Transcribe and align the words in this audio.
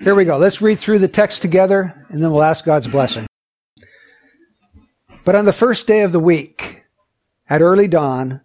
Here 0.00 0.14
we 0.14 0.24
go. 0.24 0.38
Let's 0.38 0.62
read 0.62 0.78
through 0.78 1.00
the 1.00 1.08
text 1.08 1.42
together 1.42 2.06
and 2.08 2.22
then 2.22 2.32
we'll 2.32 2.42
ask 2.42 2.64
God's 2.64 2.88
blessing. 2.88 3.26
But 5.26 5.36
on 5.36 5.44
the 5.44 5.52
first 5.52 5.86
day 5.86 6.00
of 6.00 6.12
the 6.12 6.18
week, 6.18 6.84
at 7.50 7.60
early 7.60 7.86
dawn, 7.86 8.40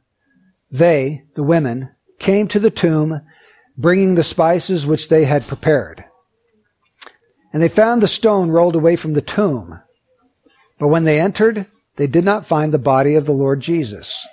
they, 0.70 1.23
the 1.36 1.44
women, 1.44 1.91
came 2.20 2.49
to 2.49 2.60
the 2.60 2.70
tomb 2.70 3.21
bringing 3.78 4.15
the 4.15 4.23
spices 4.23 4.86
which 4.86 5.07
they 5.07 5.23
had 5.23 5.47
prepared. 5.47 6.04
And 7.54 7.63
they 7.63 7.69
found 7.69 8.01
the 8.01 8.08
stone 8.08 8.49
rolled 8.49 8.76
away 8.76 8.97
from 8.97 9.13
the 9.13 9.22
tomb. 9.22 9.79
But 10.78 10.90
when 10.90 11.06
they 11.06 11.22
entered, 11.22 11.67
they 11.96 12.08
did 12.08 12.26
not 12.26 12.46
find 12.46 12.74
the 12.74 12.79
body 12.79 13.15
of 13.15 13.26
the 13.26 13.31
Lord 13.31 13.62
Jesus. 13.62 14.28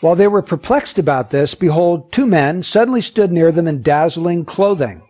While 0.00 0.14
they 0.14 0.28
were 0.28 0.40
perplexed 0.40 0.98
about 0.98 1.30
this, 1.30 1.54
behold, 1.54 2.10
two 2.10 2.26
men 2.26 2.62
suddenly 2.62 3.02
stood 3.02 3.32
near 3.32 3.52
them 3.52 3.68
in 3.68 3.82
dazzling 3.82 4.46
clothing. 4.46 5.05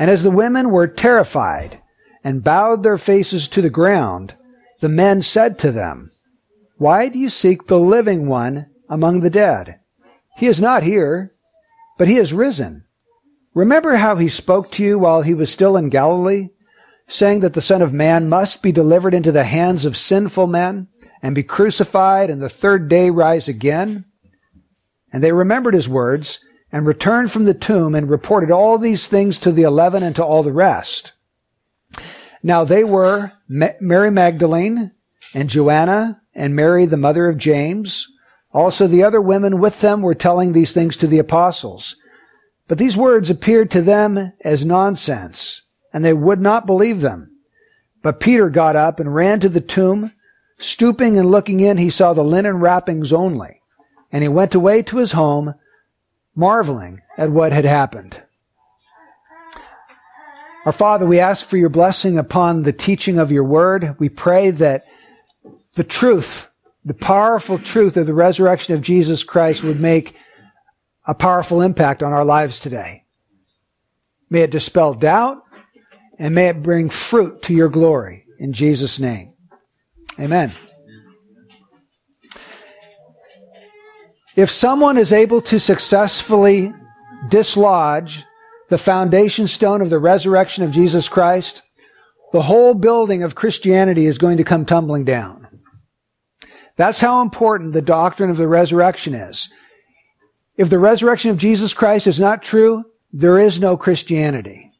And 0.00 0.08
as 0.10 0.22
the 0.22 0.30
women 0.30 0.70
were 0.70 0.86
terrified 0.86 1.82
and 2.24 2.42
bowed 2.42 2.82
their 2.82 2.96
faces 2.96 3.48
to 3.48 3.60
the 3.60 3.68
ground, 3.68 4.34
the 4.78 4.88
men 4.88 5.20
said 5.20 5.58
to 5.58 5.70
them, 5.70 6.10
Why 6.78 7.10
do 7.10 7.18
you 7.18 7.28
seek 7.28 7.66
the 7.66 7.78
living 7.78 8.26
one 8.26 8.70
among 8.88 9.20
the 9.20 9.28
dead? 9.28 9.78
He 10.38 10.46
is 10.46 10.58
not 10.58 10.84
here, 10.84 11.34
but 11.98 12.08
he 12.08 12.14
has 12.14 12.32
risen. 12.32 12.86
Remember 13.52 13.96
how 13.96 14.16
he 14.16 14.30
spoke 14.30 14.70
to 14.70 14.82
you 14.82 14.98
while 14.98 15.20
he 15.20 15.34
was 15.34 15.52
still 15.52 15.76
in 15.76 15.90
Galilee, 15.90 16.48
saying 17.06 17.40
that 17.40 17.52
the 17.52 17.60
Son 17.60 17.82
of 17.82 17.92
Man 17.92 18.26
must 18.26 18.62
be 18.62 18.72
delivered 18.72 19.12
into 19.12 19.32
the 19.32 19.44
hands 19.44 19.84
of 19.84 19.98
sinful 19.98 20.46
men 20.46 20.88
and 21.20 21.34
be 21.34 21.42
crucified 21.42 22.30
and 22.30 22.40
the 22.40 22.48
third 22.48 22.88
day 22.88 23.10
rise 23.10 23.48
again? 23.48 24.06
And 25.12 25.22
they 25.22 25.32
remembered 25.32 25.74
his 25.74 25.90
words 25.90 26.40
and 26.72 26.86
returned 26.86 27.32
from 27.32 27.44
the 27.44 27.54
tomb 27.54 27.94
and 27.94 28.08
reported 28.08 28.50
all 28.50 28.78
these 28.78 29.06
things 29.06 29.38
to 29.38 29.52
the 29.52 29.62
eleven 29.62 30.02
and 30.02 30.14
to 30.16 30.24
all 30.24 30.42
the 30.42 30.52
rest. 30.52 31.12
Now 32.42 32.64
they 32.64 32.84
were 32.84 33.32
Mary 33.48 34.10
Magdalene 34.10 34.92
and 35.34 35.48
Joanna 35.48 36.22
and 36.34 36.54
Mary, 36.56 36.86
the 36.86 36.96
mother 36.96 37.28
of 37.28 37.36
James. 37.36 38.06
Also 38.52 38.86
the 38.86 39.02
other 39.02 39.20
women 39.20 39.58
with 39.58 39.80
them 39.80 40.02
were 40.02 40.14
telling 40.14 40.52
these 40.52 40.72
things 40.72 40.96
to 40.98 41.06
the 41.06 41.18
apostles. 41.18 41.96
But 42.68 42.78
these 42.78 42.96
words 42.96 43.30
appeared 43.30 43.70
to 43.72 43.82
them 43.82 44.32
as 44.44 44.64
nonsense, 44.64 45.62
and 45.92 46.04
they 46.04 46.12
would 46.12 46.40
not 46.40 46.66
believe 46.66 47.00
them. 47.00 47.36
But 48.00 48.20
Peter 48.20 48.48
got 48.48 48.76
up 48.76 49.00
and 49.00 49.14
ran 49.14 49.40
to 49.40 49.48
the 49.48 49.60
tomb. 49.60 50.12
Stooping 50.56 51.18
and 51.18 51.30
looking 51.30 51.60
in, 51.60 51.78
he 51.78 51.90
saw 51.90 52.12
the 52.12 52.22
linen 52.22 52.58
wrappings 52.58 53.12
only. 53.12 53.60
And 54.12 54.22
he 54.22 54.28
went 54.28 54.54
away 54.54 54.82
to 54.84 54.98
his 54.98 55.12
home, 55.12 55.54
marveling 56.34 57.00
at 57.16 57.30
what 57.30 57.52
had 57.52 57.64
happened. 57.64 58.20
Our 60.66 60.72
Father, 60.72 61.06
we 61.06 61.20
ask 61.20 61.46
for 61.46 61.56
your 61.56 61.70
blessing 61.70 62.18
upon 62.18 62.62
the 62.62 62.72
teaching 62.72 63.18
of 63.18 63.32
your 63.32 63.44
word. 63.44 63.96
We 63.98 64.10
pray 64.10 64.50
that 64.50 64.86
the 65.74 65.84
truth, 65.84 66.50
the 66.84 66.94
powerful 66.94 67.58
truth 67.58 67.96
of 67.96 68.06
the 68.06 68.14
resurrection 68.14 68.74
of 68.74 68.82
Jesus 68.82 69.24
Christ 69.24 69.64
would 69.64 69.80
make 69.80 70.14
a 71.06 71.14
powerful 71.14 71.62
impact 71.62 72.02
on 72.02 72.12
our 72.12 72.24
lives 72.24 72.60
today. 72.60 73.04
May 74.28 74.42
it 74.42 74.50
dispel 74.50 74.94
doubt 74.94 75.42
and 76.18 76.34
may 76.34 76.48
it 76.48 76.62
bring 76.62 76.90
fruit 76.90 77.42
to 77.42 77.54
your 77.54 77.68
glory 77.68 78.26
in 78.38 78.52
Jesus' 78.52 78.98
name. 78.98 79.32
Amen. 80.18 80.52
If 84.36 84.50
someone 84.50 84.96
is 84.96 85.12
able 85.12 85.40
to 85.42 85.58
successfully 85.58 86.72
dislodge 87.28 88.24
the 88.68 88.78
foundation 88.78 89.46
stone 89.46 89.82
of 89.82 89.90
the 89.90 89.98
resurrection 89.98 90.64
of 90.64 90.70
Jesus 90.70 91.08
Christ, 91.08 91.62
the 92.32 92.42
whole 92.42 92.74
building 92.74 93.22
of 93.22 93.34
Christianity 93.34 94.06
is 94.06 94.18
going 94.18 94.36
to 94.36 94.44
come 94.44 94.64
tumbling 94.64 95.04
down. 95.04 95.48
That's 96.76 97.00
how 97.00 97.20
important 97.22 97.72
the 97.72 97.82
doctrine 97.82 98.30
of 98.30 98.36
the 98.36 98.48
resurrection 98.48 99.14
is. 99.14 99.50
If 100.56 100.70
the 100.70 100.78
resurrection 100.78 101.30
of 101.30 101.36
Jesus 101.36 101.74
Christ 101.74 102.06
is 102.06 102.20
not 102.20 102.42
true, 102.42 102.84
there 103.12 103.38
is 103.38 103.58
no 103.58 103.76
Christianity. 103.76 104.70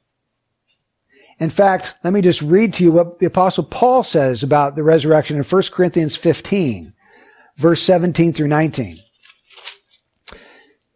In 1.41 1.51
fact, 1.51 1.95
let 2.05 2.13
me 2.13 2.21
just 2.21 2.43
read 2.43 2.75
to 2.75 2.85
you 2.85 2.93
what 2.93 3.19
the 3.19 3.27
apostle 3.27 3.65
Paul 3.65 4.05
says 4.05 4.43
about 4.43 4.77
the 4.77 4.83
resurrection 4.83 5.37
in 5.37 5.43
1 5.43 5.63
Corinthians 5.73 6.15
15, 6.15 6.93
verse 7.57 7.83
17 7.83 8.33
through 8.33 8.49
19. 8.49 9.01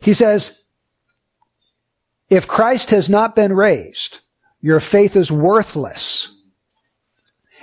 He 0.04 0.12
says, 0.12 0.62
if 2.28 2.46
Christ 2.46 2.90
has 2.90 3.08
not 3.08 3.34
been 3.34 3.54
raised, 3.54 4.20
your 4.60 4.78
faith 4.78 5.16
is 5.16 5.32
worthless 5.32 6.30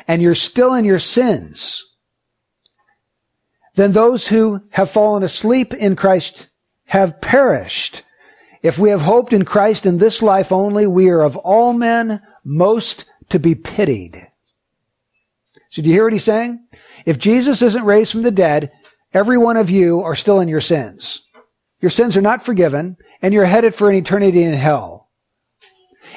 and 0.08 0.24
you're 0.24 0.34
still 0.34 0.74
in 0.74 0.84
your 0.84 0.98
sins. 0.98 1.86
Then 3.76 3.92
those 3.92 4.28
who 4.28 4.64
have 4.72 4.90
fallen 4.90 5.22
asleep 5.22 5.72
in 5.76 5.96
Christ 5.96 6.48
have 6.86 7.22
perished. 7.22 8.02
If 8.64 8.80
we 8.80 8.90
have 8.90 9.04
hoped 9.04 9.34
in 9.34 9.46
Christ 9.46 9.86
in 9.86 10.00
this 10.00 10.24
life 10.24 10.52
only, 10.52 10.88
we 10.88 11.10
are 11.10 11.22
of 11.22 11.38
all 11.38 11.74
men 11.74 12.22
most 12.44 13.06
to 13.30 13.38
be 13.38 13.54
pitied. 13.54 14.28
So 15.70 15.84
do 15.84 15.90
you 15.90 15.94
hear 15.94 16.06
what 16.06 16.14
he's 16.14 16.24
saying? 16.24 16.66
If 17.06 17.20
Jesus 17.20 17.62
isn't 17.62 17.86
raised 17.86 18.12
from 18.12 18.24
the 18.24 18.32
dead, 18.32 18.72
every 19.14 19.38
one 19.38 19.58
of 19.58 19.70
you 19.70 20.02
are 20.02 20.16
still 20.16 20.40
in 20.40 20.48
your 20.48 20.60
sins. 20.60 21.22
Your 21.82 21.90
sins 21.90 22.16
are 22.16 22.22
not 22.22 22.46
forgiven, 22.46 22.98
and 23.22 23.34
you're 23.34 23.46
headed 23.46 23.76
for 23.76 23.90
an 23.90 23.96
eternity 23.96 24.44
in 24.44 24.54
hell. 24.54 25.10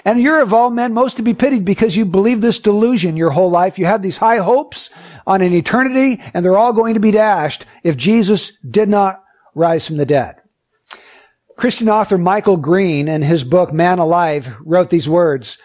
And 0.05 0.21
you're 0.21 0.43
of 0.43 0.53
all 0.53 0.71
men 0.71 0.93
most 0.93 1.17
to 1.17 1.23
be 1.23 1.35
pitied 1.35 1.65
because 1.65 1.97
you 1.97 2.05
believe 2.05 2.41
this 2.41 2.59
delusion 2.59 3.17
your 3.17 3.31
whole 3.31 3.51
life. 3.51 3.79
You 3.79 3.87
have 3.87 4.03
these 4.03 4.17
high 4.17 4.39
hopes 4.39 4.91
on 5.27 5.41
an 5.41 5.55
eternity, 5.55 6.23
and 6.35 6.45
they're 6.45 6.59
all 6.59 6.73
going 6.73 6.95
to 6.95 7.01
be 7.01 7.11
dashed 7.11 7.65
if 7.83 7.97
Jesus 7.97 8.57
did 8.59 8.89
not 8.89 9.23
rise 9.55 9.87
from 9.87 9.97
the 9.97 10.07
dead. 10.07 10.37
Christian 11.57 11.89
author 11.89 12.19
Michael 12.19 12.57
Green, 12.57 13.09
in 13.09 13.23
his 13.23 13.45
book 13.45 13.73
Man 13.73 13.99
Alive, 13.99 14.55
wrote 14.61 14.91
these 14.91 15.09
words. 15.09 15.59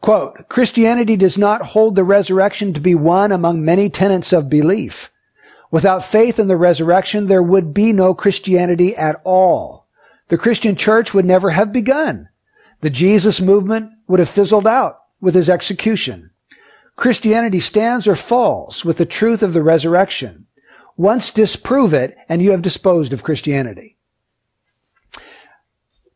Quote, 0.00 0.48
Christianity 0.48 1.16
does 1.16 1.38
not 1.38 1.62
hold 1.62 1.94
the 1.94 2.04
resurrection 2.04 2.74
to 2.74 2.80
be 2.80 2.96
one 2.96 3.30
among 3.30 3.64
many 3.64 3.88
tenets 3.88 4.32
of 4.32 4.50
belief. 4.50 5.12
Without 5.72 6.04
faith 6.04 6.38
in 6.38 6.48
the 6.48 6.56
resurrection, 6.56 7.26
there 7.26 7.42
would 7.42 7.72
be 7.72 7.94
no 7.94 8.12
Christianity 8.14 8.94
at 8.94 9.20
all. 9.24 9.88
The 10.28 10.36
Christian 10.36 10.76
church 10.76 11.14
would 11.14 11.24
never 11.24 11.50
have 11.50 11.72
begun. 11.72 12.28
The 12.82 12.90
Jesus 12.90 13.40
movement 13.40 13.90
would 14.06 14.20
have 14.20 14.28
fizzled 14.28 14.66
out 14.66 14.98
with 15.20 15.34
his 15.34 15.48
execution. 15.48 16.30
Christianity 16.94 17.58
stands 17.58 18.06
or 18.06 18.14
falls 18.14 18.84
with 18.84 18.98
the 18.98 19.06
truth 19.06 19.42
of 19.42 19.54
the 19.54 19.62
resurrection. 19.62 20.46
Once 20.98 21.32
disprove 21.32 21.94
it 21.94 22.16
and 22.28 22.42
you 22.42 22.50
have 22.50 22.60
disposed 22.60 23.14
of 23.14 23.22
Christianity. 23.22 23.96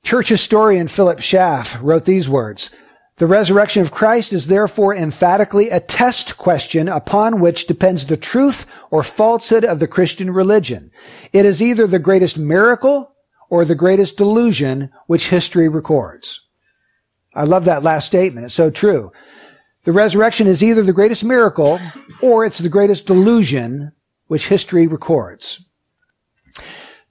Church 0.03 0.28
historian 0.28 0.87
Philip 0.87 1.21
Schaff 1.21 1.78
wrote 1.81 2.05
these 2.05 2.28
words. 2.28 2.71
The 3.16 3.27
resurrection 3.27 3.81
of 3.81 3.91
Christ 3.91 4.34
is 4.34 4.47
therefore 4.47 4.94
emphatically 4.94 5.71
a 5.71 5.81
test 5.81 6.37
question 6.37 6.87
upon 6.87 7.41
which 7.41 7.66
depends 7.66 8.04
the 8.04 8.16
truth 8.19 8.66
or 8.91 9.03
falsehood 9.03 9.65
of 9.65 9.78
the 9.78 9.88
Christian 9.88 10.31
religion. 10.31 10.91
It 11.32 11.47
is 11.47 11.62
either 11.62 11.87
the 11.87 11.99
greatest 11.99 12.37
miracle 12.37 13.15
or 13.49 13.65
the 13.65 13.75
greatest 13.75 14.19
delusion 14.19 14.91
which 15.06 15.31
history 15.31 15.66
records. 15.66 16.43
I 17.34 17.44
love 17.44 17.65
that 17.65 17.82
last 17.82 18.06
statement. 18.06 18.44
It's 18.44 18.55
so 18.55 18.71
true. 18.71 19.12
The 19.84 19.93
resurrection 19.93 20.47
is 20.47 20.62
either 20.62 20.82
the 20.82 20.93
greatest 20.93 21.25
miracle 21.25 21.81
or 22.21 22.44
it's 22.44 22.59
the 22.59 22.69
greatest 22.69 23.06
delusion 23.06 23.93
which 24.26 24.49
history 24.49 24.87
records. 24.87 25.65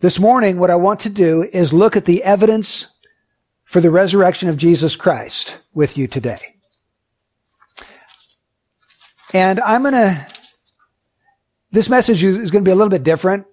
This 0.01 0.19
morning, 0.19 0.59
what 0.59 0.69
I 0.69 0.75
want 0.75 0.99
to 0.99 1.09
do 1.09 1.41
is 1.51 1.73
look 1.73 1.95
at 1.95 2.05
the 2.05 2.21
evidence 2.23 2.91
for 3.65 3.81
the 3.81 3.91
resurrection 3.91 4.47
of 4.47 4.57
Jesus 4.57 4.95
Christ 4.95 5.57
with 5.73 5.97
you 5.97 6.07
today. 6.07 6.55
And 9.33 9.59
I'm 9.59 9.81
going 9.81 9.95
to, 9.95 10.27
this 11.71 11.89
message 11.89 12.23
is 12.23 12.51
going 12.51 12.63
to 12.63 12.67
be 12.67 12.71
a 12.71 12.75
little 12.75 12.89
bit 12.89 13.03
different. 13.03 13.47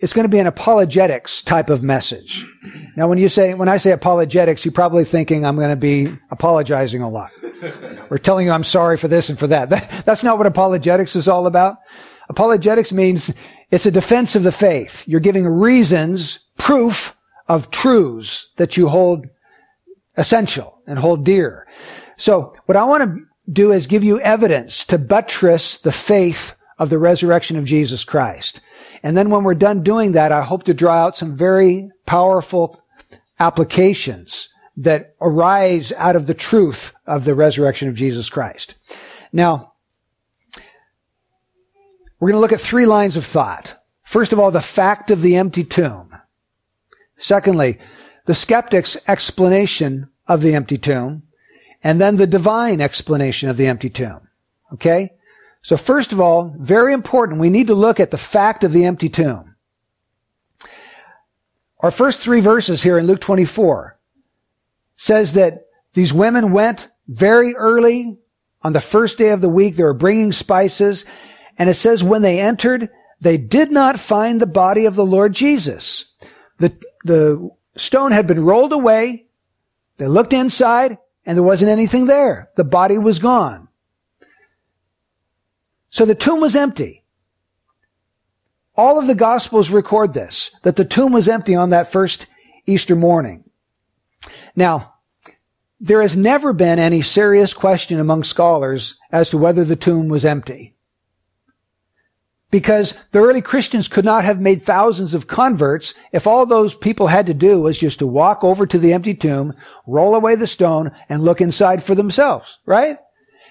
It's 0.00 0.12
going 0.12 0.24
to 0.24 0.30
be 0.30 0.38
an 0.38 0.46
apologetics 0.46 1.42
type 1.42 1.70
of 1.70 1.82
message. 1.82 2.46
Now, 2.96 3.08
when 3.08 3.18
you 3.18 3.28
say, 3.28 3.52
when 3.54 3.68
I 3.68 3.76
say 3.78 3.90
apologetics, 3.90 4.64
you're 4.64 4.72
probably 4.72 5.04
thinking 5.04 5.44
I'm 5.44 5.56
going 5.56 5.70
to 5.70 5.76
be 5.76 6.16
apologizing 6.30 7.02
a 7.02 7.08
lot 7.08 7.32
or 8.10 8.16
telling 8.16 8.46
you 8.46 8.52
I'm 8.52 8.64
sorry 8.64 8.96
for 8.96 9.08
this 9.08 9.28
and 9.28 9.38
for 9.38 9.48
that. 9.48 9.70
that. 9.70 10.04
That's 10.06 10.22
not 10.22 10.38
what 10.38 10.46
apologetics 10.46 11.16
is 11.16 11.26
all 11.26 11.46
about. 11.46 11.78
Apologetics 12.28 12.92
means 12.92 13.32
it's 13.70 13.86
a 13.86 13.90
defense 13.90 14.36
of 14.36 14.44
the 14.44 14.52
faith. 14.52 15.06
You're 15.08 15.20
giving 15.20 15.46
reasons, 15.46 16.38
proof 16.56 17.17
of 17.48 17.70
truths 17.70 18.50
that 18.56 18.76
you 18.76 18.88
hold 18.88 19.26
essential 20.16 20.78
and 20.86 20.98
hold 20.98 21.24
dear. 21.24 21.66
So 22.16 22.54
what 22.66 22.76
I 22.76 22.84
want 22.84 23.04
to 23.04 23.24
do 23.50 23.72
is 23.72 23.86
give 23.86 24.04
you 24.04 24.20
evidence 24.20 24.84
to 24.86 24.98
buttress 24.98 25.78
the 25.78 25.92
faith 25.92 26.54
of 26.78 26.90
the 26.90 26.98
resurrection 26.98 27.56
of 27.56 27.64
Jesus 27.64 28.04
Christ. 28.04 28.60
And 29.02 29.16
then 29.16 29.30
when 29.30 29.44
we're 29.44 29.54
done 29.54 29.82
doing 29.82 30.12
that, 30.12 30.32
I 30.32 30.42
hope 30.42 30.64
to 30.64 30.74
draw 30.74 30.94
out 30.94 31.16
some 31.16 31.36
very 31.36 31.90
powerful 32.04 32.82
applications 33.40 34.48
that 34.76 35.14
arise 35.20 35.92
out 35.92 36.16
of 36.16 36.26
the 36.26 36.34
truth 36.34 36.94
of 37.06 37.24
the 37.24 37.34
resurrection 37.34 37.88
of 37.88 37.94
Jesus 37.94 38.28
Christ. 38.28 38.74
Now, 39.32 39.72
we're 42.20 42.28
going 42.28 42.38
to 42.38 42.40
look 42.40 42.52
at 42.52 42.60
three 42.60 42.86
lines 42.86 43.16
of 43.16 43.24
thought. 43.24 43.76
First 44.04 44.32
of 44.32 44.40
all, 44.40 44.50
the 44.50 44.60
fact 44.60 45.10
of 45.10 45.22
the 45.22 45.36
empty 45.36 45.64
tomb. 45.64 46.07
Secondly, 47.18 47.78
the 48.24 48.34
skeptic's 48.34 48.96
explanation 49.06 50.08
of 50.26 50.42
the 50.42 50.54
empty 50.54 50.78
tomb. 50.78 51.24
And 51.82 52.00
then 52.00 52.16
the 52.16 52.26
divine 52.26 52.80
explanation 52.80 53.48
of 53.48 53.56
the 53.56 53.66
empty 53.66 53.90
tomb. 53.90 54.28
Okay? 54.72 55.12
So 55.62 55.76
first 55.76 56.12
of 56.12 56.20
all, 56.20 56.54
very 56.58 56.92
important, 56.92 57.40
we 57.40 57.50
need 57.50 57.66
to 57.68 57.74
look 57.74 58.00
at 58.00 58.10
the 58.10 58.18
fact 58.18 58.64
of 58.64 58.72
the 58.72 58.84
empty 58.84 59.08
tomb. 59.08 59.56
Our 61.80 61.90
first 61.90 62.20
three 62.20 62.40
verses 62.40 62.82
here 62.82 62.98
in 62.98 63.06
Luke 63.06 63.20
24 63.20 63.98
says 64.96 65.34
that 65.34 65.66
these 65.92 66.12
women 66.12 66.52
went 66.52 66.88
very 67.06 67.54
early 67.54 68.18
on 68.62 68.72
the 68.72 68.80
first 68.80 69.18
day 69.18 69.30
of 69.30 69.40
the 69.40 69.48
week. 69.48 69.76
They 69.76 69.84
were 69.84 69.94
bringing 69.94 70.32
spices. 70.32 71.04
And 71.56 71.70
it 71.70 71.74
says 71.74 72.02
when 72.02 72.22
they 72.22 72.40
entered, 72.40 72.90
they 73.20 73.36
did 73.38 73.70
not 73.70 74.00
find 74.00 74.40
the 74.40 74.46
body 74.46 74.84
of 74.86 74.96
the 74.96 75.06
Lord 75.06 75.32
Jesus. 75.32 76.12
The, 76.58 76.76
the 77.08 77.50
stone 77.76 78.12
had 78.12 78.26
been 78.26 78.44
rolled 78.44 78.72
away. 78.72 79.26
They 79.96 80.06
looked 80.06 80.32
inside 80.32 80.98
and 81.26 81.36
there 81.36 81.42
wasn't 81.42 81.70
anything 81.70 82.06
there. 82.06 82.50
The 82.56 82.64
body 82.64 82.98
was 82.98 83.18
gone. 83.18 83.68
So 85.90 86.04
the 86.04 86.14
tomb 86.14 86.40
was 86.40 86.54
empty. 86.54 87.04
All 88.76 88.98
of 88.98 89.08
the 89.08 89.14
gospels 89.16 89.70
record 89.70 90.12
this, 90.14 90.54
that 90.62 90.76
the 90.76 90.84
tomb 90.84 91.12
was 91.12 91.28
empty 91.28 91.56
on 91.56 91.70
that 91.70 91.90
first 91.90 92.26
Easter 92.66 92.94
morning. 92.94 93.42
Now, 94.54 94.94
there 95.80 96.02
has 96.02 96.16
never 96.16 96.52
been 96.52 96.78
any 96.78 97.02
serious 97.02 97.52
question 97.52 97.98
among 97.98 98.24
scholars 98.24 98.96
as 99.10 99.30
to 99.30 99.38
whether 99.38 99.64
the 99.64 99.76
tomb 99.76 100.08
was 100.08 100.24
empty. 100.24 100.76
Because 102.50 102.98
the 103.10 103.18
early 103.18 103.42
Christians 103.42 103.88
could 103.88 104.06
not 104.06 104.24
have 104.24 104.40
made 104.40 104.62
thousands 104.62 105.12
of 105.12 105.26
converts 105.26 105.92
if 106.12 106.26
all 106.26 106.46
those 106.46 106.74
people 106.74 107.08
had 107.08 107.26
to 107.26 107.34
do 107.34 107.60
was 107.60 107.78
just 107.78 107.98
to 107.98 108.06
walk 108.06 108.42
over 108.42 108.66
to 108.66 108.78
the 108.78 108.94
empty 108.94 109.14
tomb, 109.14 109.54
roll 109.86 110.14
away 110.14 110.34
the 110.34 110.46
stone, 110.46 110.92
and 111.10 111.22
look 111.22 111.42
inside 111.42 111.82
for 111.82 111.94
themselves, 111.94 112.58
right? 112.64 112.98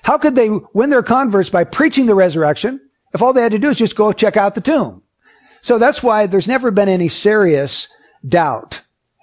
How 0.03 0.17
could 0.17 0.35
they 0.35 0.49
win 0.73 0.89
their 0.89 1.03
converts 1.03 1.49
by 1.49 1.63
preaching 1.63 2.07
the 2.07 2.15
resurrection 2.15 2.79
if 3.13 3.21
all 3.21 3.33
they 3.33 3.43
had 3.43 3.51
to 3.51 3.59
do 3.59 3.69
is 3.69 3.77
just 3.77 3.95
go 3.95 4.11
check 4.11 4.35
out 4.35 4.55
the 4.55 4.61
tomb? 4.61 5.03
So 5.61 5.77
that's 5.77 6.01
why 6.01 6.25
there's 6.25 6.47
never 6.47 6.71
been 6.71 6.89
any 6.89 7.07
serious 7.07 7.89
doubt 8.27 8.81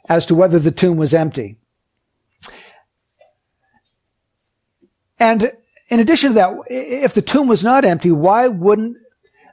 as 0.08 0.26
to 0.26 0.34
whether 0.34 0.58
the 0.58 0.70
tomb 0.70 0.96
was 0.96 1.14
empty. 1.14 1.58
And 5.18 5.50
in 5.88 6.00
addition 6.00 6.30
to 6.30 6.34
that, 6.34 6.54
if 6.68 7.14
the 7.14 7.22
tomb 7.22 7.48
was 7.48 7.64
not 7.64 7.84
empty, 7.84 8.10
why 8.10 8.48
wouldn't 8.48 8.98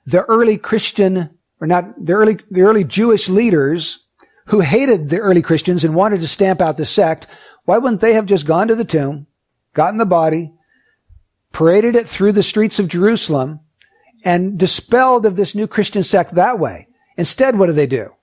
the 0.05 0.23
early 0.23 0.57
Christian, 0.57 1.37
or 1.59 1.67
not, 1.67 2.05
the 2.05 2.13
early, 2.13 2.39
the 2.49 2.61
early 2.61 2.83
Jewish 2.83 3.29
leaders 3.29 4.05
who 4.47 4.61
hated 4.61 5.09
the 5.09 5.19
early 5.19 5.41
Christians 5.41 5.83
and 5.83 5.95
wanted 5.95 6.21
to 6.21 6.27
stamp 6.27 6.61
out 6.61 6.77
the 6.77 6.85
sect, 6.85 7.27
why 7.65 7.77
wouldn't 7.77 8.01
they 8.01 8.13
have 8.13 8.25
just 8.25 8.45
gone 8.45 8.67
to 8.67 8.75
the 8.75 8.85
tomb, 8.85 9.27
gotten 9.73 9.97
the 9.97 10.05
body, 10.05 10.53
paraded 11.51 11.95
it 11.95 12.09
through 12.09 12.31
the 12.31 12.43
streets 12.43 12.79
of 12.79 12.87
Jerusalem, 12.87 13.59
and 14.23 14.57
dispelled 14.57 15.25
of 15.25 15.35
this 15.35 15.55
new 15.55 15.67
Christian 15.67 16.03
sect 16.03 16.35
that 16.35 16.59
way? 16.59 16.87
Instead, 17.17 17.57
what 17.57 17.67
do 17.67 17.73
they 17.73 17.87
do? 17.87 18.13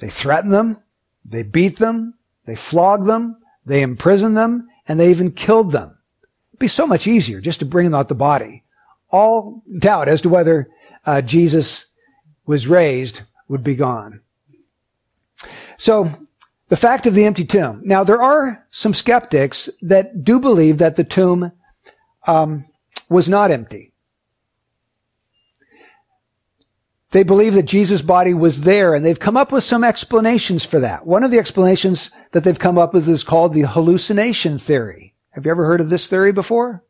They 0.00 0.08
threaten 0.08 0.50
them, 0.50 0.78
they 1.24 1.42
beat 1.42 1.78
them, 1.78 2.14
they 2.44 2.56
flog 2.56 3.06
them, 3.06 3.38
they 3.64 3.80
imprison 3.80 4.34
them, 4.34 4.68
and 4.86 4.98
they 4.98 5.10
even 5.10 5.30
killed 5.30 5.70
them. 5.70 5.96
It'd 6.50 6.58
be 6.58 6.68
so 6.68 6.86
much 6.86 7.06
easier 7.06 7.40
just 7.40 7.60
to 7.60 7.66
bring 7.66 7.94
out 7.94 8.08
the 8.08 8.14
body 8.14 8.63
all 9.14 9.62
doubt 9.78 10.08
as 10.08 10.22
to 10.22 10.28
whether 10.28 10.68
uh, 11.06 11.22
Jesus 11.22 11.86
was 12.46 12.66
raised 12.66 13.22
would 13.46 13.62
be 13.62 13.76
gone. 13.76 14.20
So, 15.76 16.08
the 16.68 16.76
fact 16.76 17.06
of 17.06 17.14
the 17.14 17.24
empty 17.24 17.44
tomb. 17.44 17.82
Now, 17.84 18.02
there 18.02 18.20
are 18.20 18.66
some 18.70 18.92
skeptics 18.92 19.68
that 19.82 20.24
do 20.24 20.40
believe 20.40 20.78
that 20.78 20.96
the 20.96 21.04
tomb 21.04 21.52
um, 22.26 22.64
was 23.08 23.28
not 23.28 23.52
empty. 23.52 23.92
They 27.10 27.22
believe 27.22 27.54
that 27.54 27.66
Jesus' 27.66 28.02
body 28.02 28.34
was 28.34 28.62
there, 28.62 28.94
and 28.94 29.04
they've 29.04 29.20
come 29.20 29.36
up 29.36 29.52
with 29.52 29.62
some 29.62 29.84
explanations 29.84 30.64
for 30.64 30.80
that. 30.80 31.06
One 31.06 31.22
of 31.22 31.30
the 31.30 31.38
explanations 31.38 32.10
that 32.32 32.42
they've 32.42 32.58
come 32.58 32.78
up 32.78 32.92
with 32.92 33.08
is 33.08 33.22
called 33.22 33.52
the 33.52 33.62
hallucination 33.62 34.58
theory. 34.58 35.14
Have 35.30 35.44
you 35.44 35.52
ever 35.52 35.66
heard 35.66 35.80
of 35.80 35.90
this 35.90 36.08
theory 36.08 36.32
before? 36.32 36.82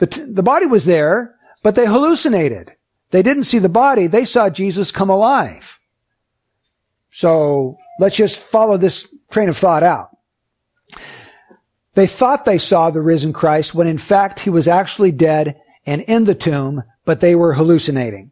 The, 0.00 0.06
t- 0.06 0.22
the 0.22 0.42
body 0.42 0.66
was 0.66 0.86
there, 0.86 1.36
but 1.62 1.74
they 1.74 1.86
hallucinated. 1.86 2.72
They 3.10 3.22
didn't 3.22 3.44
see 3.44 3.58
the 3.58 3.68
body. 3.68 4.06
They 4.06 4.24
saw 4.24 4.48
Jesus 4.48 4.90
come 4.90 5.10
alive. 5.10 5.78
So 7.10 7.76
let's 7.98 8.16
just 8.16 8.38
follow 8.38 8.76
this 8.76 9.14
train 9.30 9.50
of 9.50 9.58
thought 9.58 9.82
out. 9.82 10.16
They 11.94 12.06
thought 12.06 12.44
they 12.44 12.56
saw 12.58 12.90
the 12.90 13.02
risen 13.02 13.32
Christ 13.32 13.74
when 13.74 13.86
in 13.86 13.98
fact 13.98 14.40
he 14.40 14.50
was 14.50 14.66
actually 14.66 15.12
dead 15.12 15.60
and 15.84 16.00
in 16.02 16.24
the 16.24 16.34
tomb, 16.34 16.82
but 17.04 17.20
they 17.20 17.34
were 17.34 17.54
hallucinating. 17.54 18.30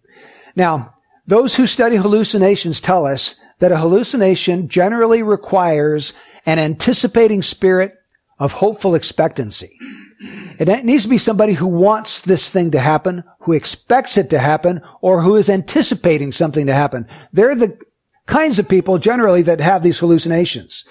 Now, 0.56 0.94
those 1.26 1.56
who 1.56 1.66
study 1.66 1.96
hallucinations 1.96 2.80
tell 2.80 3.04
us 3.04 3.34
that 3.58 3.72
a 3.72 3.78
hallucination 3.78 4.68
generally 4.68 5.22
requires 5.22 6.14
an 6.46 6.58
anticipating 6.58 7.42
spirit 7.42 7.94
of 8.38 8.52
hopeful 8.52 8.94
expectancy. 8.94 9.76
It 10.20 10.84
needs 10.84 11.04
to 11.04 11.08
be 11.08 11.18
somebody 11.18 11.52
who 11.52 11.66
wants 11.66 12.20
this 12.20 12.50
thing 12.50 12.72
to 12.72 12.80
happen, 12.80 13.22
who 13.40 13.52
expects 13.52 14.16
it 14.16 14.30
to 14.30 14.38
happen, 14.38 14.82
or 15.00 15.22
who 15.22 15.36
is 15.36 15.48
anticipating 15.48 16.32
something 16.32 16.66
to 16.66 16.74
happen. 16.74 17.06
They're 17.32 17.54
the 17.54 17.78
kinds 18.26 18.58
of 18.58 18.68
people 18.68 18.98
generally 18.98 19.42
that 19.42 19.60
have 19.60 19.82
these 19.82 20.00
hallucinations. 20.00 20.84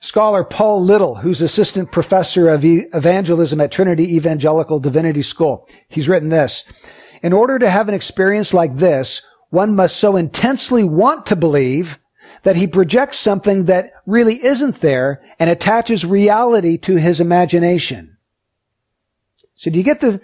Scholar 0.00 0.42
Paul 0.42 0.82
Little, 0.82 1.16
who's 1.16 1.42
assistant 1.42 1.92
professor 1.92 2.48
of 2.48 2.64
evangelism 2.64 3.60
at 3.60 3.70
Trinity 3.70 4.16
Evangelical 4.16 4.80
Divinity 4.80 5.22
School, 5.22 5.68
he's 5.88 6.08
written 6.08 6.28
this. 6.28 6.64
In 7.22 7.32
order 7.32 7.58
to 7.58 7.70
have 7.70 7.88
an 7.88 7.94
experience 7.94 8.52
like 8.52 8.76
this, 8.76 9.22
one 9.50 9.76
must 9.76 9.96
so 9.96 10.16
intensely 10.16 10.82
want 10.82 11.26
to 11.26 11.36
believe 11.36 12.00
that 12.42 12.56
he 12.56 12.66
projects 12.66 13.18
something 13.18 13.64
that 13.66 13.92
really 14.06 14.44
isn't 14.44 14.76
there 14.76 15.22
and 15.38 15.48
attaches 15.48 16.04
reality 16.04 16.76
to 16.76 16.96
his 16.96 17.20
imagination. 17.20 18.16
So 19.54 19.70
do 19.70 19.78
you 19.78 19.84
get 19.84 20.00
the, 20.00 20.20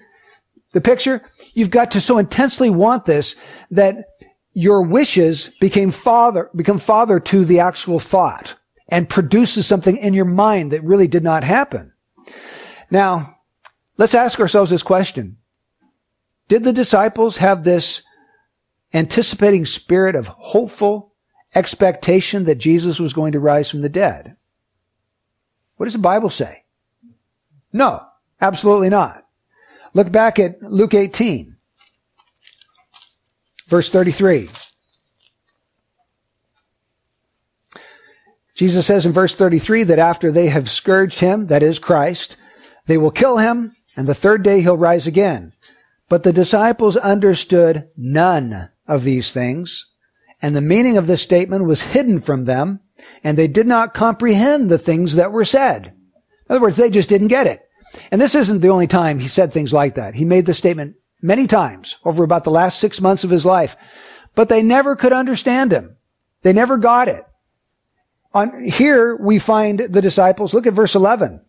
the 0.73 0.81
picture? 0.81 1.23
You've 1.55 1.71
got 1.71 1.93
to 1.93 2.01
so 2.01 2.19
intensely 2.19 2.71
want 2.71 3.05
this 3.05 3.37
that 3.71 4.07
your 4.53 4.83
wishes 4.83 5.51
became 5.61 5.93
father, 5.93 6.51
become 6.57 6.79
father 6.79 7.21
to 7.21 7.45
the 7.45 7.61
actual 7.61 8.01
thought 8.01 8.57
and 8.89 9.09
produces 9.09 9.67
something 9.67 9.97
in 9.97 10.15
your 10.15 10.25
mind 10.25 10.73
that 10.73 10.83
really 10.83 11.07
did 11.07 11.23
not 11.23 11.45
happen. 11.45 11.93
Now, 12.91 13.39
let's 13.97 14.15
ask 14.15 14.41
ourselves 14.41 14.71
this 14.71 14.83
question. 14.83 15.37
Did 16.49 16.65
the 16.65 16.73
disciples 16.73 17.37
have 17.37 17.63
this 17.63 18.03
anticipating 18.93 19.67
spirit 19.67 20.17
of 20.17 20.27
hopeful 20.29 21.08
expectation 21.59 22.45
that 22.45 22.55
Jesus 22.55 23.01
was 23.01 23.13
going 23.13 23.33
to 23.33 23.41
rise 23.41 23.69
from 23.69 23.83
the 23.83 23.89
dead. 23.89 24.37
What 25.77 25.87
does 25.87 25.93
the 25.93 25.99
Bible 25.99 26.31
say? 26.31 26.65
No, 27.73 28.07
absolutely 28.41 28.89
not. 28.89 29.27
Look 29.93 30.13
back 30.13 30.39
at 30.39 30.63
Luke 30.63 30.95
18, 30.95 31.57
verse 33.67 33.91
33. 33.91 34.49
Jesus 38.55 38.87
says 38.87 39.07
in 39.07 39.13
verse 39.13 39.35
33 39.35 39.85
that 39.85 39.99
after 39.99 40.33
they 40.33 40.49
have 40.49 40.71
scourged 40.71 41.21
him, 41.21 41.47
that 41.47 41.63
is 41.63 41.79
Christ, 41.79 42.37
they 42.87 42.99
will 42.99 43.11
kill 43.11 43.39
him, 43.39 43.75
and 43.97 44.07
the 44.07 44.15
third 44.15 44.43
day 44.43 44.63
he'll 44.63 44.77
rise 44.77 45.07
again. 45.07 45.53
But 46.09 46.23
the 46.23 46.33
disciples 46.33 46.97
understood 46.97 47.89
none 47.97 48.71
of 48.87 49.05
these 49.05 49.31
things, 49.31 49.87
and 50.41 50.55
the 50.55 50.61
meaning 50.61 50.97
of 50.97 51.07
this 51.07 51.23
statement 51.23 51.65
was 51.65 51.83
hidden 51.83 52.21
from 52.21 52.45
them, 52.45 52.81
and 53.25 53.37
they 53.37 53.49
did 53.49 53.67
not 53.67 53.95
comprehend 53.95 54.69
the 54.69 54.79
things 54.79 55.17
that 55.17 55.33
were 55.33 55.45
said. 55.45 55.87
In 55.87 56.55
other 56.55 56.61
words, 56.61 56.77
they 56.77 56.91
just 56.91 57.09
didn't 57.09 57.29
get 57.29 57.47
it. 57.47 57.61
And 58.11 58.21
this 58.21 58.35
isn't 58.35 58.61
the 58.61 58.69
only 58.69 58.87
time 58.87 59.19
he 59.19 59.29
said 59.29 59.53
things 59.53 59.73
like 59.73 59.95
that. 59.97 60.15
He 60.15 60.25
made 60.25 60.47
this 60.47 60.59
statement 60.59 60.97
many 61.23 61.47
times 61.47 61.97
over 62.05 62.23
about 62.23 62.45
the 62.45 62.51
last 62.51 62.79
six 62.79 63.01
months 63.01 63.25
of 63.25 63.31
his 63.31 63.45
life, 63.45 63.77
but 64.35 64.49
they 64.49 64.63
never 64.63 64.95
could 64.95 65.13
understand 65.13 65.73
him. 65.73 65.97
They 66.43 66.53
never 66.53 66.77
got 66.77 67.09
it. 67.09 67.25
On, 68.35 68.63
here 68.63 69.17
we 69.17 69.39
find 69.39 69.81
the 69.81 70.03
disciples, 70.03 70.55
look 70.55 70.67
at 70.67 70.75
verse 70.75 70.95
11. 70.95 71.41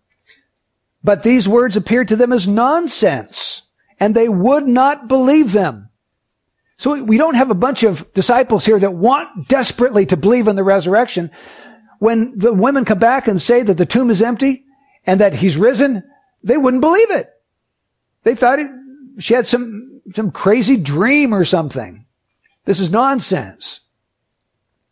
But 1.03 1.23
these 1.23 1.47
words 1.47 1.77
appeared 1.77 2.07
to 2.09 2.15
them 2.15 2.33
as 2.33 2.47
nonsense, 2.47 3.63
and 3.99 4.15
they 4.15 4.29
would 4.29 4.65
not 4.65 5.07
believe 5.07 5.51
them. 5.51 5.88
So 6.79 7.03
we 7.03 7.17
don't 7.17 7.35
have 7.35 7.51
a 7.51 7.55
bunch 7.55 7.83
of 7.83 8.11
disciples 8.13 8.65
here 8.65 8.79
that 8.79 8.93
want 8.93 9.49
desperately 9.49 10.05
to 10.05 10.15
believe 10.15 10.47
in 10.47 10.55
the 10.55 10.63
resurrection. 10.63 11.29
When 11.99 12.37
the 12.37 12.53
women 12.53 12.85
come 12.85 12.99
back 12.99 13.27
and 13.27 13.41
say 13.41 13.63
that 13.63 13.77
the 13.77 13.85
tomb 13.85 14.09
is 14.09 14.21
empty 14.21 14.63
and 15.05 15.19
that 15.19 15.33
he's 15.33 15.57
risen, 15.57 16.03
they 16.41 16.55
wouldn't 16.55 16.79
believe 16.79 17.11
it. 17.11 17.29
They 18.23 18.33
thought 18.33 18.59
it, 18.59 18.71
she 19.17 19.33
had 19.33 19.45
some, 19.45 19.99
some 20.13 20.31
crazy 20.31 20.77
dream 20.77 21.33
or 21.33 21.43
something. 21.43 22.05
This 22.63 22.79
is 22.79 22.89
nonsense. 22.89 23.81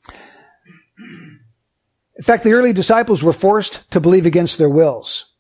In 0.10 2.24
fact, 2.24 2.44
the 2.44 2.52
early 2.52 2.74
disciples 2.74 3.24
were 3.24 3.32
forced 3.32 3.90
to 3.92 4.02
believe 4.02 4.26
against 4.26 4.58
their 4.58 4.70
wills. 4.70 5.32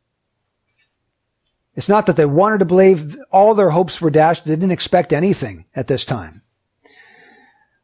It's 1.77 1.87
not 1.87 2.07
that 2.07 2.15
they 2.15 2.25
wanted 2.25 2.57
to 2.57 2.65
believe, 2.65 3.15
all 3.31 3.53
their 3.53 3.69
hopes 3.69 4.01
were 4.01 4.09
dashed. 4.09 4.45
They 4.45 4.55
didn't 4.55 4.71
expect 4.71 5.13
anything 5.13 5.65
at 5.75 5.85
this 5.85 6.05
time. 6.05 6.41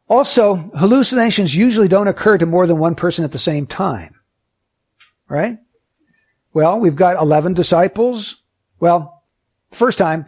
Also, 0.10 0.56
hallucinations 0.56 1.56
usually 1.56 1.88
don't 1.88 2.08
occur 2.08 2.40
to 2.40 2.48
more 2.48 2.66
than 2.66 2.80
one 2.80 2.96
person 2.96 3.24
at 3.24 3.32
the 3.32 3.38
same 3.38 3.68
time. 3.68 4.16
Right? 5.30 5.60
Well, 6.54 6.80
we've 6.80 6.96
got 6.96 7.22
11 7.22 7.54
disciples. 7.54 8.42
Well, 8.80 9.24
first 9.72 10.00
time, 10.00 10.26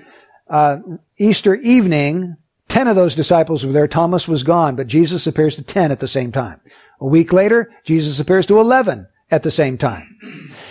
uh, 0.48 0.78
Easter 1.18 1.56
evening, 1.56 2.38
10 2.68 2.88
of 2.88 2.96
those 2.96 3.16
disciples 3.16 3.66
were 3.66 3.74
there. 3.74 3.88
Thomas 3.88 4.28
was 4.28 4.44
gone, 4.44 4.76
but 4.76 4.86
Jesus 4.86 5.26
appears 5.26 5.56
to 5.56 5.64
10 5.64 5.92
at 5.92 6.00
the 6.00 6.08
same 6.08 6.32
time. 6.32 6.62
A 7.02 7.08
week 7.08 7.34
later, 7.34 7.72
Jesus 7.84 8.20
appears 8.20 8.46
to 8.46 8.60
11 8.60 9.08
at 9.32 9.44
the 9.44 9.52
same 9.52 9.78
time. 9.78 10.18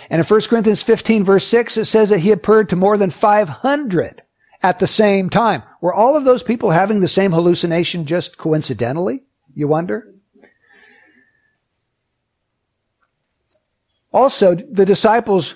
And 0.09 0.19
in 0.19 0.25
1 0.25 0.41
Corinthians 0.41 0.81
15 0.81 1.23
verse 1.23 1.45
6, 1.47 1.77
it 1.77 1.85
says 1.85 2.09
that 2.09 2.19
he 2.19 2.31
appeared 2.31 2.69
to 2.69 2.75
more 2.75 2.97
than 2.97 3.09
500 3.09 4.21
at 4.61 4.79
the 4.79 4.87
same 4.87 5.29
time. 5.29 5.63
Were 5.81 5.93
all 5.93 6.15
of 6.15 6.25
those 6.25 6.43
people 6.43 6.71
having 6.71 6.99
the 6.99 7.07
same 7.07 7.31
hallucination 7.31 8.05
just 8.05 8.37
coincidentally? 8.37 9.23
You 9.53 9.67
wonder? 9.67 10.13
Also, 14.11 14.55
the 14.55 14.85
disciples 14.85 15.55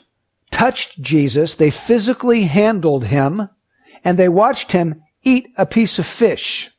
touched 0.51 1.01
Jesus, 1.01 1.55
they 1.55 1.69
physically 1.69 2.43
handled 2.43 3.05
him, 3.05 3.49
and 4.03 4.17
they 4.17 4.27
watched 4.27 4.73
him 4.73 5.01
eat 5.23 5.47
a 5.57 5.65
piece 5.65 5.97
of 5.97 6.05
fish. 6.05 6.71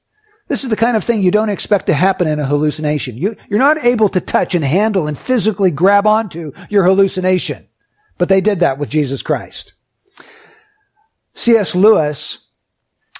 This 0.50 0.64
is 0.64 0.71
the 0.71 0.75
kind 0.75 0.97
of 0.97 1.04
thing 1.04 1.23
you 1.23 1.30
don't 1.30 1.49
expect 1.49 1.87
to 1.87 1.95
happen 1.95 2.26
in 2.26 2.40
a 2.40 2.45
hallucination. 2.45 3.16
You, 3.16 3.37
you're 3.49 3.61
not 3.61 3.85
able 3.85 4.09
to 4.09 4.21
touch 4.21 4.57
and 4.57 4.64
handle 4.64 5.07
and 5.07 5.16
physically 5.16 5.71
grab 5.71 6.09
onto 6.09 6.50
your 6.69 6.83
hallucination. 6.83 7.69
But 8.19 8.28
they 8.28 8.40
did 8.40 8.59
that 8.59 8.76
with 8.76 8.90
Jesus 8.90 9.23
Christ. 9.23 9.75
C.S. 11.35 11.76
Lewis, 11.76 12.49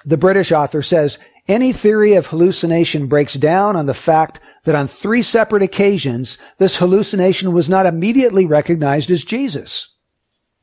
the 0.05 0.17
British 0.17 0.51
author, 0.51 0.83
says, 0.83 1.21
any 1.47 1.73
theory 1.73 2.15
of 2.15 2.27
hallucination 2.27 3.07
breaks 3.07 3.35
down 3.35 3.77
on 3.77 3.87
the 3.87 3.95
fact 3.95 4.41
that 4.65 4.75
on 4.75 4.89
three 4.89 5.23
separate 5.23 5.63
occasions, 5.63 6.37
this 6.59 6.79
hallucination 6.79 7.53
was 7.53 7.69
not 7.69 7.87
immediately 7.87 8.45
recognized 8.45 9.09
as 9.09 9.25
Jesus. 9.25 9.95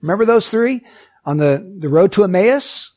Remember 0.02 0.26
those 0.26 0.50
three? 0.50 0.82
On 1.24 1.38
the, 1.38 1.78
the 1.80 1.88
road 1.88 2.12
to 2.12 2.26
Emmaus? 2.26 2.92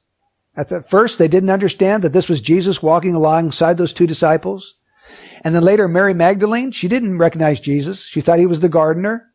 At 0.56 0.68
the 0.68 0.82
first, 0.82 1.18
they 1.18 1.28
didn't 1.28 1.50
understand 1.50 2.02
that 2.02 2.12
this 2.12 2.28
was 2.28 2.40
Jesus 2.40 2.82
walking 2.82 3.14
alongside 3.14 3.78
those 3.78 3.92
two 3.92 4.06
disciples. 4.06 4.74
And 5.42 5.54
then 5.54 5.62
later, 5.62 5.88
Mary 5.88 6.14
Magdalene, 6.14 6.70
she 6.72 6.88
didn't 6.88 7.18
recognize 7.18 7.60
Jesus. 7.60 8.04
She 8.04 8.20
thought 8.20 8.38
he 8.38 8.46
was 8.46 8.60
the 8.60 8.68
gardener. 8.68 9.30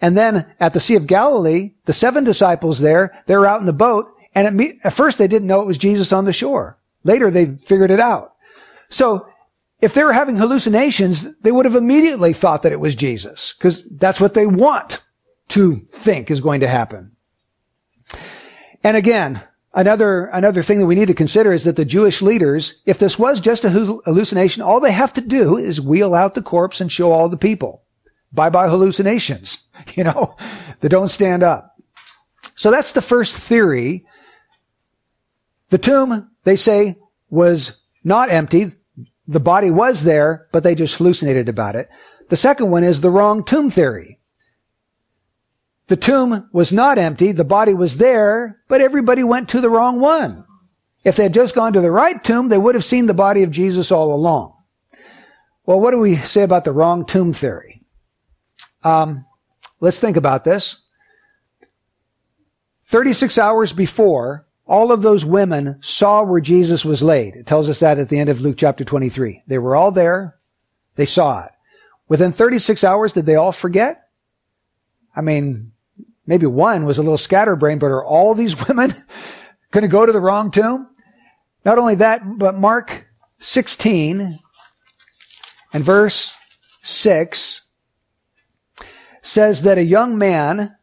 And 0.00 0.16
then 0.16 0.52
at 0.60 0.74
the 0.74 0.80
Sea 0.80 0.96
of 0.96 1.06
Galilee, 1.06 1.74
the 1.86 1.92
seven 1.92 2.24
disciples 2.24 2.80
there, 2.80 3.22
they 3.26 3.36
were 3.36 3.46
out 3.46 3.60
in 3.60 3.66
the 3.66 3.72
boat. 3.72 4.12
And 4.34 4.60
at 4.84 4.92
first, 4.92 5.18
they 5.18 5.26
didn't 5.26 5.48
know 5.48 5.62
it 5.62 5.66
was 5.66 5.78
Jesus 5.78 6.12
on 6.12 6.24
the 6.24 6.32
shore. 6.32 6.78
Later, 7.02 7.30
they 7.30 7.56
figured 7.56 7.90
it 7.90 8.00
out. 8.00 8.34
So 8.88 9.26
if 9.80 9.94
they 9.94 10.04
were 10.04 10.12
having 10.12 10.36
hallucinations, 10.36 11.34
they 11.40 11.52
would 11.52 11.64
have 11.64 11.74
immediately 11.74 12.32
thought 12.32 12.62
that 12.62 12.72
it 12.72 12.80
was 12.80 12.94
Jesus 12.94 13.54
because 13.54 13.84
that's 13.84 14.20
what 14.20 14.34
they 14.34 14.46
want 14.46 15.02
to 15.48 15.76
think 15.76 16.30
is 16.30 16.40
going 16.40 16.60
to 16.60 16.68
happen. 16.68 17.12
And 18.84 18.96
again, 18.96 19.42
another, 19.78 20.26
another 20.26 20.62
thing 20.62 20.80
that 20.80 20.86
we 20.86 20.96
need 20.96 21.06
to 21.06 21.14
consider 21.14 21.52
is 21.52 21.64
that 21.64 21.76
the 21.76 21.84
Jewish 21.84 22.20
leaders, 22.20 22.80
if 22.84 22.98
this 22.98 23.18
was 23.18 23.40
just 23.40 23.64
a 23.64 23.70
hallucination, 23.70 24.62
all 24.62 24.80
they 24.80 24.92
have 24.92 25.12
to 25.14 25.20
do 25.20 25.56
is 25.56 25.80
wheel 25.80 26.14
out 26.14 26.34
the 26.34 26.42
corpse 26.42 26.80
and 26.80 26.90
show 26.90 27.12
all 27.12 27.28
the 27.28 27.36
people. 27.36 27.82
Bye 28.32 28.50
bye 28.50 28.68
hallucinations, 28.68 29.66
you 29.94 30.04
know, 30.04 30.36
that 30.80 30.90
don't 30.90 31.08
stand 31.08 31.42
up. 31.42 31.76
So 32.56 32.70
that's 32.70 32.92
the 32.92 33.00
first 33.00 33.34
theory. 33.36 34.04
The 35.70 35.78
tomb, 35.78 36.30
they 36.42 36.56
say, 36.56 36.98
was 37.30 37.80
not 38.02 38.30
empty. 38.30 38.72
The 39.26 39.40
body 39.40 39.70
was 39.70 40.04
there, 40.04 40.48
but 40.52 40.62
they 40.62 40.74
just 40.74 40.96
hallucinated 40.96 41.48
about 41.48 41.76
it. 41.76 41.88
The 42.30 42.36
second 42.36 42.70
one 42.70 42.84
is 42.84 43.00
the 43.00 43.10
wrong 43.10 43.44
tomb 43.44 43.70
theory. 43.70 44.17
The 45.88 45.96
tomb 45.96 46.48
was 46.52 46.72
not 46.72 46.98
empty. 46.98 47.32
The 47.32 47.44
body 47.44 47.74
was 47.74 47.96
there, 47.96 48.60
but 48.68 48.82
everybody 48.82 49.24
went 49.24 49.48
to 49.50 49.60
the 49.60 49.70
wrong 49.70 50.00
one. 50.00 50.44
If 51.02 51.16
they 51.16 51.24
had 51.24 51.34
just 51.34 51.54
gone 51.54 51.72
to 51.72 51.80
the 51.80 51.90
right 51.90 52.22
tomb, 52.22 52.48
they 52.48 52.58
would 52.58 52.74
have 52.74 52.84
seen 52.84 53.06
the 53.06 53.14
body 53.14 53.42
of 53.42 53.50
Jesus 53.50 53.90
all 53.90 54.14
along. 54.14 54.54
Well, 55.64 55.80
what 55.80 55.92
do 55.92 55.98
we 55.98 56.16
say 56.16 56.42
about 56.42 56.64
the 56.64 56.72
wrong 56.72 57.06
tomb 57.06 57.32
theory? 57.32 57.82
Um, 58.84 59.24
let's 59.80 59.98
think 59.98 60.18
about 60.18 60.44
this. 60.44 60.82
36 62.86 63.38
hours 63.38 63.72
before, 63.72 64.46
all 64.66 64.92
of 64.92 65.00
those 65.00 65.24
women 65.24 65.78
saw 65.80 66.22
where 66.22 66.40
Jesus 66.40 66.84
was 66.84 67.02
laid. 67.02 67.34
It 67.34 67.46
tells 67.46 67.70
us 67.70 67.80
that 67.80 67.98
at 67.98 68.10
the 68.10 68.18
end 68.18 68.28
of 68.28 68.42
Luke 68.42 68.56
chapter 68.58 68.84
23. 68.84 69.42
They 69.46 69.58
were 69.58 69.74
all 69.74 69.90
there. 69.90 70.36
They 70.96 71.06
saw 71.06 71.44
it. 71.44 71.52
Within 72.08 72.32
36 72.32 72.84
hours, 72.84 73.14
did 73.14 73.24
they 73.24 73.36
all 73.36 73.52
forget? 73.52 74.08
I 75.16 75.22
mean, 75.22 75.72
maybe 76.28 76.46
one 76.46 76.84
was 76.84 76.98
a 76.98 77.02
little 77.02 77.18
scatterbrained, 77.18 77.80
but 77.80 77.90
are 77.90 78.04
all 78.04 78.34
these 78.34 78.68
women 78.68 78.94
going 79.72 79.82
to 79.82 79.88
go 79.88 80.06
to 80.06 80.12
the 80.12 80.20
wrong 80.20 80.52
tomb? 80.52 80.88
Not 81.64 81.78
only 81.78 81.96
that, 81.96 82.38
but 82.38 82.56
Mark 82.56 83.08
16 83.40 84.38
and 85.72 85.84
verse 85.84 86.36
6 86.82 87.62
says 89.22 89.62
that 89.62 89.78
a 89.78 89.84
young 89.84 90.16
man 90.16 90.76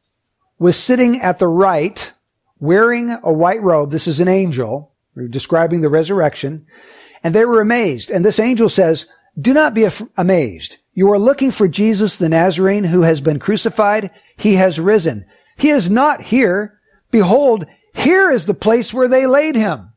was 0.60 0.76
sitting 0.76 1.22
at 1.22 1.40
the 1.40 1.48
right 1.48 2.12
wearing 2.60 3.12
a 3.24 3.32
white 3.32 3.62
robe. 3.62 3.92
This 3.92 4.08
is 4.08 4.20
an 4.20 4.28
angel 4.28 4.94
describing 5.30 5.82
the 5.82 5.90
resurrection. 5.90 6.66
And 7.24 7.34
they 7.34 7.46
were 7.46 7.62
amazed. 7.62 8.12
And 8.12 8.24
this 8.24 8.40
angel 8.40 8.70
says, 8.70 9.08
do 9.40 9.54
not 9.54 9.74
be 9.74 9.84
af- 9.84 10.02
amazed. 10.18 10.78
You 10.94 11.12
are 11.12 11.20
looking 11.20 11.52
for 11.52 11.68
Jesus 11.68 12.16
the 12.16 12.30
Nazarene 12.30 12.86
who 12.86 13.02
has 13.02 13.20
been 13.22 13.40
crucified. 13.40 14.12
He 14.38 14.56
has 14.56 14.80
risen. 14.80 15.26
He 15.58 15.70
is 15.70 15.90
not 15.90 16.22
here. 16.22 16.80
Behold, 17.12 17.66
here 17.94 18.32
is 18.32 18.46
the 18.46 18.54
place 18.54 18.94
where 18.94 19.08
they 19.08 19.26
laid 19.26 19.56
him. 19.56 19.92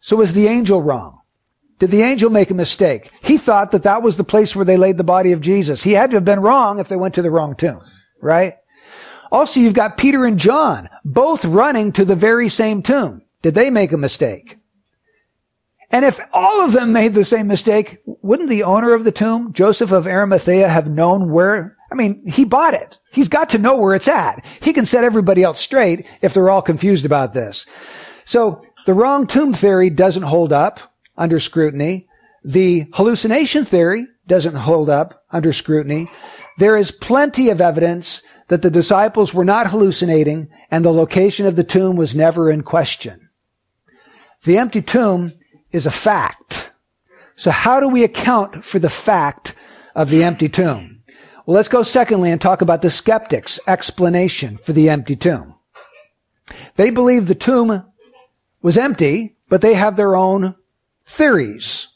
So 0.00 0.20
is 0.20 0.32
the 0.32 0.46
angel 0.46 0.82
wrong? 0.82 1.20
Did 1.78 1.90
the 1.90 2.02
angel 2.02 2.30
make 2.30 2.50
a 2.50 2.54
mistake? 2.54 3.10
He 3.22 3.36
thought 3.36 3.72
that 3.72 3.82
that 3.82 4.02
was 4.02 4.16
the 4.16 4.24
place 4.24 4.56
where 4.56 4.64
they 4.64 4.76
laid 4.76 4.96
the 4.96 5.04
body 5.04 5.32
of 5.32 5.40
Jesus. 5.40 5.82
He 5.82 5.92
had 5.92 6.10
to 6.10 6.16
have 6.16 6.24
been 6.24 6.40
wrong 6.40 6.78
if 6.78 6.88
they 6.88 6.96
went 6.96 7.14
to 7.14 7.22
the 7.22 7.30
wrong 7.30 7.54
tomb, 7.54 7.80
right? 8.20 8.54
Also, 9.30 9.60
you've 9.60 9.74
got 9.74 9.98
Peter 9.98 10.24
and 10.24 10.38
John, 10.38 10.88
both 11.04 11.44
running 11.44 11.92
to 11.92 12.04
the 12.04 12.14
very 12.14 12.48
same 12.48 12.82
tomb. 12.82 13.22
Did 13.42 13.54
they 13.54 13.70
make 13.70 13.92
a 13.92 13.98
mistake? 13.98 14.58
And 15.90 16.04
if 16.04 16.20
all 16.32 16.64
of 16.64 16.72
them 16.72 16.92
made 16.92 17.14
the 17.14 17.24
same 17.24 17.46
mistake, 17.46 17.98
wouldn't 18.04 18.48
the 18.48 18.64
owner 18.64 18.92
of 18.92 19.04
the 19.04 19.12
tomb, 19.12 19.52
Joseph 19.52 19.92
of 19.92 20.06
Arimathea, 20.06 20.68
have 20.68 20.90
known 20.90 21.30
where, 21.30 21.76
I 21.92 21.94
mean, 21.94 22.26
he 22.26 22.44
bought 22.44 22.74
it. 22.74 22.98
He's 23.12 23.28
got 23.28 23.50
to 23.50 23.58
know 23.58 23.76
where 23.76 23.94
it's 23.94 24.08
at. 24.08 24.44
He 24.60 24.72
can 24.72 24.84
set 24.84 25.04
everybody 25.04 25.42
else 25.42 25.60
straight 25.60 26.06
if 26.22 26.34
they're 26.34 26.50
all 26.50 26.62
confused 26.62 27.06
about 27.06 27.32
this. 27.32 27.66
So 28.24 28.62
the 28.86 28.94
wrong 28.94 29.26
tomb 29.26 29.52
theory 29.52 29.90
doesn't 29.90 30.24
hold 30.24 30.52
up 30.52 30.80
under 31.16 31.38
scrutiny. 31.38 32.08
The 32.44 32.86
hallucination 32.94 33.64
theory 33.64 34.06
doesn't 34.26 34.54
hold 34.54 34.90
up 34.90 35.24
under 35.30 35.52
scrutiny. 35.52 36.08
There 36.58 36.76
is 36.76 36.90
plenty 36.90 37.48
of 37.50 37.60
evidence 37.60 38.22
that 38.48 38.62
the 38.62 38.70
disciples 38.70 39.34
were 39.34 39.44
not 39.44 39.70
hallucinating 39.70 40.48
and 40.70 40.84
the 40.84 40.92
location 40.92 41.46
of 41.46 41.56
the 41.56 41.64
tomb 41.64 41.96
was 41.96 42.14
never 42.14 42.50
in 42.50 42.62
question. 42.62 43.28
The 44.44 44.58
empty 44.58 44.82
tomb 44.82 45.32
is 45.76 45.86
a 45.86 45.90
fact. 45.90 46.72
So 47.36 47.50
how 47.50 47.80
do 47.80 47.88
we 47.88 48.02
account 48.02 48.64
for 48.64 48.78
the 48.78 48.88
fact 48.88 49.54
of 49.94 50.10
the 50.10 50.24
empty 50.24 50.48
tomb? 50.48 51.02
Well, 51.44 51.54
let's 51.54 51.68
go 51.68 51.82
secondly 51.82 52.30
and 52.30 52.40
talk 52.40 52.62
about 52.62 52.82
the 52.82 52.90
skeptics' 52.90 53.60
explanation 53.68 54.56
for 54.56 54.72
the 54.72 54.88
empty 54.88 55.14
tomb. 55.14 55.54
They 56.76 56.90
believe 56.90 57.26
the 57.26 57.34
tomb 57.34 57.84
was 58.62 58.78
empty, 58.78 59.36
but 59.48 59.60
they 59.60 59.74
have 59.74 59.96
their 59.96 60.16
own 60.16 60.56
theories 61.04 61.88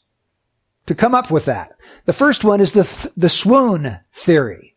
to 0.85 0.95
come 0.95 1.15
up 1.15 1.31
with 1.31 1.45
that. 1.45 1.73
The 2.05 2.13
first 2.13 2.43
one 2.43 2.61
is 2.61 2.71
the, 2.71 3.11
the 3.17 3.29
swoon 3.29 3.99
theory. 4.13 4.75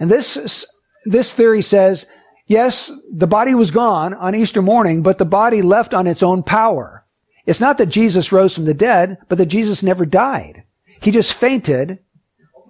And 0.00 0.10
this 0.10 0.66
this 1.04 1.32
theory 1.32 1.62
says, 1.62 2.06
yes, 2.46 2.90
the 3.10 3.26
body 3.26 3.54
was 3.54 3.70
gone 3.70 4.14
on 4.14 4.34
Easter 4.34 4.62
morning, 4.62 5.02
but 5.02 5.18
the 5.18 5.24
body 5.24 5.62
left 5.62 5.94
on 5.94 6.06
its 6.06 6.22
own 6.22 6.42
power. 6.42 7.01
It's 7.46 7.60
not 7.60 7.78
that 7.78 7.86
Jesus 7.86 8.32
rose 8.32 8.54
from 8.54 8.64
the 8.64 8.74
dead, 8.74 9.18
but 9.28 9.38
that 9.38 9.46
Jesus 9.46 9.82
never 9.82 10.06
died. 10.06 10.64
He 11.00 11.10
just 11.10 11.32
fainted. 11.32 11.98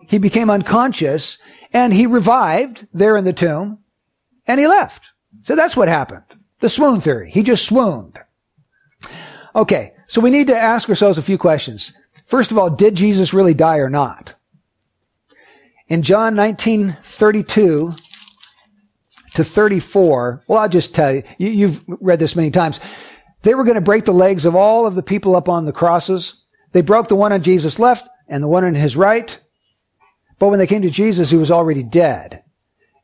He 0.09 0.19
became 0.19 0.50
unconscious 0.50 1.38
and 1.73 1.93
he 1.93 2.07
revived 2.07 2.87
there 2.93 3.17
in 3.17 3.25
the 3.25 3.33
tomb 3.33 3.79
and 4.47 4.59
he 4.59 4.67
left. 4.67 5.12
So 5.43 5.55
that's 5.55 5.76
what 5.76 5.88
happened. 5.88 6.25
The 6.61 6.69
swoon 6.69 7.00
theory. 7.00 7.31
He 7.31 7.43
just 7.43 7.67
swooned. 7.67 8.19
Okay. 9.55 9.95
So 10.07 10.21
we 10.21 10.31
need 10.31 10.47
to 10.49 10.57
ask 10.57 10.88
ourselves 10.88 11.19
a 11.19 11.23
few 11.23 11.38
questions. 11.38 11.93
First 12.26 12.50
of 12.50 12.59
all, 12.59 12.71
did 12.71 12.95
Jesus 12.95 13.35
really 13.35 13.55
die 13.55 13.79
or 13.79 13.91
not? 13.91 14.35
In 15.88 16.02
John 16.02 16.37
1932 16.37 17.93
to 19.35 19.45
34, 19.45 20.43
well, 20.47 20.59
I'll 20.59 20.69
just 20.69 20.95
tell 20.95 21.14
you, 21.14 21.23
you 21.38 21.69
have 21.69 21.85
read 21.87 22.19
this 22.19 22.37
many 22.37 22.50
times. 22.50 22.81
They 23.42 23.54
were 23.54 23.64
going 23.64 23.76
to 23.76 23.80
break 23.80 24.04
the 24.04 24.12
legs 24.12 24.44
of 24.44 24.54
all 24.54 24.87
of 24.87 24.94
the 24.94 25.02
people 25.02 25.37
up 25.37 25.49
on 25.49 25.64
the 25.64 25.72
crosses. 25.72 26.42
They 26.72 26.80
broke 26.80 27.08
the 27.08 27.16
one 27.16 27.32
on 27.32 27.42
Jesus' 27.42 27.78
left 27.78 28.08
and 28.28 28.42
the 28.42 28.49
one 28.49 28.64
on 28.64 28.75
his 28.75 28.96
right. 28.96 29.38
But 30.38 30.49
when 30.49 30.58
they 30.58 30.66
came 30.66 30.82
to 30.82 30.90
Jesus, 30.90 31.30
he 31.30 31.37
was 31.37 31.50
already 31.50 31.82
dead. 31.82 32.42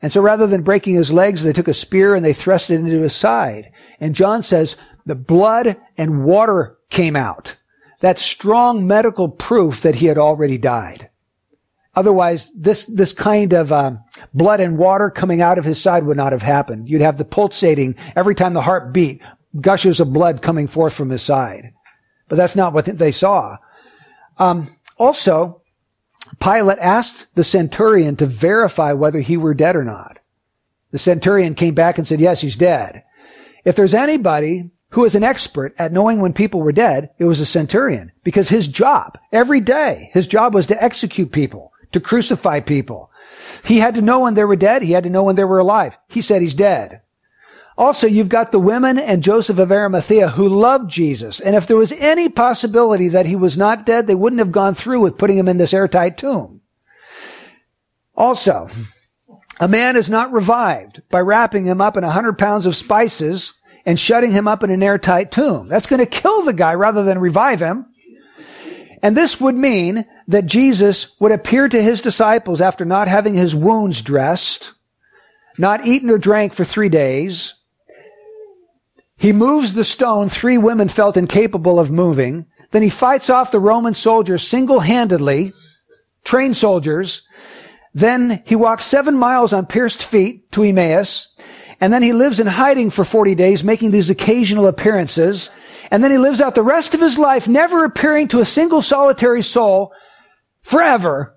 And 0.00 0.12
so 0.12 0.20
rather 0.20 0.46
than 0.46 0.62
breaking 0.62 0.94
his 0.94 1.12
legs, 1.12 1.42
they 1.42 1.52
took 1.52 1.68
a 1.68 1.74
spear 1.74 2.14
and 2.14 2.24
they 2.24 2.32
thrust 2.32 2.70
it 2.70 2.76
into 2.76 3.00
his 3.00 3.14
side. 3.14 3.72
And 3.98 4.14
John 4.14 4.42
says 4.42 4.76
the 5.06 5.16
blood 5.16 5.76
and 5.96 6.24
water 6.24 6.78
came 6.88 7.16
out. 7.16 7.56
That's 8.00 8.22
strong 8.22 8.86
medical 8.86 9.28
proof 9.28 9.82
that 9.82 9.96
he 9.96 10.06
had 10.06 10.18
already 10.18 10.56
died. 10.56 11.10
Otherwise, 11.96 12.52
this, 12.54 12.86
this 12.86 13.12
kind 13.12 13.52
of 13.52 13.72
um, 13.72 13.98
blood 14.32 14.60
and 14.60 14.78
water 14.78 15.10
coming 15.10 15.40
out 15.40 15.58
of 15.58 15.64
his 15.64 15.82
side 15.82 16.04
would 16.04 16.16
not 16.16 16.30
have 16.30 16.42
happened. 16.42 16.88
You'd 16.88 17.00
have 17.00 17.18
the 17.18 17.24
pulsating 17.24 17.96
every 18.14 18.36
time 18.36 18.54
the 18.54 18.62
heart 18.62 18.92
beat, 18.92 19.20
gushes 19.60 20.00
of 20.00 20.12
blood 20.12 20.42
coming 20.42 20.66
forth 20.66 20.92
from 20.92 21.10
his 21.10 21.22
side. 21.22 21.72
But 22.28 22.36
that's 22.36 22.56
not 22.56 22.72
what 22.72 22.84
they 22.84 23.12
saw. 23.12 23.58
Um, 24.38 24.68
also, 24.96 25.62
Pilate 26.40 26.78
asked 26.78 27.34
the 27.34 27.44
centurion 27.44 28.16
to 28.16 28.26
verify 28.26 28.92
whether 28.92 29.20
he 29.20 29.36
were 29.36 29.54
dead 29.54 29.76
or 29.76 29.84
not. 29.84 30.18
The 30.90 30.98
centurion 30.98 31.54
came 31.54 31.74
back 31.74 31.98
and 31.98 32.06
said, 32.06 32.20
yes, 32.20 32.40
he's 32.40 32.56
dead. 32.56 33.02
If 33.64 33.76
there's 33.76 33.94
anybody 33.94 34.70
who 34.90 35.02
was 35.02 35.14
an 35.14 35.24
expert 35.24 35.74
at 35.78 35.92
knowing 35.92 36.20
when 36.20 36.32
people 36.32 36.60
were 36.60 36.72
dead, 36.72 37.10
it 37.18 37.24
was 37.24 37.40
a 37.40 37.46
centurion 37.46 38.12
because 38.24 38.48
his 38.48 38.68
job 38.68 39.18
every 39.32 39.60
day, 39.60 40.10
his 40.12 40.26
job 40.26 40.54
was 40.54 40.66
to 40.68 40.82
execute 40.82 41.32
people, 41.32 41.72
to 41.92 42.00
crucify 42.00 42.60
people. 42.60 43.10
He 43.64 43.78
had 43.78 43.94
to 43.96 44.02
know 44.02 44.20
when 44.20 44.34
they 44.34 44.44
were 44.44 44.56
dead. 44.56 44.82
He 44.82 44.92
had 44.92 45.04
to 45.04 45.10
know 45.10 45.24
when 45.24 45.36
they 45.36 45.44
were 45.44 45.58
alive. 45.58 45.98
He 46.08 46.22
said 46.22 46.40
he's 46.40 46.54
dead. 46.54 47.02
Also, 47.78 48.08
you've 48.08 48.28
got 48.28 48.50
the 48.50 48.58
women 48.58 48.98
and 48.98 49.22
Joseph 49.22 49.60
of 49.60 49.70
Arimathea 49.70 50.30
who 50.30 50.48
loved 50.48 50.90
Jesus. 50.90 51.38
And 51.38 51.54
if 51.54 51.68
there 51.68 51.76
was 51.76 51.92
any 51.92 52.28
possibility 52.28 53.06
that 53.06 53.26
he 53.26 53.36
was 53.36 53.56
not 53.56 53.86
dead, 53.86 54.08
they 54.08 54.16
wouldn't 54.16 54.40
have 54.40 54.50
gone 54.50 54.74
through 54.74 55.00
with 55.00 55.16
putting 55.16 55.38
him 55.38 55.46
in 55.46 55.58
this 55.58 55.72
airtight 55.72 56.18
tomb. 56.18 56.60
Also, 58.16 58.68
a 59.60 59.68
man 59.68 59.94
is 59.94 60.10
not 60.10 60.32
revived 60.32 61.02
by 61.08 61.20
wrapping 61.20 61.66
him 61.66 61.80
up 61.80 61.96
in 61.96 62.02
a 62.02 62.10
hundred 62.10 62.36
pounds 62.36 62.66
of 62.66 62.74
spices 62.74 63.54
and 63.86 63.98
shutting 63.98 64.32
him 64.32 64.48
up 64.48 64.64
in 64.64 64.70
an 64.70 64.82
airtight 64.82 65.30
tomb. 65.30 65.68
That's 65.68 65.86
going 65.86 66.04
to 66.04 66.06
kill 66.06 66.42
the 66.42 66.52
guy 66.52 66.74
rather 66.74 67.04
than 67.04 67.20
revive 67.20 67.60
him. 67.60 67.86
And 69.04 69.16
this 69.16 69.40
would 69.40 69.54
mean 69.54 70.04
that 70.26 70.46
Jesus 70.46 71.14
would 71.20 71.30
appear 71.30 71.68
to 71.68 71.80
his 71.80 72.00
disciples 72.00 72.60
after 72.60 72.84
not 72.84 73.06
having 73.06 73.34
his 73.34 73.54
wounds 73.54 74.02
dressed, 74.02 74.72
not 75.56 75.86
eaten 75.86 76.10
or 76.10 76.18
drank 76.18 76.52
for 76.52 76.64
three 76.64 76.88
days, 76.88 77.54
he 79.18 79.32
moves 79.32 79.74
the 79.74 79.84
stone 79.84 80.28
three 80.28 80.56
women 80.56 80.88
felt 80.88 81.16
incapable 81.16 81.80
of 81.80 81.90
moving. 81.90 82.46
Then 82.70 82.82
he 82.82 82.90
fights 82.90 83.28
off 83.28 83.50
the 83.50 83.58
Roman 83.58 83.92
soldiers 83.92 84.46
single-handedly, 84.46 85.52
trained 86.24 86.56
soldiers. 86.56 87.26
Then 87.92 88.42
he 88.46 88.54
walks 88.54 88.84
seven 88.84 89.16
miles 89.16 89.52
on 89.52 89.66
pierced 89.66 90.04
feet 90.04 90.50
to 90.52 90.62
Emmaus. 90.62 91.34
And 91.80 91.92
then 91.92 92.02
he 92.02 92.12
lives 92.12 92.38
in 92.38 92.46
hiding 92.46 92.90
for 92.90 93.04
40 93.04 93.34
days, 93.34 93.64
making 93.64 93.90
these 93.90 94.08
occasional 94.08 94.68
appearances. 94.68 95.50
And 95.90 96.04
then 96.04 96.12
he 96.12 96.18
lives 96.18 96.40
out 96.40 96.54
the 96.54 96.62
rest 96.62 96.94
of 96.94 97.00
his 97.00 97.18
life, 97.18 97.48
never 97.48 97.84
appearing 97.84 98.28
to 98.28 98.40
a 98.40 98.44
single 98.44 98.82
solitary 98.82 99.42
soul 99.42 99.92
forever. 100.62 101.36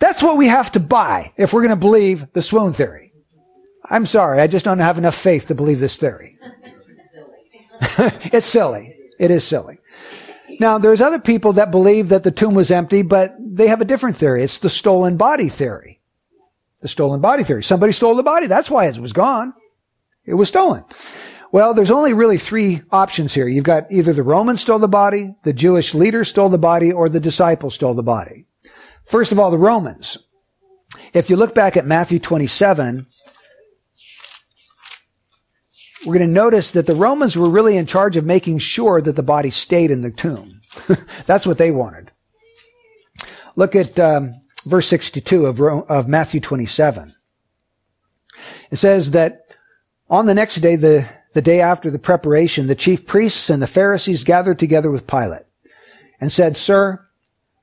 That's 0.00 0.22
what 0.22 0.36
we 0.36 0.48
have 0.48 0.72
to 0.72 0.80
buy 0.80 1.32
if 1.36 1.52
we're 1.52 1.62
going 1.62 1.70
to 1.70 1.76
believe 1.76 2.32
the 2.32 2.42
swoon 2.42 2.72
theory. 2.72 3.12
I'm 3.88 4.06
sorry. 4.06 4.40
I 4.40 4.48
just 4.48 4.64
don't 4.64 4.78
have 4.80 4.98
enough 4.98 5.14
faith 5.14 5.46
to 5.48 5.54
believe 5.54 5.78
this 5.78 5.96
theory. 5.96 6.38
it's 8.32 8.46
silly. 8.46 8.96
It 9.18 9.30
is 9.30 9.44
silly. 9.44 9.78
Now, 10.60 10.78
there's 10.78 11.00
other 11.00 11.18
people 11.18 11.54
that 11.54 11.70
believe 11.70 12.10
that 12.10 12.22
the 12.22 12.30
tomb 12.30 12.54
was 12.54 12.70
empty, 12.70 13.02
but 13.02 13.34
they 13.38 13.68
have 13.68 13.80
a 13.80 13.86
different 13.86 14.16
theory. 14.16 14.42
It's 14.42 14.58
the 14.58 14.68
stolen 14.68 15.16
body 15.16 15.48
theory. 15.48 16.00
The 16.82 16.88
stolen 16.88 17.20
body 17.20 17.44
theory. 17.44 17.62
Somebody 17.62 17.92
stole 17.92 18.14
the 18.14 18.22
body. 18.22 18.46
That's 18.46 18.70
why 18.70 18.86
it 18.86 18.98
was 18.98 19.12
gone. 19.12 19.54
It 20.24 20.34
was 20.34 20.48
stolen. 20.48 20.84
Well, 21.52 21.74
there's 21.74 21.90
only 21.90 22.12
really 22.12 22.38
three 22.38 22.82
options 22.92 23.34
here. 23.34 23.48
You've 23.48 23.64
got 23.64 23.90
either 23.90 24.12
the 24.12 24.22
Romans 24.22 24.60
stole 24.60 24.78
the 24.78 24.88
body, 24.88 25.34
the 25.42 25.52
Jewish 25.52 25.94
leaders 25.94 26.28
stole 26.28 26.48
the 26.48 26.58
body, 26.58 26.92
or 26.92 27.08
the 27.08 27.20
disciples 27.20 27.74
stole 27.74 27.94
the 27.94 28.02
body. 28.02 28.46
First 29.04 29.32
of 29.32 29.40
all, 29.40 29.50
the 29.50 29.58
Romans. 29.58 30.18
If 31.12 31.28
you 31.28 31.36
look 31.36 31.54
back 31.54 31.76
at 31.76 31.86
Matthew 31.86 32.18
27, 32.18 33.06
we're 36.04 36.14
going 36.14 36.28
to 36.28 36.32
notice 36.32 36.70
that 36.72 36.86
the 36.86 36.94
Romans 36.94 37.36
were 37.36 37.50
really 37.50 37.76
in 37.76 37.86
charge 37.86 38.16
of 38.16 38.24
making 38.24 38.58
sure 38.58 39.00
that 39.00 39.16
the 39.16 39.22
body 39.22 39.50
stayed 39.50 39.90
in 39.90 40.00
the 40.00 40.10
tomb. 40.10 40.60
That's 41.26 41.46
what 41.46 41.58
they 41.58 41.70
wanted. 41.70 42.10
Look 43.56 43.76
at 43.76 43.98
um, 43.98 44.32
verse 44.64 44.86
62 44.88 45.46
of, 45.46 45.60
of 45.60 46.08
Matthew 46.08 46.40
27. 46.40 47.14
It 48.70 48.76
says 48.76 49.10
that 49.10 49.42
on 50.08 50.26
the 50.26 50.34
next 50.34 50.56
day, 50.56 50.76
the, 50.76 51.08
the 51.34 51.42
day 51.42 51.60
after 51.60 51.90
the 51.90 51.98
preparation, 51.98 52.66
the 52.66 52.74
chief 52.74 53.06
priests 53.06 53.50
and 53.50 53.62
the 53.62 53.66
Pharisees 53.66 54.24
gathered 54.24 54.58
together 54.58 54.90
with 54.90 55.06
Pilate 55.06 55.42
and 56.20 56.32
said, 56.32 56.56
Sir, 56.56 57.06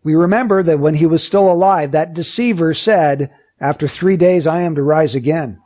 we 0.04 0.16
remember 0.16 0.62
that 0.64 0.80
when 0.80 0.96
he 0.96 1.06
was 1.06 1.24
still 1.24 1.52
alive, 1.52 1.92
that 1.92 2.14
deceiver 2.14 2.74
said, 2.74 3.32
after 3.60 3.88
three 3.88 4.18
days 4.18 4.46
I 4.46 4.62
am 4.62 4.76
to 4.76 4.84
rise 4.84 5.16
again. 5.16 5.60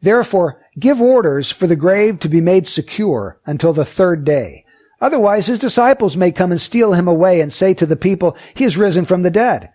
Therefore, 0.00 0.61
give 0.78 1.00
orders 1.00 1.50
for 1.50 1.66
the 1.66 1.76
grave 1.76 2.18
to 2.20 2.28
be 2.28 2.40
made 2.40 2.66
secure 2.66 3.38
until 3.46 3.72
the 3.72 3.84
third 3.84 4.24
day. 4.24 4.64
Otherwise, 5.00 5.46
his 5.46 5.58
disciples 5.58 6.16
may 6.16 6.30
come 6.30 6.52
and 6.52 6.60
steal 6.60 6.92
him 6.92 7.08
away 7.08 7.40
and 7.40 7.52
say 7.52 7.74
to 7.74 7.86
the 7.86 7.96
people, 7.96 8.36
he 8.54 8.64
is 8.64 8.76
risen 8.76 9.04
from 9.04 9.22
the 9.22 9.30
dead. 9.30 9.70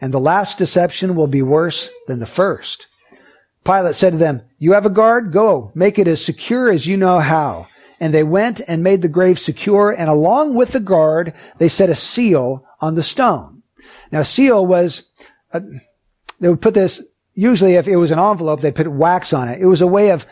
And 0.00 0.12
the 0.12 0.18
last 0.18 0.58
deception 0.58 1.14
will 1.14 1.28
be 1.28 1.42
worse 1.42 1.88
than 2.08 2.18
the 2.18 2.26
first. 2.26 2.88
Pilate 3.64 3.94
said 3.94 4.10
to 4.12 4.18
them, 4.18 4.42
you 4.58 4.72
have 4.72 4.84
a 4.84 4.90
guard? 4.90 5.32
Go, 5.32 5.70
make 5.74 5.98
it 5.98 6.08
as 6.08 6.24
secure 6.24 6.68
as 6.70 6.86
you 6.86 6.96
know 6.96 7.20
how. 7.20 7.68
And 8.00 8.12
they 8.12 8.24
went 8.24 8.60
and 8.66 8.82
made 8.82 9.02
the 9.02 9.08
grave 9.08 9.38
secure, 9.38 9.92
and 9.92 10.10
along 10.10 10.56
with 10.56 10.72
the 10.72 10.80
guard, 10.80 11.32
they 11.58 11.68
set 11.68 11.88
a 11.88 11.94
seal 11.94 12.66
on 12.80 12.96
the 12.96 13.02
stone. 13.04 13.62
Now, 14.10 14.24
seal 14.24 14.66
was, 14.66 15.08
uh, 15.52 15.60
they 16.40 16.48
would 16.48 16.60
put 16.60 16.74
this 16.74 17.00
usually 17.34 17.74
if 17.74 17.88
it 17.88 17.96
was 17.96 18.10
an 18.10 18.18
envelope, 18.18 18.60
they 18.60 18.72
put 18.72 18.88
wax 18.88 19.32
on 19.32 19.48
it. 19.48 19.60
It 19.60 19.66
was 19.66 19.80
a 19.80 19.86
way 19.86 20.10
of 20.10 20.26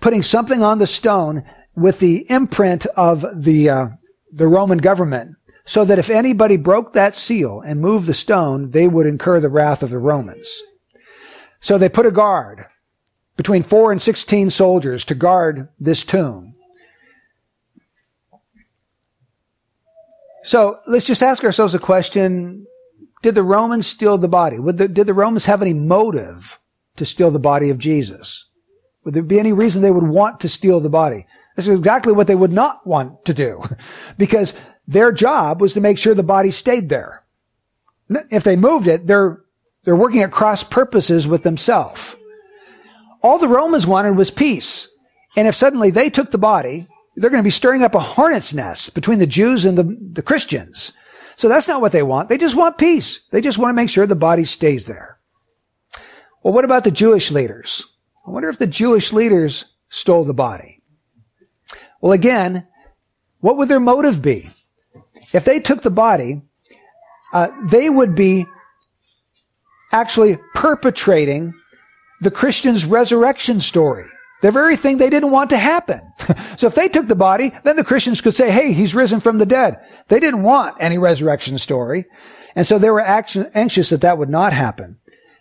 putting 0.00 0.22
something 0.22 0.62
on 0.62 0.78
the 0.78 0.86
stone 0.86 1.44
with 1.74 1.98
the 1.98 2.26
imprint 2.30 2.86
of 2.96 3.24
the, 3.34 3.70
uh, 3.70 3.88
the 4.32 4.46
Roman 4.46 4.78
government 4.78 5.36
so 5.64 5.84
that 5.84 5.98
if 5.98 6.10
anybody 6.10 6.56
broke 6.56 6.92
that 6.92 7.14
seal 7.14 7.60
and 7.60 7.80
moved 7.80 8.06
the 8.06 8.14
stone, 8.14 8.70
they 8.70 8.86
would 8.86 9.06
incur 9.06 9.40
the 9.40 9.48
wrath 9.48 9.82
of 9.82 9.90
the 9.90 9.98
Romans. 9.98 10.62
So 11.60 11.78
they 11.78 11.88
put 11.88 12.06
a 12.06 12.10
guard 12.10 12.66
between 13.36 13.62
four 13.62 13.90
and 13.90 14.00
16 14.00 14.50
soldiers 14.50 15.04
to 15.06 15.14
guard 15.14 15.68
this 15.80 16.04
tomb. 16.04 16.54
So 20.42 20.78
let's 20.86 21.06
just 21.06 21.22
ask 21.22 21.42
ourselves 21.42 21.74
a 21.74 21.78
question. 21.78 22.66
Did 23.24 23.36
the 23.36 23.42
Romans 23.42 23.86
steal 23.86 24.18
the 24.18 24.28
body? 24.28 24.58
The, 24.58 24.86
did 24.86 25.06
the 25.06 25.14
Romans 25.14 25.46
have 25.46 25.62
any 25.62 25.72
motive 25.72 26.58
to 26.96 27.06
steal 27.06 27.30
the 27.30 27.38
body 27.38 27.70
of 27.70 27.78
Jesus? 27.78 28.50
Would 29.02 29.14
there 29.14 29.22
be 29.22 29.38
any 29.38 29.54
reason 29.54 29.80
they 29.80 29.90
would 29.90 30.06
want 30.06 30.40
to 30.40 30.48
steal 30.50 30.78
the 30.78 30.90
body? 30.90 31.26
This 31.56 31.66
is 31.66 31.78
exactly 31.78 32.12
what 32.12 32.26
they 32.26 32.34
would 32.34 32.52
not 32.52 32.86
want 32.86 33.24
to 33.24 33.32
do 33.32 33.62
because 34.18 34.52
their 34.86 35.10
job 35.10 35.62
was 35.62 35.72
to 35.72 35.80
make 35.80 35.96
sure 35.96 36.12
the 36.12 36.22
body 36.22 36.50
stayed 36.50 36.90
there. 36.90 37.24
If 38.10 38.44
they 38.44 38.56
moved 38.56 38.88
it, 38.88 39.06
they're, 39.06 39.40
they're 39.84 39.96
working 39.96 40.20
at 40.20 40.30
cross 40.30 40.62
purposes 40.62 41.26
with 41.26 41.44
themselves. 41.44 42.16
All 43.22 43.38
the 43.38 43.48
Romans 43.48 43.86
wanted 43.86 44.18
was 44.18 44.30
peace. 44.30 44.86
And 45.34 45.48
if 45.48 45.54
suddenly 45.54 45.90
they 45.90 46.10
took 46.10 46.30
the 46.30 46.36
body, 46.36 46.88
they're 47.16 47.30
going 47.30 47.42
to 47.42 47.42
be 47.42 47.48
stirring 47.48 47.84
up 47.84 47.94
a 47.94 48.00
hornet's 48.00 48.52
nest 48.52 48.94
between 48.94 49.18
the 49.18 49.26
Jews 49.26 49.64
and 49.64 49.78
the, 49.78 49.96
the 50.12 50.20
Christians. 50.20 50.92
So 51.36 51.48
that's 51.48 51.68
not 51.68 51.80
what 51.80 51.92
they 51.92 52.02
want. 52.02 52.28
They 52.28 52.38
just 52.38 52.56
want 52.56 52.78
peace. 52.78 53.20
They 53.30 53.40
just 53.40 53.58
want 53.58 53.70
to 53.70 53.74
make 53.74 53.90
sure 53.90 54.06
the 54.06 54.14
body 54.14 54.44
stays 54.44 54.84
there. 54.84 55.18
Well, 56.42 56.54
what 56.54 56.64
about 56.64 56.84
the 56.84 56.90
Jewish 56.90 57.30
leaders? 57.30 57.86
I 58.26 58.30
wonder 58.30 58.48
if 58.48 58.58
the 58.58 58.66
Jewish 58.66 59.12
leaders 59.12 59.64
stole 59.88 60.24
the 60.24 60.34
body. 60.34 60.82
Well, 62.00 62.12
again, 62.12 62.66
what 63.40 63.56
would 63.56 63.68
their 63.68 63.80
motive 63.80 64.22
be? 64.22 64.50
if 65.34 65.44
they 65.44 65.60
took 65.60 65.82
the 65.82 65.90
body, 65.90 66.42
uh, 67.32 67.48
they 67.64 67.90
would 67.90 68.14
be 68.14 68.46
actually 69.92 70.38
perpetrating 70.54 71.52
the 72.20 72.30
Christian's 72.30 72.84
resurrection 72.84 73.60
story. 73.60 74.06
The 74.44 74.50
very 74.50 74.76
thing 74.76 74.98
they 74.98 75.08
didn't 75.08 75.30
want 75.30 75.48
to 75.50 75.56
happen. 75.56 76.02
so 76.58 76.66
if 76.66 76.74
they 76.74 76.88
took 76.88 77.06
the 77.06 77.14
body, 77.14 77.54
then 77.62 77.76
the 77.76 77.82
Christians 77.82 78.20
could 78.20 78.34
say, 78.34 78.50
hey, 78.50 78.74
he's 78.74 78.94
risen 78.94 79.20
from 79.20 79.38
the 79.38 79.46
dead. 79.46 79.80
They 80.08 80.20
didn't 80.20 80.42
want 80.42 80.76
any 80.78 80.98
resurrection 80.98 81.56
story. 81.56 82.04
And 82.54 82.66
so 82.66 82.78
they 82.78 82.90
were 82.90 83.00
anxious 83.00 83.88
that 83.88 84.02
that 84.02 84.18
would 84.18 84.28
not 84.28 84.52
happen. 84.52 84.98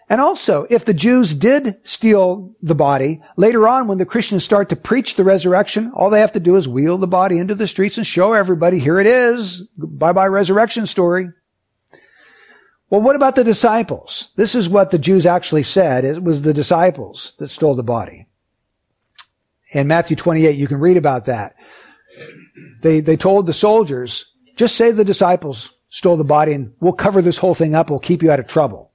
And 0.09 0.21
also, 0.21 0.67
if 0.69 0.85
the 0.85 0.93
Jews 0.93 1.33
did 1.33 1.85
steal 1.85 2.55
the 2.61 2.75
body, 2.75 3.21
later 3.35 3.67
on 3.67 3.87
when 3.87 3.97
the 3.97 4.05
Christians 4.05 4.45
start 4.45 4.69
to 4.69 4.77
preach 4.77 5.17
the 5.17 5.25
resurrection, 5.25 5.91
all 5.93 6.09
they 6.09 6.21
have 6.21 6.31
to 6.31 6.39
do 6.39 6.55
is 6.55 6.69
wheel 6.69 6.97
the 6.97 7.05
body 7.05 7.39
into 7.39 7.55
the 7.55 7.67
streets 7.67 7.97
and 7.97 8.07
show 8.07 8.31
everybody, 8.31 8.79
here 8.79 9.01
it 9.01 9.07
is. 9.07 9.67
Bye 9.77 10.13
bye 10.13 10.27
resurrection 10.27 10.87
story. 10.87 11.27
Well, 12.89 13.01
what 13.01 13.17
about 13.17 13.35
the 13.35 13.43
disciples? 13.43 14.31
This 14.37 14.55
is 14.55 14.69
what 14.69 14.91
the 14.91 14.97
Jews 14.97 15.25
actually 15.25 15.63
said. 15.63 16.05
It 16.05 16.23
was 16.23 16.43
the 16.43 16.53
disciples 16.53 17.33
that 17.39 17.49
stole 17.49 17.75
the 17.75 17.83
body. 17.83 18.27
In 19.73 19.87
Matthew 19.87 20.15
28, 20.15 20.55
you 20.55 20.67
can 20.67 20.79
read 20.79 20.97
about 20.97 21.25
that. 21.25 21.55
They, 22.81 22.99
they 22.99 23.17
told 23.17 23.47
the 23.47 23.53
soldiers, 23.53 24.31
just 24.55 24.75
say 24.75 24.91
the 24.91 25.03
disciples 25.03 25.73
stole 25.89 26.15
the 26.15 26.23
body 26.23 26.53
and 26.53 26.73
we'll 26.79 26.93
cover 26.93 27.21
this 27.21 27.39
whole 27.39 27.55
thing 27.55 27.73
up. 27.73 27.89
We'll 27.89 27.99
keep 27.99 28.21
you 28.21 28.31
out 28.31 28.39
of 28.39 28.47
trouble. 28.47 28.91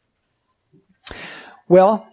Well, 1.68 2.08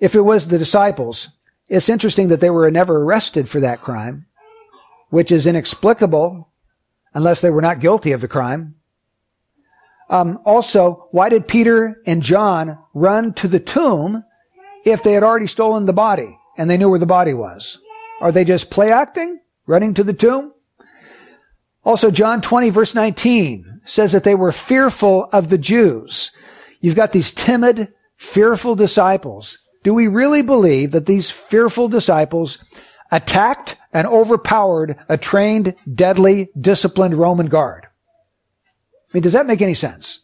if 0.00 0.14
it 0.14 0.20
was 0.20 0.48
the 0.48 0.58
disciples, 0.58 1.28
it's 1.68 1.88
interesting 1.88 2.28
that 2.28 2.40
they 2.40 2.50
were 2.50 2.70
never 2.70 3.02
arrested 3.02 3.48
for 3.48 3.60
that 3.60 3.80
crime, 3.80 4.26
which 5.10 5.30
is 5.30 5.46
inexplicable 5.46 6.52
unless 7.14 7.40
they 7.40 7.50
were 7.50 7.62
not 7.62 7.80
guilty 7.80 8.12
of 8.12 8.20
the 8.20 8.28
crime. 8.28 8.74
Um, 10.10 10.38
also, 10.44 11.08
why 11.12 11.28
did 11.28 11.46
Peter 11.46 12.00
and 12.06 12.22
John 12.22 12.78
run 12.94 13.34
to 13.34 13.48
the 13.48 13.60
tomb 13.60 14.24
if 14.84 15.02
they 15.02 15.12
had 15.12 15.22
already 15.22 15.46
stolen 15.46 15.84
the 15.84 15.92
body 15.92 16.38
and 16.58 16.68
they 16.68 16.76
knew 16.76 16.90
where 16.90 16.98
the 16.98 17.06
body 17.06 17.32
was? 17.32 17.78
Are 18.20 18.32
they 18.32 18.44
just 18.44 18.70
play 18.70 18.90
acting, 18.90 19.38
running 19.66 19.94
to 19.94 20.04
the 20.04 20.12
tomb? 20.12 20.52
Also, 21.84 22.10
John 22.10 22.42
20 22.42 22.68
verse 22.70 22.94
19 22.94 23.80
says 23.84 24.12
that 24.12 24.24
they 24.24 24.34
were 24.34 24.52
fearful 24.52 25.28
of 25.32 25.48
the 25.48 25.56
Jews. 25.56 26.32
You've 26.80 26.96
got 26.96 27.12
these 27.12 27.30
timid, 27.30 27.94
fearful 28.16 28.74
disciples. 28.74 29.58
Do 29.84 29.94
we 29.94 30.08
really 30.08 30.42
believe 30.42 30.90
that 30.90 31.06
these 31.06 31.30
fearful 31.30 31.88
disciples 31.88 32.62
attacked 33.10 33.76
and 33.92 34.06
overpowered 34.06 34.98
a 35.08 35.16
trained, 35.16 35.74
deadly, 35.92 36.50
disciplined 36.60 37.14
Roman 37.14 37.46
guard? 37.46 37.86
I 37.86 39.10
mean, 39.14 39.22
does 39.22 39.32
that 39.32 39.46
make 39.46 39.62
any 39.62 39.74
sense? 39.74 40.20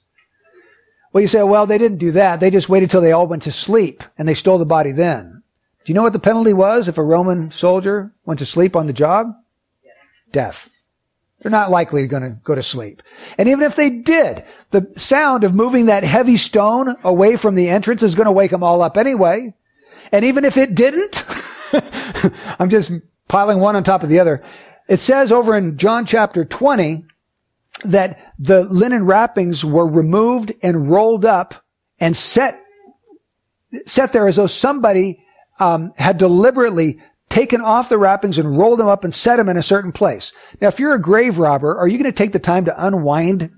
Well, 1.12 1.22
you 1.22 1.28
say, 1.28 1.42
well, 1.44 1.64
they 1.64 1.78
didn't 1.78 1.98
do 1.98 2.10
that. 2.12 2.40
They 2.40 2.50
just 2.50 2.68
waited 2.68 2.90
till 2.90 3.00
they 3.00 3.12
all 3.12 3.28
went 3.28 3.44
to 3.44 3.52
sleep 3.52 4.02
and 4.18 4.28
they 4.28 4.34
stole 4.34 4.58
the 4.58 4.66
body 4.66 4.92
then. 4.92 5.33
Do 5.84 5.92
you 5.92 5.94
know 5.94 6.02
what 6.02 6.14
the 6.14 6.18
penalty 6.18 6.54
was 6.54 6.88
if 6.88 6.96
a 6.96 7.02
Roman 7.02 7.50
soldier 7.50 8.12
went 8.24 8.38
to 8.38 8.46
sleep 8.46 8.74
on 8.74 8.86
the 8.86 8.92
job? 8.92 9.34
Death. 10.32 10.70
They're 11.40 11.50
not 11.50 11.70
likely 11.70 12.06
going 12.06 12.22
to 12.22 12.38
go 12.42 12.54
to 12.54 12.62
sleep. 12.62 13.02
And 13.36 13.50
even 13.50 13.64
if 13.64 13.76
they 13.76 13.90
did, 13.90 14.44
the 14.70 14.90
sound 14.96 15.44
of 15.44 15.54
moving 15.54 15.86
that 15.86 16.02
heavy 16.02 16.38
stone 16.38 16.96
away 17.04 17.36
from 17.36 17.54
the 17.54 17.68
entrance 17.68 18.02
is 18.02 18.14
going 18.14 18.24
to 18.24 18.32
wake 18.32 18.50
them 18.50 18.62
all 18.62 18.80
up 18.80 18.96
anyway. 18.96 19.52
And 20.10 20.24
even 20.24 20.46
if 20.46 20.56
it 20.56 20.74
didn't, 20.74 21.22
I'm 22.58 22.70
just 22.70 22.92
piling 23.28 23.60
one 23.60 23.76
on 23.76 23.84
top 23.84 24.02
of 24.02 24.08
the 24.08 24.20
other. 24.20 24.42
It 24.88 25.00
says 25.00 25.32
over 25.32 25.54
in 25.54 25.76
John 25.76 26.06
chapter 26.06 26.46
20 26.46 27.04
that 27.84 28.32
the 28.38 28.64
linen 28.64 29.04
wrappings 29.04 29.66
were 29.66 29.86
removed 29.86 30.52
and 30.62 30.90
rolled 30.90 31.26
up 31.26 31.62
and 32.00 32.16
set, 32.16 32.58
set 33.84 34.14
there 34.14 34.26
as 34.26 34.36
though 34.36 34.46
somebody 34.46 35.23
um, 35.64 35.94
had 35.96 36.18
deliberately 36.18 37.00
taken 37.30 37.60
off 37.60 37.88
the 37.88 37.98
wrappings 37.98 38.38
and 38.38 38.58
rolled 38.58 38.78
them 38.78 38.86
up 38.86 39.02
and 39.02 39.14
set 39.14 39.36
them 39.36 39.48
in 39.48 39.56
a 39.56 39.62
certain 39.62 39.92
place. 39.92 40.32
Now, 40.60 40.68
if 40.68 40.78
you're 40.78 40.94
a 40.94 41.00
grave 41.00 41.38
robber, 41.38 41.76
are 41.78 41.88
you 41.88 41.98
going 41.98 42.12
to 42.12 42.16
take 42.16 42.32
the 42.32 42.38
time 42.38 42.66
to 42.66 42.86
unwind? 42.86 43.50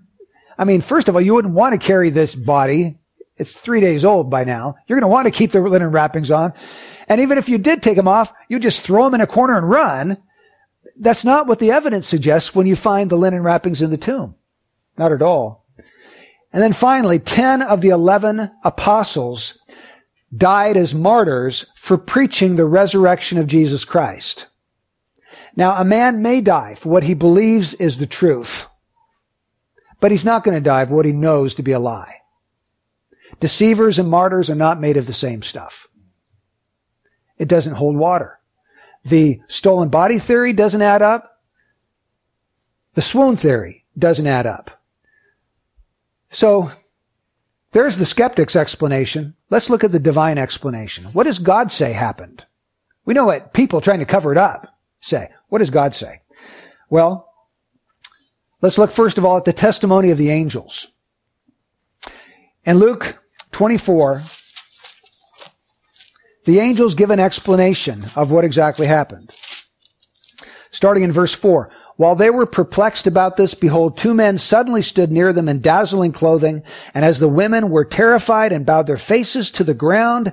I 0.57 0.65
mean, 0.65 0.81
first 0.81 1.09
of 1.09 1.17
all, 1.17 1.21
you 1.21 1.35
wouldn't 1.35 1.55
want 1.55 1.79
to 1.79 1.85
carry 1.85 2.11
this 2.11 2.35
body. 2.35 2.99
It's 3.37 3.53
three 3.53 3.81
days 3.81 4.05
old 4.05 4.31
by 4.31 4.45
now. 4.45 4.77
You're 4.87 4.99
going 4.99 5.09
to 5.09 5.13
want 5.13 5.27
to 5.27 5.33
keep 5.33 5.51
the 5.51 5.61
linen 5.61 5.91
wrappings 5.91 6.31
on. 6.31 6.55
And 7.09 7.21
even 7.21 7.39
if 7.39 7.49
you 7.49 7.59
did 7.59 7.83
take 7.83 7.97
them 7.97 8.09
off, 8.09 8.33
you 8.49 8.59
just 8.59 8.81
throw 8.81 9.05
them 9.05 9.15
in 9.15 9.21
a 9.21 9.27
corner 9.27 9.59
and 9.59 9.69
run. 9.69 10.17
That's 10.99 11.25
not 11.25 11.47
what 11.47 11.59
the 11.59 11.73
evidence 11.73 12.07
suggests 12.07 12.55
when 12.55 12.67
you 12.67 12.77
find 12.77 13.11
the 13.11 13.17
linen 13.17 13.43
wrappings 13.43 13.83
in 13.83 13.91
the 13.91 13.99
tomb. 13.99 14.37
Not 14.97 15.13
at 15.13 15.23
all. 15.23 15.67
And 16.53 16.63
then 16.63 16.73
finally, 16.73 17.19
10 17.19 17.61
of 17.61 17.81
the 17.81 17.91
11 17.91 18.51
apostles 18.65 19.59
died 20.35 20.77
as 20.77 20.95
martyrs 20.95 21.67
for 21.77 21.97
preaching 21.97 22.57
the 22.57 22.67
resurrection 22.67 23.39
of 23.39 23.47
Jesus 23.47 23.85
Christ. 23.85 24.47
Now, 25.55 25.81
a 25.81 25.85
man 25.85 26.21
may 26.21 26.41
die 26.41 26.75
for 26.75 26.91
what 26.91 27.05
he 27.05 27.15
believes 27.15 27.75
is 27.75 27.97
the 27.97 28.07
truth, 28.07 28.67
but 30.01 30.11
he's 30.11 30.25
not 30.25 30.45
going 30.45 30.55
to 30.55 30.61
die 30.61 30.85
for 30.85 30.95
what 30.95 31.07
he 31.07 31.13
knows 31.13 31.55
to 31.55 31.63
be 31.63 31.73
a 31.73 31.79
lie. 31.79 32.17
Deceivers 33.41 33.99
and 33.99 34.09
martyrs 34.09 34.51
are 34.51 34.55
not 34.55 34.81
made 34.81 34.97
of 34.97 35.07
the 35.07 35.13
same 35.13 35.43
stuff. 35.43 35.89
It 37.39 37.49
doesn't 37.49 37.75
hold 37.75 37.97
water. 37.97 38.41
The 39.05 39.41
stolen 39.47 39.89
body 39.89 40.19
theory 40.19 40.53
doesn't 40.53 40.83
add 40.83 41.03
up. 41.03 41.41
The 42.95 43.03
swoon 43.03 43.37
theory 43.37 43.85
doesn't 43.97 44.27
add 44.27 44.47
up. 44.47 44.83
So 46.31 46.71
there's 47.77 47.99
the 47.99 48.07
skeptic's 48.07 48.57
explanation. 48.57 49.35
Let's 49.51 49.69
look 49.69 49.85
at 49.85 49.93
the 49.93 50.01
divine 50.01 50.39
explanation. 50.39 51.05
What 51.13 51.25
does 51.25 51.39
God 51.39 51.71
say 51.71 51.93
happened? 51.93 52.43
We 53.05 53.13
know 53.13 53.27
what 53.27 53.53
people 53.53 53.83
trying 53.83 53.99
to 53.99 54.07
cover 54.07 54.33
it 54.33 54.39
up 54.39 54.79
say. 55.01 55.29
What 55.51 55.59
does 55.59 55.69
God 55.69 55.93
say? 55.93 56.23
Well, 56.89 57.31
let's 58.63 58.79
look 58.79 58.91
first 58.91 59.19
of 59.19 59.27
all 59.27 59.37
at 59.37 59.45
the 59.45 59.53
testimony 59.53 60.11
of 60.11 60.17
the 60.17 60.31
angels. 60.31 60.87
In 62.65 62.79
Luke 62.79 63.19
24, 63.53 64.23
the 66.47 66.61
angels 66.61 66.95
give 66.95 67.11
an 67.11 67.21
explanation 67.21 68.07
of 68.17 68.31
what 68.31 68.47
exactly 68.47 68.87
happened. 68.87 69.33
Starting 70.71 71.03
in 71.03 71.13
verse 71.13 71.35
4. 71.35 71.71
While 71.97 72.15
they 72.15 72.29
were 72.29 72.47
perplexed 72.47 73.07
about 73.07 73.37
this, 73.37 73.55
behold, 73.55 73.97
two 73.97 74.13
men 74.13 74.37
suddenly 74.37 74.83
stood 74.83 75.11
near 75.11 75.33
them 75.33 75.49
in 75.49 75.61
dazzling 75.61 76.13
clothing. 76.13 76.63
And 76.95 77.05
as 77.05 77.19
the 77.19 77.29
women 77.29 77.71
were 77.71 77.85
terrified 77.85 78.53
and 78.53 78.67
bowed 78.67 78.87
their 78.87 78.99
faces 78.99 79.51
to 79.53 79.65
the 79.65 79.75
ground, 79.75 80.33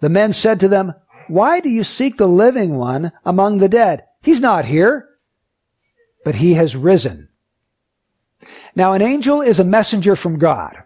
the 0.00 0.10
men 0.10 0.34
said 0.34 0.60
to 0.60 0.68
them, 0.68 0.94
Why 1.28 1.60
do 1.60 1.70
you 1.70 1.82
seek 1.82 2.18
the 2.18 2.28
living 2.28 2.76
one 2.76 3.12
among 3.24 3.58
the 3.58 3.70
dead? 3.70 4.04
He's 4.22 4.40
not 4.40 4.66
here, 4.66 5.08
but 6.24 6.36
he 6.36 6.54
has 6.54 6.76
risen. 6.76 7.28
Now, 8.74 8.92
an 8.92 9.02
angel 9.02 9.40
is 9.40 9.58
a 9.58 9.64
messenger 9.64 10.14
from 10.14 10.38
God. 10.38 10.76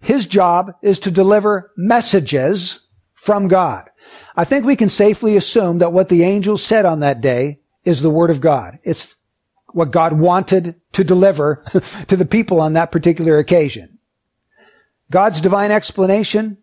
His 0.00 0.26
job 0.26 0.72
is 0.82 1.00
to 1.00 1.10
deliver 1.10 1.72
messages 1.76 2.88
from 3.14 3.48
God. 3.48 3.90
I 4.36 4.44
think 4.44 4.64
we 4.64 4.76
can 4.76 4.88
safely 4.88 5.36
assume 5.36 5.78
that 5.78 5.92
what 5.92 6.08
the 6.08 6.22
angels 6.22 6.62
said 6.62 6.84
on 6.84 7.00
that 7.00 7.20
day 7.20 7.60
is 7.84 8.00
the 8.00 8.10
word 8.10 8.30
of 8.30 8.40
God. 8.40 8.78
It's 8.82 9.16
what 9.74 9.90
God 9.90 10.12
wanted 10.12 10.80
to 10.92 11.04
deliver 11.04 11.64
to 12.08 12.16
the 12.16 12.24
people 12.24 12.60
on 12.60 12.72
that 12.74 12.92
particular 12.92 13.38
occasion. 13.38 13.98
God's 15.10 15.40
divine 15.40 15.70
explanation, 15.70 16.58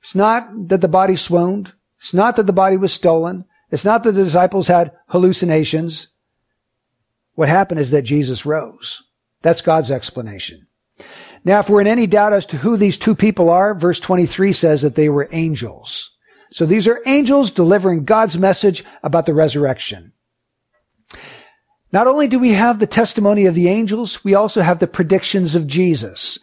it's 0.00 0.14
not 0.14 0.68
that 0.68 0.80
the 0.80 0.88
body 0.88 1.16
swooned. 1.16 1.72
It's 1.98 2.12
not 2.12 2.36
that 2.36 2.46
the 2.46 2.52
body 2.52 2.76
was 2.76 2.92
stolen. 2.92 3.44
It's 3.70 3.84
not 3.84 4.02
that 4.04 4.12
the 4.12 4.24
disciples 4.24 4.68
had 4.68 4.92
hallucinations. 5.08 6.08
What 7.34 7.48
happened 7.48 7.80
is 7.80 7.90
that 7.92 8.02
Jesus 8.02 8.44
rose. 8.44 9.02
That's 9.40 9.62
God's 9.62 9.90
explanation. 9.90 10.66
Now, 11.44 11.60
if 11.60 11.70
we're 11.70 11.80
in 11.80 11.86
any 11.86 12.06
doubt 12.06 12.32
as 12.32 12.46
to 12.46 12.58
who 12.58 12.76
these 12.76 12.98
two 12.98 13.14
people 13.14 13.48
are, 13.48 13.74
verse 13.74 13.98
23 13.98 14.52
says 14.52 14.82
that 14.82 14.94
they 14.94 15.08
were 15.08 15.28
angels. 15.32 16.16
So 16.50 16.66
these 16.66 16.86
are 16.86 17.00
angels 17.06 17.50
delivering 17.50 18.04
God's 18.04 18.36
message 18.36 18.84
about 19.02 19.26
the 19.26 19.34
resurrection. 19.34 20.11
Not 21.92 22.06
only 22.06 22.26
do 22.26 22.38
we 22.38 22.52
have 22.52 22.78
the 22.78 22.86
testimony 22.86 23.44
of 23.44 23.54
the 23.54 23.68
angels, 23.68 24.24
we 24.24 24.34
also 24.34 24.62
have 24.62 24.78
the 24.78 24.86
predictions 24.86 25.54
of 25.54 25.66
Jesus. 25.66 26.38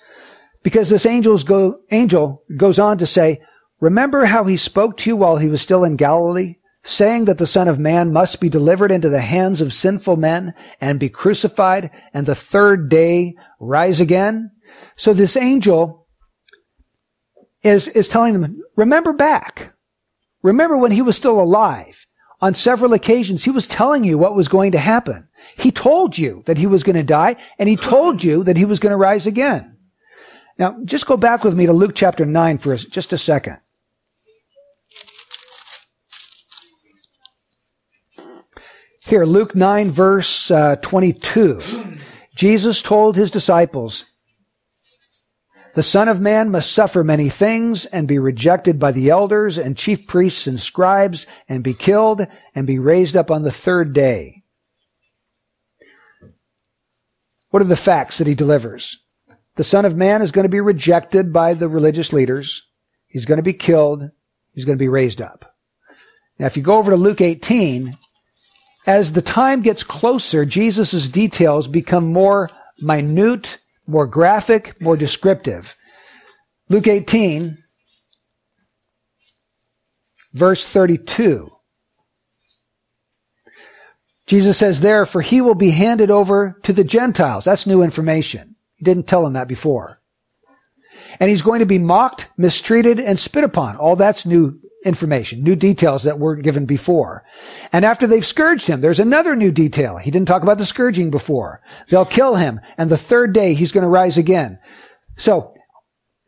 Because 0.61 0.89
this 0.89 1.05
go, 1.43 1.79
angel 1.91 2.43
goes 2.55 2.77
on 2.77 2.99
to 2.99 3.07
say, 3.07 3.41
remember 3.79 4.25
how 4.25 4.43
he 4.43 4.57
spoke 4.57 4.97
to 4.97 5.09
you 5.09 5.15
while 5.15 5.37
he 5.37 5.47
was 5.47 5.61
still 5.61 5.83
in 5.83 5.95
Galilee, 5.95 6.55
saying 6.83 7.25
that 7.25 7.39
the 7.39 7.47
Son 7.47 7.67
of 7.67 7.79
Man 7.79 8.13
must 8.13 8.39
be 8.39 8.49
delivered 8.49 8.91
into 8.91 9.09
the 9.09 9.21
hands 9.21 9.59
of 9.59 9.73
sinful 9.73 10.17
men 10.17 10.53
and 10.79 10.99
be 10.99 11.09
crucified 11.09 11.89
and 12.13 12.25
the 12.25 12.35
third 12.35 12.89
day 12.89 13.33
rise 13.59 13.99
again? 13.99 14.51
So 14.95 15.13
this 15.13 15.35
angel 15.35 16.07
is, 17.63 17.87
is 17.87 18.07
telling 18.07 18.39
them, 18.39 18.61
remember 18.75 19.13
back. 19.13 19.73
Remember 20.43 20.77
when 20.77 20.91
he 20.91 21.01
was 21.01 21.17
still 21.17 21.39
alive. 21.39 22.05
on 22.41 22.53
several 22.53 22.93
occasions, 22.93 23.43
he 23.43 23.51
was 23.51 23.67
telling 23.67 24.03
you 24.03 24.17
what 24.17 24.35
was 24.35 24.47
going 24.47 24.71
to 24.71 24.79
happen. 24.79 25.27
He 25.57 25.71
told 25.71 26.17
you 26.17 26.43
that 26.45 26.57
he 26.57 26.67
was 26.67 26.83
going 26.83 26.95
to 26.95 27.03
die, 27.03 27.35
and 27.57 27.67
he 27.67 27.75
told 27.75 28.23
you 28.23 28.43
that 28.43 28.57
he 28.57 28.65
was 28.65 28.79
going 28.79 28.91
to 28.91 28.97
rise 28.97 29.27
again. 29.27 29.77
Now, 30.57 30.77
just 30.83 31.05
go 31.05 31.17
back 31.17 31.43
with 31.43 31.55
me 31.55 31.65
to 31.65 31.73
Luke 31.73 31.93
chapter 31.95 32.25
9 32.25 32.57
for 32.57 32.75
just 32.75 33.13
a 33.13 33.17
second. 33.17 33.59
Here, 39.01 39.25
Luke 39.25 39.55
9 39.55 39.89
verse 39.89 40.51
uh, 40.51 40.75
22. 40.75 41.61
Jesus 42.35 42.81
told 42.81 43.15
his 43.15 43.31
disciples, 43.31 44.05
the 45.75 45.83
Son 45.83 46.07
of 46.07 46.19
Man 46.19 46.51
must 46.51 46.71
suffer 46.71 47.03
many 47.03 47.29
things 47.29 47.85
and 47.85 48.07
be 48.07 48.19
rejected 48.19 48.79
by 48.79 48.91
the 48.91 49.09
elders 49.09 49.57
and 49.57 49.77
chief 49.77 50.07
priests 50.07 50.47
and 50.47 50.59
scribes 50.59 51.27
and 51.47 51.63
be 51.63 51.73
killed 51.73 52.27
and 52.55 52.67
be 52.67 52.79
raised 52.79 53.15
up 53.15 53.29
on 53.29 53.43
the 53.43 53.51
third 53.51 53.93
day. 53.93 54.38
What 57.49 57.61
are 57.61 57.65
the 57.65 57.75
facts 57.75 58.17
that 58.17 58.27
he 58.27 58.35
delivers? 58.35 58.97
The 59.55 59.63
Son 59.63 59.85
of 59.85 59.95
Man 59.95 60.21
is 60.21 60.31
going 60.31 60.43
to 60.43 60.49
be 60.49 60.61
rejected 60.61 61.33
by 61.33 61.53
the 61.53 61.67
religious 61.67 62.13
leaders. 62.13 62.63
He's 63.07 63.25
going 63.25 63.37
to 63.37 63.43
be 63.43 63.53
killed. 63.53 64.11
He's 64.53 64.65
going 64.65 64.77
to 64.77 64.83
be 64.83 64.87
raised 64.87 65.21
up. 65.21 65.55
Now, 66.37 66.45
if 66.45 66.55
you 66.55 66.63
go 66.63 66.77
over 66.77 66.91
to 66.91 66.97
Luke 66.97 67.21
18, 67.21 67.97
as 68.87 69.13
the 69.13 69.21
time 69.21 69.61
gets 69.61 69.83
closer, 69.83 70.45
Jesus' 70.45 71.09
details 71.09 71.67
become 71.67 72.13
more 72.13 72.49
minute 72.81 73.59
more 73.89 74.05
graphic, 74.05 74.79
more 74.79 74.95
descriptive. 74.95 75.75
Luke 76.69 76.87
18, 76.87 77.57
verse 80.33 80.65
32. 80.67 81.49
Jesus 84.29 84.59
says 84.59 84.81
there, 84.81 85.07
for 85.07 85.21
he 85.21 85.41
will 85.41 85.55
be 85.55 85.71
handed 85.71 86.11
over 86.11 86.55
to 86.61 86.71
the 86.71 86.83
Gentiles. 86.83 87.45
That's 87.45 87.65
new 87.65 87.81
information. 87.81 88.55
He 88.75 88.85
didn't 88.85 89.07
tell 89.07 89.23
them 89.23 89.33
that 89.33 89.47
before. 89.47 90.03
And 91.19 91.31
he's 91.31 91.41
going 91.41 91.61
to 91.61 91.65
be 91.65 91.79
mocked, 91.79 92.29
mistreated, 92.37 92.99
and 92.99 93.17
spit 93.17 93.43
upon. 93.43 93.75
All 93.77 93.95
that's 93.95 94.27
new 94.27 94.59
information, 94.85 95.43
new 95.43 95.55
details 95.55 96.03
that 96.03 96.19
weren't 96.19 96.43
given 96.43 96.67
before. 96.67 97.25
And 97.73 97.83
after 97.83 98.05
they've 98.05 98.23
scourged 98.23 98.67
him, 98.67 98.81
there's 98.81 98.99
another 98.99 99.35
new 99.35 99.51
detail. 99.51 99.97
He 99.97 100.11
didn't 100.11 100.27
talk 100.27 100.43
about 100.43 100.59
the 100.59 100.65
scourging 100.65 101.09
before. 101.09 101.61
They'll 101.89 102.05
kill 102.05 102.35
him, 102.35 102.61
and 102.77 102.91
the 102.91 102.97
third 102.97 103.33
day 103.33 103.55
he's 103.55 103.71
going 103.71 103.83
to 103.83 103.89
rise 103.89 104.19
again. 104.19 104.59
So, 105.17 105.55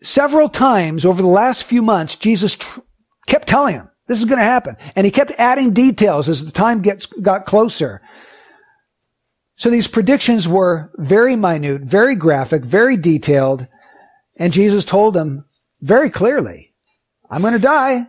several 0.02 0.50
times 0.50 1.06
over 1.06 1.22
the 1.22 1.28
last 1.28 1.66
few 1.66 1.84
months, 1.84 2.16
Jesus 2.16 2.56
tr- 2.56 2.80
kept 3.28 3.48
telling 3.48 3.76
him, 3.76 3.91
this 4.12 4.20
is 4.20 4.26
going 4.26 4.40
to 4.40 4.44
happen. 4.44 4.78
And 4.96 5.06
he 5.06 5.12
kept 5.12 5.32
adding 5.38 5.74
details 5.74 6.30
as 6.30 6.46
the 6.46 6.52
time 6.52 6.82
gets, 6.82 7.06
got 7.06 7.46
closer. 7.46 8.02
So 9.56 9.70
these 9.70 9.88
predictions 9.88 10.48
were 10.48 10.92
very 10.98 11.36
minute, 11.36 11.82
very 11.82 12.16
graphic, 12.16 12.64
very 12.64 12.98
detailed. 12.98 13.68
And 14.36 14.54
Jesus 14.54 14.86
told 14.86 15.14
them 15.14 15.46
very 15.82 16.10
clearly, 16.10 16.74
I'm 17.30 17.42
going 17.42 17.54
to 17.54 17.60
die 17.60 18.08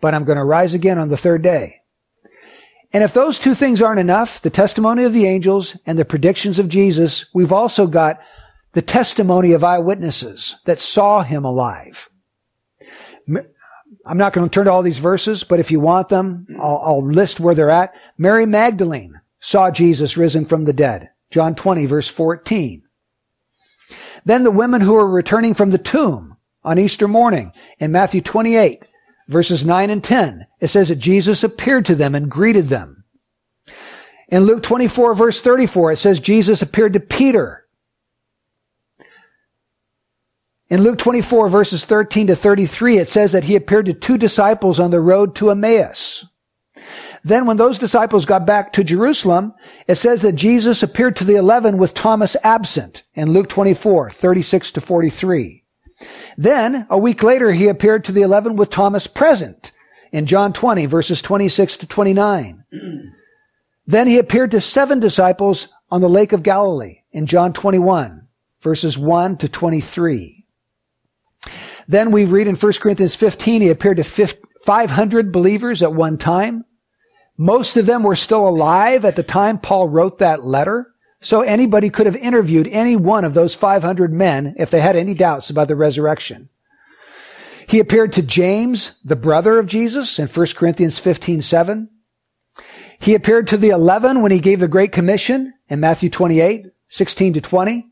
but 0.00 0.14
I'm 0.14 0.24
going 0.24 0.38
to 0.38 0.44
rise 0.44 0.74
again 0.74 0.98
on 0.98 1.08
the 1.08 1.16
third 1.16 1.42
day. 1.42 1.76
And 2.92 3.04
if 3.04 3.14
those 3.14 3.38
two 3.38 3.54
things 3.54 3.80
aren't 3.80 4.00
enough, 4.00 4.40
the 4.40 4.50
testimony 4.50 5.04
of 5.04 5.12
the 5.12 5.26
angels 5.26 5.76
and 5.86 5.98
the 5.98 6.04
predictions 6.04 6.58
of 6.58 6.68
Jesus, 6.68 7.26
we've 7.32 7.52
also 7.52 7.86
got 7.86 8.20
the 8.72 8.82
testimony 8.82 9.52
of 9.52 9.62
eyewitnesses 9.62 10.56
that 10.64 10.78
saw 10.78 11.22
him 11.22 11.44
alive. 11.44 12.09
I'm 14.06 14.18
not 14.18 14.32
going 14.32 14.48
to 14.48 14.52
turn 14.52 14.66
to 14.66 14.72
all 14.72 14.82
these 14.82 14.98
verses, 14.98 15.44
but 15.44 15.60
if 15.60 15.70
you 15.70 15.80
want 15.80 16.08
them, 16.08 16.46
I'll, 16.58 16.80
I'll 16.82 17.06
list 17.06 17.40
where 17.40 17.54
they're 17.54 17.70
at. 17.70 17.94
Mary 18.16 18.46
Magdalene 18.46 19.20
saw 19.40 19.70
Jesus 19.70 20.16
risen 20.16 20.44
from 20.44 20.64
the 20.64 20.72
dead. 20.72 21.10
John 21.30 21.54
20 21.54 21.86
verse 21.86 22.08
14. 22.08 22.82
Then 24.24 24.42
the 24.42 24.50
women 24.50 24.80
who 24.80 24.94
were 24.94 25.08
returning 25.08 25.54
from 25.54 25.70
the 25.70 25.78
tomb 25.78 26.36
on 26.62 26.78
Easter 26.78 27.08
morning 27.08 27.52
in 27.78 27.92
Matthew 27.92 28.20
28 28.20 28.84
verses 29.28 29.64
9 29.64 29.90
and 29.90 30.02
10, 30.02 30.46
it 30.60 30.68
says 30.68 30.88
that 30.88 30.96
Jesus 30.96 31.44
appeared 31.44 31.86
to 31.86 31.94
them 31.94 32.14
and 32.14 32.30
greeted 32.30 32.68
them. 32.68 33.04
In 34.28 34.44
Luke 34.44 34.62
24 34.62 35.14
verse 35.14 35.40
34, 35.40 35.92
it 35.92 35.96
says 35.96 36.20
Jesus 36.20 36.62
appeared 36.62 36.92
to 36.94 37.00
Peter. 37.00 37.59
In 40.70 40.84
Luke 40.84 40.98
24 40.98 41.48
verses 41.48 41.84
13 41.84 42.28
to 42.28 42.36
33, 42.36 42.98
it 42.98 43.08
says 43.08 43.32
that 43.32 43.44
he 43.44 43.56
appeared 43.56 43.86
to 43.86 43.92
two 43.92 44.16
disciples 44.16 44.78
on 44.78 44.92
the 44.92 45.00
road 45.00 45.34
to 45.34 45.50
Emmaus. 45.50 46.24
Then 47.24 47.44
when 47.44 47.56
those 47.56 47.78
disciples 47.78 48.24
got 48.24 48.46
back 48.46 48.72
to 48.72 48.84
Jerusalem, 48.84 49.52
it 49.88 49.96
says 49.96 50.22
that 50.22 50.36
Jesus 50.36 50.82
appeared 50.82 51.16
to 51.16 51.24
the 51.24 51.34
eleven 51.34 51.76
with 51.76 51.92
Thomas 51.92 52.36
absent 52.44 53.02
in 53.14 53.32
Luke 53.32 53.48
24, 53.48 54.10
36 54.10 54.72
to 54.72 54.80
43. 54.80 55.64
Then, 56.38 56.86
a 56.88 56.96
week 56.96 57.22
later, 57.22 57.52
he 57.52 57.68
appeared 57.68 58.04
to 58.04 58.12
the 58.12 58.22
eleven 58.22 58.56
with 58.56 58.70
Thomas 58.70 59.06
present 59.06 59.72
in 60.12 60.24
John 60.24 60.52
20, 60.52 60.86
verses 60.86 61.20
26 61.20 61.78
to 61.78 61.86
29. 61.86 62.64
then 63.86 64.06
he 64.06 64.18
appeared 64.18 64.52
to 64.52 64.60
seven 64.60 65.00
disciples 65.00 65.68
on 65.90 66.00
the 66.00 66.08
Lake 66.08 66.32
of 66.32 66.42
Galilee 66.42 67.02
in 67.12 67.26
John 67.26 67.52
21, 67.52 68.28
verses 68.62 68.96
1 68.96 69.36
to 69.38 69.48
23. 69.48 70.39
Then 71.90 72.12
we 72.12 72.24
read 72.24 72.46
in 72.46 72.54
1 72.54 72.72
Corinthians 72.74 73.16
15, 73.16 73.62
he 73.62 73.68
appeared 73.68 73.96
to 73.96 74.04
500 74.04 75.32
believers 75.32 75.82
at 75.82 75.92
one 75.92 76.18
time. 76.18 76.64
Most 77.36 77.76
of 77.76 77.86
them 77.86 78.04
were 78.04 78.14
still 78.14 78.46
alive 78.46 79.04
at 79.04 79.16
the 79.16 79.24
time 79.24 79.58
Paul 79.58 79.88
wrote 79.88 80.20
that 80.20 80.44
letter. 80.44 80.94
So 81.20 81.40
anybody 81.40 81.90
could 81.90 82.06
have 82.06 82.14
interviewed 82.14 82.68
any 82.68 82.94
one 82.94 83.24
of 83.24 83.34
those 83.34 83.56
500 83.56 84.12
men 84.12 84.54
if 84.56 84.70
they 84.70 84.80
had 84.80 84.94
any 84.94 85.14
doubts 85.14 85.50
about 85.50 85.66
the 85.66 85.74
resurrection. 85.74 86.48
He 87.66 87.80
appeared 87.80 88.12
to 88.12 88.22
James, 88.22 88.96
the 89.04 89.16
brother 89.16 89.58
of 89.58 89.66
Jesus, 89.66 90.20
in 90.20 90.28
1 90.28 90.46
Corinthians 90.54 91.00
15, 91.00 91.42
7. 91.42 91.90
He 93.00 93.16
appeared 93.16 93.48
to 93.48 93.56
the 93.56 93.70
11 93.70 94.22
when 94.22 94.30
he 94.30 94.38
gave 94.38 94.60
the 94.60 94.68
Great 94.68 94.92
Commission 94.92 95.54
in 95.68 95.80
Matthew 95.80 96.08
28, 96.08 96.66
16 96.88 97.32
to 97.32 97.40
20. 97.40 97.89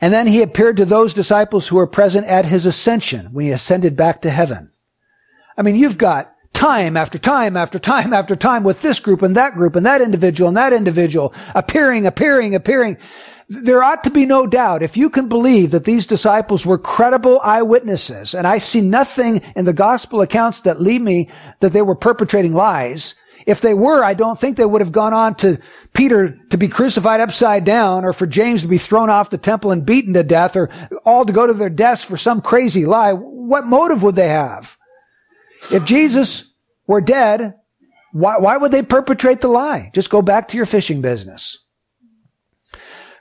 And 0.00 0.12
then 0.12 0.26
he 0.26 0.42
appeared 0.42 0.78
to 0.78 0.84
those 0.84 1.14
disciples 1.14 1.68
who 1.68 1.76
were 1.76 1.86
present 1.86 2.26
at 2.26 2.46
his 2.46 2.66
ascension 2.66 3.26
when 3.32 3.46
he 3.46 3.52
ascended 3.52 3.96
back 3.96 4.22
to 4.22 4.30
heaven. 4.30 4.70
I 5.56 5.62
mean, 5.62 5.76
you've 5.76 5.98
got 5.98 6.34
time 6.54 6.96
after 6.96 7.18
time 7.18 7.56
after 7.56 7.78
time 7.78 8.12
after 8.12 8.34
time 8.34 8.64
with 8.64 8.82
this 8.82 9.00
group 9.00 9.22
and 9.22 9.36
that 9.36 9.54
group 9.54 9.76
and 9.76 9.86
that 9.86 10.00
individual 10.00 10.48
and 10.48 10.56
that 10.56 10.72
individual 10.72 11.34
appearing, 11.54 12.06
appearing, 12.06 12.54
appearing. 12.54 12.96
There 13.48 13.82
ought 13.82 14.04
to 14.04 14.10
be 14.10 14.26
no 14.26 14.46
doubt 14.46 14.82
if 14.82 14.96
you 14.96 15.10
can 15.10 15.28
believe 15.28 15.72
that 15.72 15.84
these 15.84 16.06
disciples 16.06 16.64
were 16.64 16.78
credible 16.78 17.40
eyewitnesses, 17.42 18.32
and 18.32 18.46
I 18.46 18.58
see 18.58 18.80
nothing 18.80 19.42
in 19.56 19.64
the 19.64 19.72
gospel 19.72 20.20
accounts 20.20 20.60
that 20.62 20.80
lead 20.80 21.02
me 21.02 21.28
that 21.58 21.72
they 21.72 21.82
were 21.82 21.96
perpetrating 21.96 22.52
lies. 22.52 23.16
If 23.46 23.60
they 23.60 23.74
were, 23.74 24.04
I 24.04 24.14
don't 24.14 24.38
think 24.38 24.56
they 24.56 24.64
would 24.64 24.80
have 24.80 24.92
gone 24.92 25.14
on 25.14 25.34
to 25.36 25.58
Peter 25.92 26.38
to 26.50 26.56
be 26.56 26.68
crucified 26.68 27.20
upside 27.20 27.64
down 27.64 28.04
or 28.04 28.12
for 28.12 28.26
James 28.26 28.62
to 28.62 28.68
be 28.68 28.78
thrown 28.78 29.10
off 29.10 29.30
the 29.30 29.38
temple 29.38 29.70
and 29.70 29.84
beaten 29.84 30.14
to 30.14 30.22
death 30.22 30.56
or 30.56 30.70
all 31.04 31.24
to 31.24 31.32
go 31.32 31.46
to 31.46 31.52
their 31.52 31.70
deaths 31.70 32.04
for 32.04 32.16
some 32.16 32.40
crazy 32.40 32.86
lie. 32.86 33.12
What 33.12 33.66
motive 33.66 34.02
would 34.02 34.16
they 34.16 34.28
have? 34.28 34.76
If 35.70 35.84
Jesus 35.84 36.54
were 36.86 37.00
dead, 37.00 37.54
why, 38.12 38.38
why 38.38 38.56
would 38.56 38.72
they 38.72 38.82
perpetrate 38.82 39.40
the 39.40 39.48
lie? 39.48 39.90
Just 39.94 40.10
go 40.10 40.22
back 40.22 40.48
to 40.48 40.56
your 40.56 40.66
fishing 40.66 41.00
business. 41.00 41.58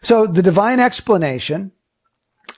So 0.02 0.26
the 0.26 0.42
divine 0.42 0.80
explanation 0.80 1.72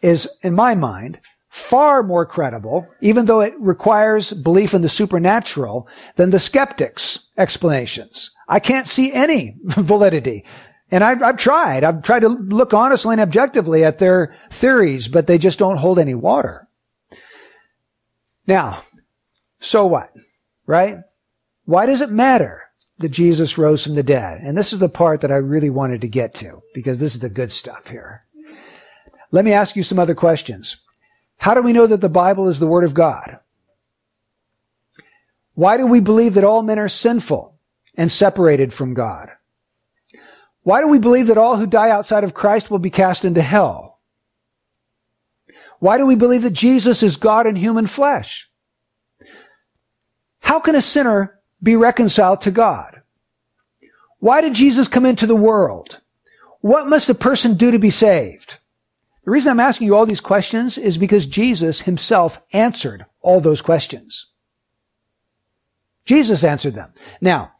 is, 0.01 0.29
in 0.41 0.53
my 0.53 0.75
mind, 0.75 1.19
far 1.51 2.01
more 2.01 2.25
credible, 2.25 2.87
even 3.01 3.25
though 3.25 3.41
it 3.41 3.53
requires 3.59 4.31
belief 4.31 4.73
in 4.73 4.81
the 4.81 4.87
supernatural, 4.87 5.85
than 6.15 6.29
the 6.29 6.39
skeptics' 6.39 7.29
explanations. 7.37 8.31
I 8.47 8.61
can't 8.61 8.87
see 8.87 9.11
any 9.11 9.57
validity. 9.63 10.45
And 10.91 11.03
I've, 11.03 11.21
I've, 11.21 11.35
tried. 11.35 11.83
I've 11.83 12.03
tried 12.03 12.21
to 12.21 12.29
look 12.29 12.73
honestly 12.73 13.13
and 13.13 13.21
objectively 13.21 13.83
at 13.83 13.99
their 13.99 14.33
theories, 14.49 15.09
but 15.09 15.27
they 15.27 15.37
just 15.37 15.59
don't 15.59 15.75
hold 15.75 15.99
any 15.99 16.15
water. 16.15 16.69
Now, 18.47 18.81
so 19.59 19.85
what? 19.85 20.09
Right? 20.65 20.99
Why 21.65 21.85
does 21.85 21.99
it 21.99 22.11
matter 22.11 22.61
that 22.99 23.09
Jesus 23.09 23.57
rose 23.57 23.83
from 23.83 23.95
the 23.95 24.03
dead? 24.03 24.37
And 24.41 24.57
this 24.57 24.71
is 24.71 24.79
the 24.79 24.87
part 24.87 25.19
that 25.19 25.33
I 25.33 25.37
really 25.37 25.69
wanted 25.69 25.99
to 26.01 26.07
get 26.07 26.33
to 26.35 26.61
because 26.73 26.99
this 26.99 27.13
is 27.13 27.19
the 27.19 27.29
good 27.29 27.51
stuff 27.51 27.89
here. 27.89 28.23
Let 29.31 29.43
me 29.43 29.51
ask 29.51 29.75
you 29.75 29.83
some 29.83 29.99
other 29.99 30.15
questions. 30.15 30.77
How 31.41 31.55
do 31.55 31.63
we 31.63 31.73
know 31.73 31.87
that 31.87 32.01
the 32.01 32.07
Bible 32.07 32.49
is 32.49 32.59
the 32.59 32.67
Word 32.67 32.83
of 32.83 32.93
God? 32.93 33.39
Why 35.55 35.75
do 35.75 35.87
we 35.87 35.99
believe 35.99 36.35
that 36.35 36.43
all 36.43 36.61
men 36.61 36.77
are 36.77 36.87
sinful 36.87 37.55
and 37.95 38.11
separated 38.11 38.71
from 38.71 38.93
God? 38.93 39.31
Why 40.61 40.81
do 40.81 40.87
we 40.87 40.99
believe 40.99 41.25
that 41.25 41.39
all 41.39 41.57
who 41.57 41.65
die 41.65 41.89
outside 41.89 42.23
of 42.23 42.35
Christ 42.35 42.69
will 42.69 42.77
be 42.77 42.91
cast 42.91 43.25
into 43.25 43.41
hell? 43.41 43.97
Why 45.79 45.97
do 45.97 46.05
we 46.05 46.15
believe 46.15 46.43
that 46.43 46.53
Jesus 46.53 47.01
is 47.01 47.15
God 47.15 47.47
in 47.47 47.55
human 47.55 47.87
flesh? 47.87 48.47
How 50.41 50.59
can 50.59 50.75
a 50.75 50.81
sinner 50.81 51.39
be 51.63 51.75
reconciled 51.75 52.41
to 52.41 52.51
God? 52.51 53.01
Why 54.19 54.41
did 54.41 54.53
Jesus 54.53 54.87
come 54.87 55.07
into 55.07 55.25
the 55.25 55.35
world? 55.35 56.01
What 56.59 56.87
must 56.87 57.09
a 57.09 57.15
person 57.15 57.55
do 57.55 57.71
to 57.71 57.79
be 57.79 57.89
saved? 57.89 58.59
The 59.23 59.31
reason 59.31 59.51
I'm 59.51 59.59
asking 59.59 59.87
you 59.87 59.95
all 59.95 60.05
these 60.05 60.19
questions 60.19 60.77
is 60.77 60.97
because 60.97 61.27
Jesus 61.27 61.81
himself 61.81 62.41
answered 62.53 63.05
all 63.21 63.39
those 63.39 63.61
questions. 63.61 64.27
Jesus 66.05 66.43
answered 66.43 66.73
them. 66.73 66.93
Now, 67.21 67.53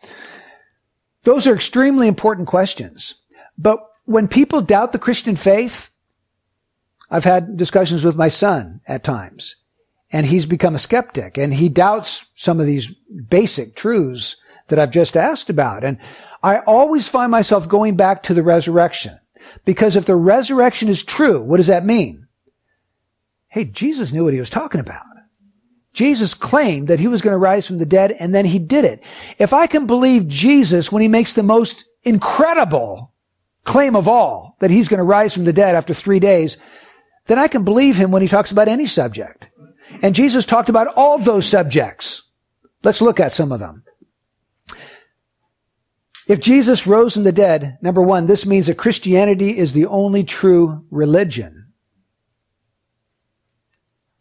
those 1.24 1.46
are 1.46 1.54
extremely 1.54 2.08
important 2.08 2.48
questions. 2.48 3.16
But 3.58 3.80
when 4.06 4.28
people 4.28 4.62
doubt 4.62 4.92
the 4.92 5.00
Christian 5.00 5.36
faith, 5.36 5.92
I've 7.10 7.26
had 7.26 7.58
discussions 7.58 8.04
with 8.04 8.16
my 8.16 8.30
son 8.30 8.82
at 8.88 9.04
times, 9.04 9.58
and 10.12 10.26
he's 10.26 10.46
become 10.46 10.76
a 10.76 10.80
skeptic, 10.80 11.38
and 11.38 11.54
he 11.54 11.70
doubts 11.70 12.26
some 12.36 12.60
of 12.60 12.66
these 12.66 12.92
basic 13.30 13.76
truths 13.76 14.38
that 14.70 14.80
I've 14.80 14.92
just 14.92 15.16
asked 15.16 15.50
about. 15.50 15.84
And 15.84 16.00
I 16.42 16.60
always 16.60 17.08
find 17.08 17.30
myself 17.30 17.68
going 17.68 17.98
back 17.98 18.24
to 18.24 18.34
the 18.34 18.44
resurrection. 18.44 19.20
Because 19.66 19.96
if 19.96 20.06
the 20.06 20.16
resurrection 20.16 20.90
is 20.90 21.04
true, 21.04 21.42
what 21.42 21.58
does 21.58 21.68
that 21.68 21.86
mean? 21.86 22.28
Hey, 23.48 23.66
Jesus 23.66 24.12
knew 24.12 24.24
what 24.24 24.34
he 24.34 24.40
was 24.40 24.50
talking 24.50 24.80
about. 24.80 25.06
Jesus 25.94 26.34
claimed 26.34 26.88
that 26.88 27.00
he 27.00 27.08
was 27.08 27.22
going 27.22 27.34
to 27.34 27.38
rise 27.38 27.68
from 27.68 27.78
the 27.78 27.86
dead 27.86 28.12
and 28.12 28.34
then 28.34 28.46
he 28.46 28.60
did 28.60 28.86
it. 28.86 29.04
If 29.38 29.54
I 29.54 29.68
can 29.68 29.88
believe 29.88 30.28
Jesus 30.28 30.92
when 30.92 31.02
he 31.02 31.08
makes 31.08 31.34
the 31.34 31.44
most 31.44 31.86
incredible 32.04 33.14
claim 33.66 33.96
of 33.96 34.08
all 34.08 34.56
that 34.60 34.72
he's 34.72 34.88
going 34.88 35.00
to 35.00 35.04
rise 35.04 35.34
from 35.34 35.44
the 35.44 35.54
dead 35.54 35.76
after 35.76 35.94
three 35.94 36.20
days, 36.20 36.58
then 37.26 37.38
I 37.38 37.48
can 37.48 37.64
believe 37.64 37.98
him 37.98 38.12
when 38.12 38.22
he 38.22 38.28
talks 38.28 38.52
about 38.52 38.70
any 38.70 38.86
subject. 38.86 39.50
And 40.02 40.16
Jesus 40.16 40.46
talked 40.46 40.70
about 40.70 40.88
all 40.96 41.18
those 41.18 41.46
subjects. 41.46 42.30
Let's 42.84 43.02
look 43.02 43.20
at 43.20 43.34
some 43.34 43.52
of 43.52 43.60
them. 43.60 43.84
If 46.32 46.40
Jesus 46.40 46.88
rose 46.88 47.16
from 47.16 47.24
the 47.24 47.34
dead, 47.34 47.78
number 47.82 48.02
one, 48.02 48.26
this 48.26 48.46
means 48.46 48.68
that 48.68 48.78
Christianity 48.78 49.58
is 49.58 49.74
the 49.74 49.86
only 49.88 50.24
true 50.24 50.86
religion. 50.90 51.74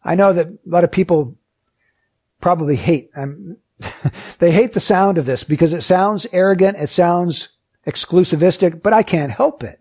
I 0.03 0.15
know 0.15 0.33
that 0.33 0.47
a 0.47 0.57
lot 0.65 0.83
of 0.83 0.91
people 0.91 1.37
probably 2.41 2.75
hate, 2.75 3.11
um, 3.15 3.55
they 4.39 4.51
hate 4.51 4.73
the 4.73 4.81
sound 4.81 5.19
of 5.19 5.25
this 5.25 5.45
because 5.45 5.71
it 5.71 5.83
sounds 5.83 6.27
arrogant, 6.33 6.75
it 6.77 6.89
sounds 6.89 7.47
exclusivistic, 7.87 8.83
but 8.83 8.91
I 8.91 9.03
can't 9.03 9.31
help 9.31 9.63
it. 9.63 9.79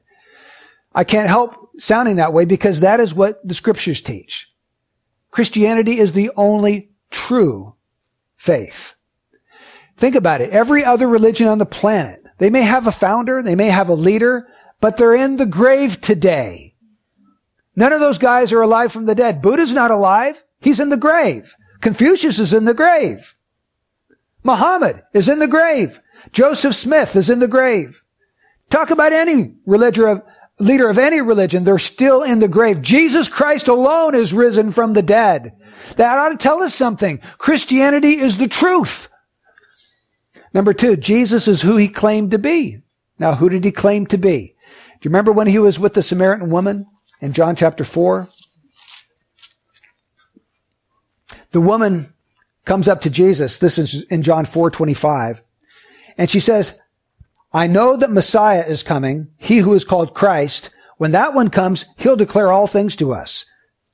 I 0.95 1.03
can't 1.03 1.27
help 1.27 1.71
sounding 1.81 2.15
that 2.15 2.33
way 2.33 2.45
because 2.45 2.79
that 2.79 3.01
is 3.01 3.13
what 3.13 3.41
the 3.43 3.55
scriptures 3.55 4.03
teach. 4.03 4.49
Christianity 5.33 5.99
is 5.99 6.13
the 6.13 6.31
only 6.37 6.93
true 7.11 7.75
faith. 8.37 8.95
Think 10.01 10.15
about 10.15 10.41
it. 10.41 10.49
Every 10.49 10.83
other 10.83 11.07
religion 11.07 11.47
on 11.47 11.59
the 11.59 11.67
planet, 11.67 12.20
they 12.41 12.51
may 12.51 12.63
have 12.63 12.87
a 12.87 12.93
founder, 12.93 13.43
they 13.43 13.55
may 13.55 13.69
have 13.69 13.91
a 13.91 13.95
leader, 13.95 14.49
but 14.81 14.97
they're 14.97 15.15
in 15.15 15.37
the 15.37 15.47
grave 15.47 16.01
today. 16.01 16.75
None 17.77 17.93
of 17.93 18.01
those 18.01 18.17
guys 18.17 18.51
are 18.51 18.63
alive 18.63 18.93
from 18.93 19.05
the 19.05 19.15
dead. 19.15 19.43
Buddha's 19.43 19.75
not 19.75 19.91
alive. 19.91 20.43
He's 20.59 20.81
in 20.81 20.89
the 20.89 20.97
grave. 20.97 21.55
Confucius 21.83 22.39
is 22.39 22.55
in 22.55 22.65
the 22.65 22.75
grave. 22.75 23.37
Muhammad 24.43 25.03
is 25.13 25.29
in 25.29 25.39
the 25.39 25.47
grave. 25.47 26.01
Joseph 26.33 26.75
Smith 26.75 27.15
is 27.15 27.29
in 27.29 27.41
the 27.41 27.49
grave. 27.49 28.03
Talk 28.71 28.91
about 28.91 29.13
any 29.13 29.55
religion 29.67 30.09
of, 30.09 30.23
leader 30.59 30.89
of 30.89 30.97
any 30.97 31.21
religion, 31.21 31.65
they're 31.65 31.79
still 31.79 32.23
in 32.23 32.39
the 32.39 32.49
grave. 32.49 32.81
Jesus 32.81 33.29
Christ 33.29 33.69
alone 33.69 34.15
is 34.15 34.33
risen 34.33 34.71
from 34.71 34.95
the 34.95 35.03
dead. 35.03 35.53
That 35.97 36.19
ought 36.19 36.31
to 36.31 36.37
tell 36.37 36.63
us 36.63 36.75
something. 36.75 37.19
Christianity 37.37 38.19
is 38.19 38.39
the 38.39 38.49
truth. 38.49 39.09
Number 40.53 40.73
two, 40.73 40.97
Jesus 40.97 41.47
is 41.47 41.63
who 41.63 41.77
he 41.77 41.89
claimed 41.89 42.31
to 42.33 42.39
be. 42.39 42.83
Now, 43.19 43.35
who 43.35 43.49
did 43.49 43.65
he 43.65 43.73
claim 43.73 44.07
to 44.07 44.19
be? 44.19 44.55
Do 45.01 45.07
you 45.07 45.11
remember 45.11 45.33
when 45.33 45.47
he 45.47 45.59
was 45.59 45.79
with 45.79 45.95
the 45.95 46.03
Samaritan 46.03 46.51
woman 46.51 46.87
in 47.21 47.33
John 47.33 47.55
chapter 47.57 47.85
4? 47.85 48.29
The 51.53 51.61
woman 51.61 52.13
comes 52.65 52.89
up 52.89 53.01
to 53.03 53.11
Jesus. 53.11 53.59
This 53.59 53.79
is 53.79 54.03
in 54.05 54.23
John 54.23 54.45
4, 54.45 54.71
25. 54.71 55.43
And 56.17 56.31
she 56.31 56.41
says, 56.41 56.79
I 57.53 57.67
know 57.67 57.97
that 57.97 58.13
Messiah 58.13 58.65
is 58.67 58.83
coming, 58.83 59.29
he 59.37 59.59
who 59.59 59.75
is 59.75 59.85
called 59.85 60.15
Christ. 60.15 60.71
When 60.99 61.13
that 61.13 61.35
one 61.35 61.51
comes, 61.51 61.87
he'll 61.97 62.17
declare 62.17 62.53
all 62.53 62.67
things 62.67 62.95
to 62.97 63.13
us. 63.13 63.45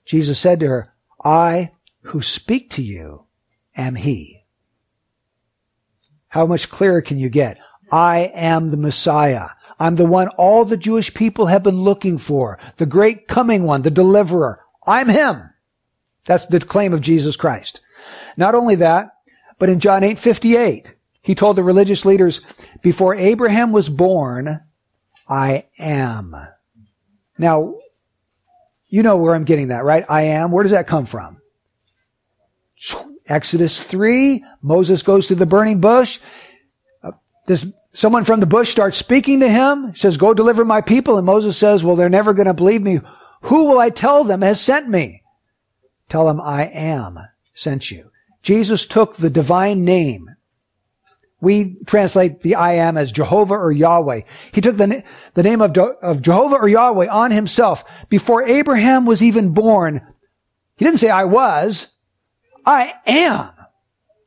Jesus 0.05 0.38
said 0.38 0.61
to 0.61 0.66
her, 0.66 0.95
I 1.25 1.73
who 2.03 2.21
speak 2.23 2.71
to 2.73 2.83
you 2.83 3.27
am 3.77 3.95
he. 3.95 4.36
How 6.37 6.46
much 6.46 6.68
clearer 6.68 7.01
can 7.01 7.18
you 7.18 7.31
get? 7.31 7.57
I 7.90 8.31
am 8.35 8.70
the 8.70 8.77
Messiah. 8.77 9.49
I'm 9.81 9.94
the 9.94 10.05
one 10.05 10.29
all 10.37 10.66
the 10.66 10.77
Jewish 10.77 11.14
people 11.14 11.46
have 11.46 11.62
been 11.62 11.81
looking 11.81 12.18
for. 12.18 12.59
The 12.77 12.85
great 12.85 13.27
coming 13.27 13.62
one, 13.62 13.81
the 13.81 13.90
deliverer. 13.90 14.61
I'm 14.87 15.09
him. 15.09 15.49
That's 16.27 16.44
the 16.44 16.61
claim 16.61 16.92
of 16.92 17.01
Jesus 17.01 17.37
Christ. 17.37 17.81
Not 18.37 18.55
only 18.55 18.75
that, 18.75 19.12
but 19.59 19.70
in 19.70 19.81
John 19.81 20.05
8, 20.05 20.18
58, 20.18 20.92
he 21.22 21.35
told 21.35 21.57
the 21.57 21.62
religious 21.62 22.05
leaders, 22.05 22.42
before 22.83 23.14
Abraham 23.14 23.72
was 23.72 23.88
born, 23.88 24.61
I 25.27 25.64
am. 25.79 26.37
Now, 27.38 27.77
you 28.88 29.03
know 29.03 29.16
where 29.16 29.35
I'm 29.35 29.44
getting 29.44 29.68
that, 29.68 29.85
right? 29.85 30.05
I 30.07 30.25
am. 30.25 30.51
Where 30.51 30.64
does 30.64 30.72
that 30.72 30.87
come 30.87 31.07
from? 31.07 31.40
Exodus 33.29 33.83
3, 33.83 34.45
Moses 34.62 35.03
goes 35.03 35.27
to 35.27 35.35
the 35.35 35.47
burning 35.47 35.81
bush. 35.81 36.21
Uh, 37.03 37.12
this, 37.47 37.67
someone 37.93 38.25
from 38.25 38.41
the 38.41 38.47
bush 38.47 38.71
starts 38.71 38.97
speaking 38.97 39.41
to 39.41 39.49
him, 39.49 39.95
says, 39.95 40.17
go 40.17 40.33
deliver 40.33 40.65
my 40.65 40.81
people. 40.81 41.17
And 41.17 41.27
Moses 41.27 41.57
says, 41.57 41.83
well, 41.83 41.97
they're 41.97 42.09
never 42.09 42.35
going 42.35 42.47
to 42.47 42.55
believe 42.55 42.83
me. 42.83 43.01
Who 43.43 43.69
will 43.69 43.79
I 43.79 43.91
tell 43.91 44.25
them 44.25 44.43
has 44.43 44.61
sent 44.61 44.89
me? 44.89 45.23
Tell 46.09 46.27
them 46.27 46.41
I 46.41 46.67
am 46.67 47.19
sent 47.55 47.91
you. 47.91 48.11
Jesus 48.43 48.87
took 48.87 49.17
the 49.17 49.31
divine 49.31 49.85
name. 49.85 50.31
We 51.41 51.77
translate 51.87 52.41
the 52.41 52.55
I 52.55 52.75
am 52.75 52.97
as 52.97 53.12
Jehovah 53.12 53.55
or 53.55 53.73
Yahweh. 53.73 54.23
He 54.53 54.61
took 54.61 54.77
the, 54.77 55.03
the 55.35 55.43
name 55.43 55.61
of, 55.61 55.77
of 55.77 56.23
Jehovah 56.23 56.57
or 56.57 56.69
Yahweh 56.69 57.09
on 57.09 57.31
himself. 57.31 57.85
Before 58.09 58.43
Abraham 58.43 59.05
was 59.05 59.23
even 59.23 59.53
born, 59.53 60.01
he 60.77 60.85
didn't 60.85 61.01
say 61.01 61.11
I 61.11 61.25
was. 61.25 61.93
I 62.66 62.94
am. 63.07 63.50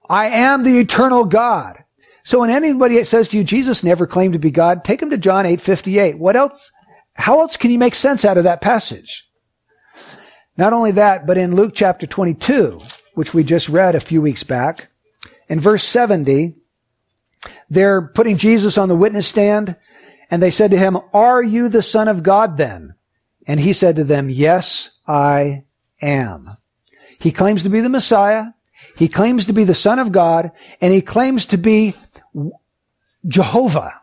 I 0.10 0.28
am 0.28 0.64
the 0.64 0.80
eternal 0.80 1.26
God. 1.26 1.84
So 2.24 2.40
when 2.40 2.50
anybody 2.50 3.04
says 3.04 3.30
to 3.30 3.38
you, 3.38 3.44
Jesus 3.44 3.84
never 3.84 4.08
claimed 4.08 4.34
to 4.34 4.40
be 4.40 4.52
God, 4.52 4.84
take 4.84 5.02
him 5.02 5.10
to 5.10 5.18
John 5.18 5.46
8, 5.46 5.62
58. 5.62 6.18
What 6.18 6.36
else? 6.36 6.72
How 7.14 7.42
else 7.42 7.58
can 7.58 7.70
you 7.70 7.78
make 7.78 7.96
sense 7.96 8.24
out 8.24 8.38
of 8.38 8.46
that 8.46 8.62
passage? 8.62 9.28
Not 10.58 10.74
only 10.74 10.92
that, 10.92 11.28
but 11.28 11.38
in 11.38 11.56
Luke 11.56 11.74
chapter 11.76 12.06
22, 12.06 12.80
which 13.14 13.34
we 13.34 13.44
just 13.44 13.70
read 13.70 13.96
a 13.96 14.00
few 14.00 14.22
weeks 14.22 14.44
back, 14.44 14.90
in 15.48 15.60
verse 15.60 15.84
70, 15.84 16.56
they're 17.70 18.02
putting 18.02 18.38
Jesus 18.38 18.78
on 18.78 18.90
the 18.90 18.96
witness 18.96 19.28
stand, 19.28 19.76
and 20.30 20.42
they 20.42 20.52
said 20.52 20.72
to 20.72 20.78
him, 20.78 20.98
Are 21.14 21.42
you 21.42 21.70
the 21.70 21.82
Son 21.82 22.08
of 22.08 22.24
God 22.24 22.58
then? 22.58 22.94
And 23.48 23.60
he 23.60 23.74
said 23.74 23.96
to 23.96 24.04
them, 24.04 24.30
Yes, 24.30 24.92
I 25.08 25.64
am. 26.02 26.58
He 27.20 27.32
claims 27.32 27.64
to 27.64 27.70
be 27.70 27.82
the 27.82 27.90
Messiah. 27.90 28.48
He 28.96 29.08
claims 29.08 29.46
to 29.46 29.54
be 29.54 29.66
the 29.66 29.76
Son 29.76 30.00
of 30.00 30.12
God, 30.12 30.52
and 30.82 30.94
he 30.94 31.02
claims 31.02 31.46
to 31.48 31.58
be 31.58 31.96
Jehovah. 33.28 34.02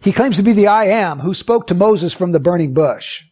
He 0.00 0.12
claims 0.12 0.36
to 0.36 0.42
be 0.42 0.52
the 0.52 0.66
I 0.66 0.84
am 0.84 1.20
who 1.20 1.32
spoke 1.32 1.66
to 1.68 1.74
Moses 1.74 2.12
from 2.12 2.32
the 2.32 2.40
burning 2.40 2.74
bush. 2.74 3.24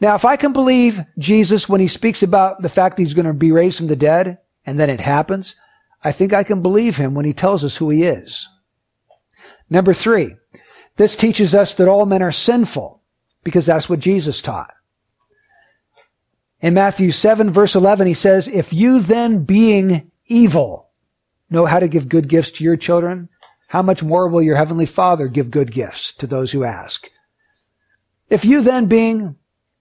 Now, 0.00 0.14
if 0.14 0.24
I 0.24 0.36
can 0.36 0.52
believe 0.52 1.00
Jesus 1.18 1.68
when 1.68 1.80
he 1.80 1.88
speaks 1.88 2.22
about 2.22 2.62
the 2.62 2.68
fact 2.68 2.96
that 2.96 3.02
he's 3.02 3.14
going 3.14 3.26
to 3.26 3.34
be 3.34 3.52
raised 3.52 3.76
from 3.76 3.88
the 3.88 3.96
dead 3.96 4.38
and 4.64 4.78
then 4.78 4.88
it 4.88 5.00
happens, 5.00 5.56
I 6.02 6.12
think 6.12 6.32
I 6.32 6.44
can 6.44 6.62
believe 6.62 6.96
him 6.96 7.14
when 7.14 7.26
he 7.26 7.34
tells 7.34 7.64
us 7.64 7.76
who 7.76 7.90
he 7.90 8.04
is. 8.04 8.48
Number 9.68 9.92
three, 9.92 10.36
this 10.96 11.16
teaches 11.16 11.54
us 11.54 11.74
that 11.74 11.88
all 11.88 12.06
men 12.06 12.22
are 12.22 12.32
sinful 12.32 13.02
because 13.44 13.66
that's 13.66 13.88
what 13.88 14.00
Jesus 14.00 14.40
taught. 14.40 14.72
In 16.60 16.74
Matthew 16.74 17.10
7 17.10 17.50
verse 17.50 17.74
11, 17.74 18.06
he 18.06 18.14
says, 18.14 18.48
if 18.48 18.72
you 18.72 19.00
then 19.00 19.44
being 19.44 20.10
evil 20.26 20.90
know 21.48 21.66
how 21.66 21.80
to 21.80 21.88
give 21.88 22.08
good 22.08 22.28
gifts 22.28 22.50
to 22.52 22.64
your 22.64 22.76
children, 22.76 23.28
how 23.68 23.82
much 23.82 24.02
more 24.02 24.28
will 24.28 24.42
your 24.42 24.56
heavenly 24.56 24.86
father 24.86 25.28
give 25.28 25.50
good 25.50 25.72
gifts 25.72 26.12
to 26.14 26.26
those 26.26 26.52
who 26.52 26.64
ask? 26.64 27.08
If 28.28 28.44
you 28.44 28.62
then 28.62 28.86
being 28.86 29.36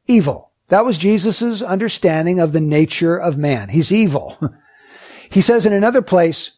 evil. 0.09 0.51
That 0.67 0.85
was 0.85 0.97
Jesus' 0.97 1.61
understanding 1.61 2.39
of 2.39 2.51
the 2.51 2.61
nature 2.61 3.17
of 3.17 3.37
man. 3.37 3.69
He's 3.69 3.91
evil. 3.91 4.37
he 5.29 5.41
says 5.41 5.65
in 5.65 5.73
another 5.73 6.01
place, 6.01 6.57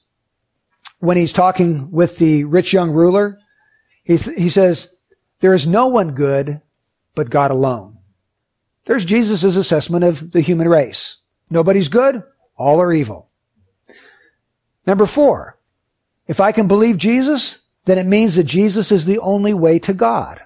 when 1.00 1.18
he's 1.18 1.34
talking 1.34 1.92
with 1.92 2.18
the 2.18 2.44
rich 2.46 2.74
young 2.74 2.92
ruler, 2.92 3.40
he, 4.04 4.18
th- 4.18 4.38
he 4.38 4.50
says, 4.50 4.94
there 5.40 5.54
is 5.54 5.66
no 5.68 5.88
one 5.88 6.12
good 6.12 6.62
but 7.16 7.30
God 7.30 7.52
alone. 7.52 7.98
There's 8.92 9.06
Jesus' 9.06 9.56
assessment 9.56 10.04
of 10.04 10.32
the 10.32 10.42
human 10.42 10.68
race. 10.68 11.20
Nobody's 11.50 11.88
good. 11.88 12.24
All 12.58 12.82
are 12.82 12.92
evil. 12.92 13.30
Number 14.86 15.06
four, 15.06 15.58
if 16.28 16.42
I 16.42 16.52
can 16.52 16.68
believe 16.68 16.98
Jesus, 16.98 17.62
then 17.86 17.98
it 17.98 18.06
means 18.06 18.36
that 18.36 18.44
Jesus 18.44 18.92
is 18.92 19.06
the 19.06 19.20
only 19.20 19.54
way 19.54 19.80
to 19.80 19.94
God. 19.94 20.42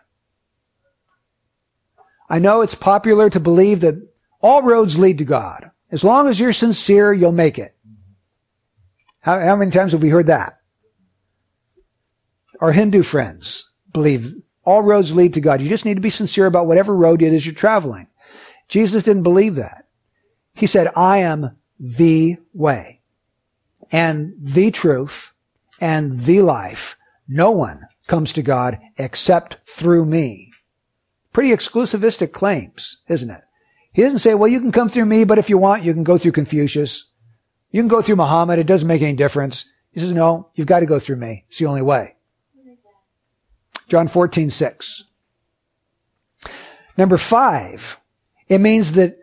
I 2.30 2.38
know 2.38 2.62
it's 2.62 2.76
popular 2.76 3.32
to 3.32 3.40
believe 3.40 3.80
that 3.80 3.96
all 4.44 4.62
roads 4.62 5.00
lead 5.00 5.18
to 5.18 5.26
God. 5.26 5.72
As 5.90 6.04
long 6.04 6.28
as 6.28 6.40
you're 6.40 6.54
sincere, 6.54 7.12
you'll 7.12 7.32
make 7.32 7.58
it. 7.58 7.76
How, 9.22 9.40
how 9.40 9.56
many 9.56 9.72
times 9.72 9.94
have 9.94 10.04
we 10.04 10.10
heard 10.10 10.28
that? 10.28 10.60
Our 12.60 12.74
Hindu 12.74 13.02
friends 13.02 13.72
believe 13.92 14.36
all 14.64 14.84
roads 14.84 15.16
lead 15.16 15.34
to 15.34 15.42
God. 15.42 15.64
You 15.64 15.68
just 15.70 15.84
need 15.84 15.96
to 15.96 16.00
be 16.00 16.12
sincere 16.12 16.46
about 16.46 16.68
whatever 16.68 16.96
road 16.96 17.24
it 17.24 17.34
is 17.34 17.44
you're 17.44 17.56
traveling. 17.56 18.08
Jesus 18.68 19.04
didn't 19.04 19.24
believe 19.24 19.56
that. 19.56 19.88
He 20.54 20.68
said, 20.68 20.90
I 20.96 21.20
am 21.20 21.58
the 21.80 22.38
way 22.54 23.02
and 23.92 24.34
the 24.40 24.72
truth 24.72 25.34
and 25.80 26.20
the 26.20 26.42
life. 26.42 26.98
No 27.28 27.52
one 27.52 27.88
comes 28.08 28.34
to 28.34 28.42
God 28.42 28.80
except 28.98 29.58
through 29.66 30.06
me. 30.06 30.52
Pretty 31.34 31.50
exclusivistic 31.50 32.32
claims, 32.32 32.98
isn't 33.10 33.30
it? 33.30 33.42
He 33.92 34.02
doesn't 34.02 34.20
say, 34.20 34.34
well, 34.36 34.48
you 34.48 34.60
can 34.60 34.72
come 34.72 34.90
through 34.90 35.06
me, 35.06 35.24
but 35.24 35.38
if 35.38 35.50
you 35.50 35.58
want, 35.58 35.84
you 35.84 35.94
can 35.94 36.04
go 36.04 36.18
through 36.18 36.34
Confucius. 36.34 37.08
You 37.72 37.82
can 37.82 37.88
go 37.88 38.02
through 38.02 38.18
Muhammad. 38.18 38.60
It 38.60 38.68
doesn't 38.68 38.88
make 38.88 39.02
any 39.02 39.14
difference. 39.14 39.66
He 39.92 40.00
says, 40.00 40.14
no, 40.14 40.50
you've 40.56 40.68
got 40.68 40.82
to 40.82 40.86
go 40.86 41.00
through 41.00 41.16
me. 41.18 41.46
It's 41.48 41.60
the 41.60 41.66
only 41.66 41.82
way. 41.82 42.16
John 43.88 44.08
14, 44.08 44.50
6. 44.50 45.04
Number 46.98 47.18
five, 47.18 48.00
it 48.48 48.60
means 48.60 48.94
that 48.94 49.18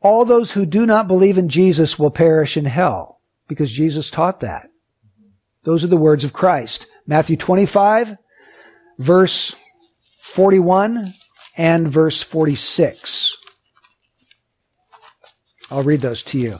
all 0.00 0.24
those 0.24 0.52
who 0.52 0.66
do 0.66 0.86
not 0.86 1.08
believe 1.08 1.38
in 1.38 1.48
Jesus 1.48 1.98
will 1.98 2.10
perish 2.10 2.56
in 2.56 2.64
hell 2.64 3.20
because 3.48 3.70
Jesus 3.70 4.10
taught 4.10 4.40
that. 4.40 4.68
Those 5.64 5.84
are 5.84 5.88
the 5.88 5.96
words 5.96 6.24
of 6.24 6.32
Christ. 6.32 6.86
Matthew 7.06 7.36
25, 7.36 8.16
verse 8.98 9.54
41 10.22 11.14
and 11.56 11.86
verse 11.86 12.22
46. 12.22 13.36
I'll 15.70 15.82
read 15.82 16.00
those 16.00 16.22
to 16.24 16.38
you. 16.38 16.58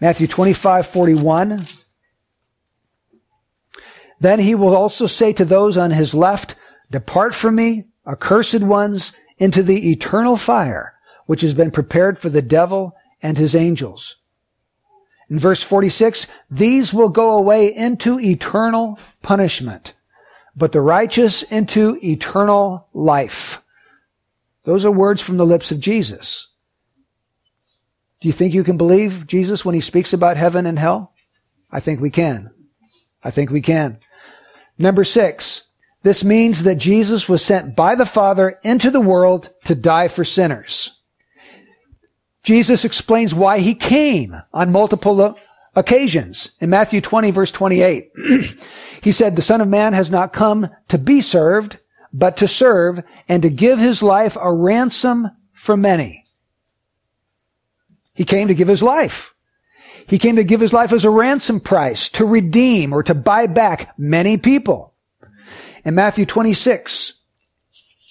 Matthew 0.00 0.26
25, 0.26 0.86
41. 0.86 1.66
Then 4.20 4.38
he 4.40 4.54
will 4.54 4.74
also 4.74 5.06
say 5.06 5.32
to 5.32 5.44
those 5.44 5.76
on 5.76 5.90
his 5.90 6.14
left, 6.14 6.54
Depart 6.90 7.34
from 7.34 7.56
me, 7.56 7.86
accursed 8.06 8.60
ones, 8.60 9.16
into 9.38 9.62
the 9.62 9.90
eternal 9.90 10.36
fire, 10.36 10.94
which 11.26 11.42
has 11.42 11.54
been 11.54 11.70
prepared 11.70 12.18
for 12.18 12.28
the 12.28 12.42
devil 12.42 12.96
and 13.22 13.36
his 13.36 13.54
angels. 13.54 14.16
In 15.28 15.38
verse 15.38 15.62
46, 15.62 16.26
these 16.50 16.94
will 16.94 17.08
go 17.08 17.36
away 17.36 17.74
into 17.74 18.20
eternal 18.20 18.98
punishment, 19.22 19.92
but 20.56 20.72
the 20.72 20.80
righteous 20.80 21.42
into 21.42 21.98
eternal 22.02 22.88
life. 22.94 23.62
Those 24.64 24.84
are 24.84 24.90
words 24.90 25.20
from 25.20 25.36
the 25.36 25.46
lips 25.46 25.70
of 25.70 25.80
Jesus. 25.80 26.48
Do 28.20 28.28
you 28.28 28.32
think 28.32 28.54
you 28.54 28.64
can 28.64 28.76
believe 28.76 29.26
Jesus 29.26 29.64
when 29.64 29.74
he 29.74 29.80
speaks 29.80 30.12
about 30.12 30.36
heaven 30.36 30.66
and 30.66 30.78
hell? 30.78 31.12
I 31.70 31.80
think 31.80 32.00
we 32.00 32.10
can. 32.10 32.50
I 33.22 33.30
think 33.30 33.50
we 33.50 33.60
can. 33.60 33.98
Number 34.78 35.04
six, 35.04 35.66
this 36.02 36.22
means 36.22 36.62
that 36.62 36.76
Jesus 36.76 37.28
was 37.28 37.44
sent 37.44 37.74
by 37.74 37.94
the 37.94 38.06
Father 38.06 38.56
into 38.62 38.90
the 38.90 39.00
world 39.00 39.50
to 39.64 39.74
die 39.74 40.08
for 40.08 40.24
sinners. 40.24 40.95
Jesus 42.46 42.84
explains 42.84 43.34
why 43.34 43.58
he 43.58 43.74
came 43.74 44.40
on 44.52 44.70
multiple 44.70 45.36
occasions. 45.74 46.52
In 46.60 46.70
Matthew 46.70 47.00
20 47.00 47.32
verse 47.32 47.50
28, 47.50 48.12
he 49.02 49.10
said, 49.10 49.34
the 49.34 49.42
Son 49.42 49.60
of 49.60 49.66
Man 49.66 49.94
has 49.94 50.12
not 50.12 50.32
come 50.32 50.70
to 50.86 50.96
be 50.96 51.20
served, 51.20 51.80
but 52.12 52.36
to 52.36 52.46
serve 52.46 53.02
and 53.28 53.42
to 53.42 53.50
give 53.50 53.80
his 53.80 54.00
life 54.00 54.36
a 54.40 54.54
ransom 54.54 55.28
for 55.52 55.76
many. 55.76 56.22
He 58.14 58.24
came 58.24 58.46
to 58.46 58.54
give 58.54 58.68
his 58.68 58.82
life. 58.82 59.34
He 60.06 60.16
came 60.16 60.36
to 60.36 60.44
give 60.44 60.60
his 60.60 60.72
life 60.72 60.92
as 60.92 61.04
a 61.04 61.10
ransom 61.10 61.58
price 61.58 62.08
to 62.10 62.24
redeem 62.24 62.92
or 62.92 63.02
to 63.02 63.14
buy 63.14 63.48
back 63.48 63.92
many 63.98 64.36
people. 64.36 64.94
In 65.84 65.96
Matthew 65.96 66.24
26 66.24 67.14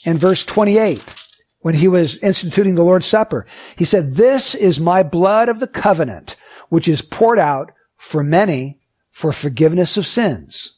and 0.06 0.20
verse 0.20 0.44
28, 0.44 1.25
when 1.66 1.74
he 1.74 1.88
was 1.88 2.20
instituting 2.20 2.76
the 2.76 2.84
Lord's 2.84 3.08
Supper, 3.08 3.48
he 3.76 3.86
said, 3.86 4.14
this 4.14 4.54
is 4.54 4.80
my 4.80 5.02
blood 5.02 5.50
of 5.50 5.60
the 5.60 5.66
covenant, 5.66 6.36
which 6.70 6.88
is 6.88 7.02
poured 7.02 7.40
out 7.40 7.72
for 7.98 8.24
many 8.24 8.78
for 9.10 9.32
forgiveness 9.32 9.98
of 9.98 10.06
sins. 10.06 10.78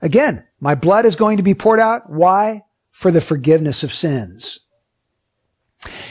Again, 0.00 0.44
my 0.58 0.74
blood 0.74 1.04
is 1.04 1.16
going 1.16 1.36
to 1.36 1.42
be 1.42 1.52
poured 1.52 1.80
out. 1.80 2.08
Why? 2.08 2.62
For 2.92 3.10
the 3.10 3.20
forgiveness 3.20 3.82
of 3.82 3.92
sins. 3.92 4.60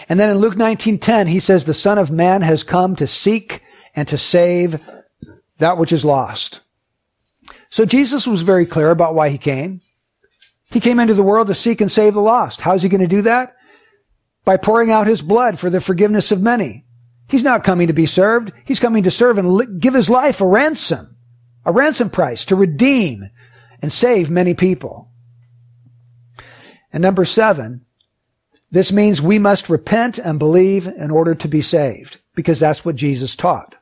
And 0.08 0.20
then 0.20 0.30
in 0.30 0.38
Luke 0.38 0.54
19:10 0.54 1.28
he 1.28 1.40
says 1.40 1.66
the 1.66 1.74
son 1.74 1.98
of 1.98 2.12
man 2.12 2.44
has 2.44 2.62
come 2.62 2.96
to 2.98 3.08
seek 3.08 3.64
and 3.96 4.08
to 4.08 4.20
save 4.20 4.80
that 5.58 5.80
which 5.80 5.92
is 5.92 6.06
lost. 6.06 6.62
So 7.72 7.86
Jesus 7.86 8.28
was 8.28 8.44
very 8.44 8.68
clear 8.68 8.92
about 8.92 9.16
why 9.16 9.30
he 9.30 9.40
came. 9.40 9.82
He 10.72 10.80
came 10.80 11.00
into 11.00 11.14
the 11.14 11.24
world 11.24 11.48
to 11.48 11.54
seek 11.54 11.82
and 11.82 11.92
save 11.92 12.14
the 12.14 12.22
lost. 12.22 12.62
How's 12.62 12.84
he 12.84 12.90
going 12.90 13.02
to 13.02 13.08
do 13.08 13.24
that? 13.24 13.56
By 14.46 14.58
pouring 14.58 14.90
out 14.90 15.08
his 15.08 15.22
blood 15.22 15.60
for 15.60 15.70
the 15.70 15.82
forgiveness 15.82 16.32
of 16.32 16.42
many. 16.42 16.86
He's 17.28 17.44
not 17.44 17.64
coming 17.64 17.88
to 17.88 17.94
be 17.94 18.06
served. 18.06 18.52
He's 18.66 18.80
coming 18.80 19.04
to 19.04 19.12
serve 19.12 19.38
and 19.38 19.80
give 19.80 19.94
his 19.94 20.10
life 20.10 20.42
a 20.42 20.48
ransom, 20.48 21.18
a 21.66 21.72
ransom 21.72 22.10
price 22.10 22.46
to 22.46 22.56
redeem 22.56 23.30
and 23.82 23.92
save 23.92 24.30
many 24.30 24.54
people. 24.54 25.10
And 26.94 27.02
number 27.02 27.26
seven, 27.26 27.86
this 28.70 28.92
means 28.92 29.22
we 29.22 29.40
must 29.40 29.70
repent 29.70 30.18
and 30.18 30.40
believe 30.40 30.88
in 30.88 31.12
order 31.12 31.36
to 31.36 31.48
be 31.48 31.62
saved 31.62 32.20
because 32.34 32.60
that's 32.60 32.86
what 32.86 32.96
Jesus 32.96 33.36
taught. 33.36 33.76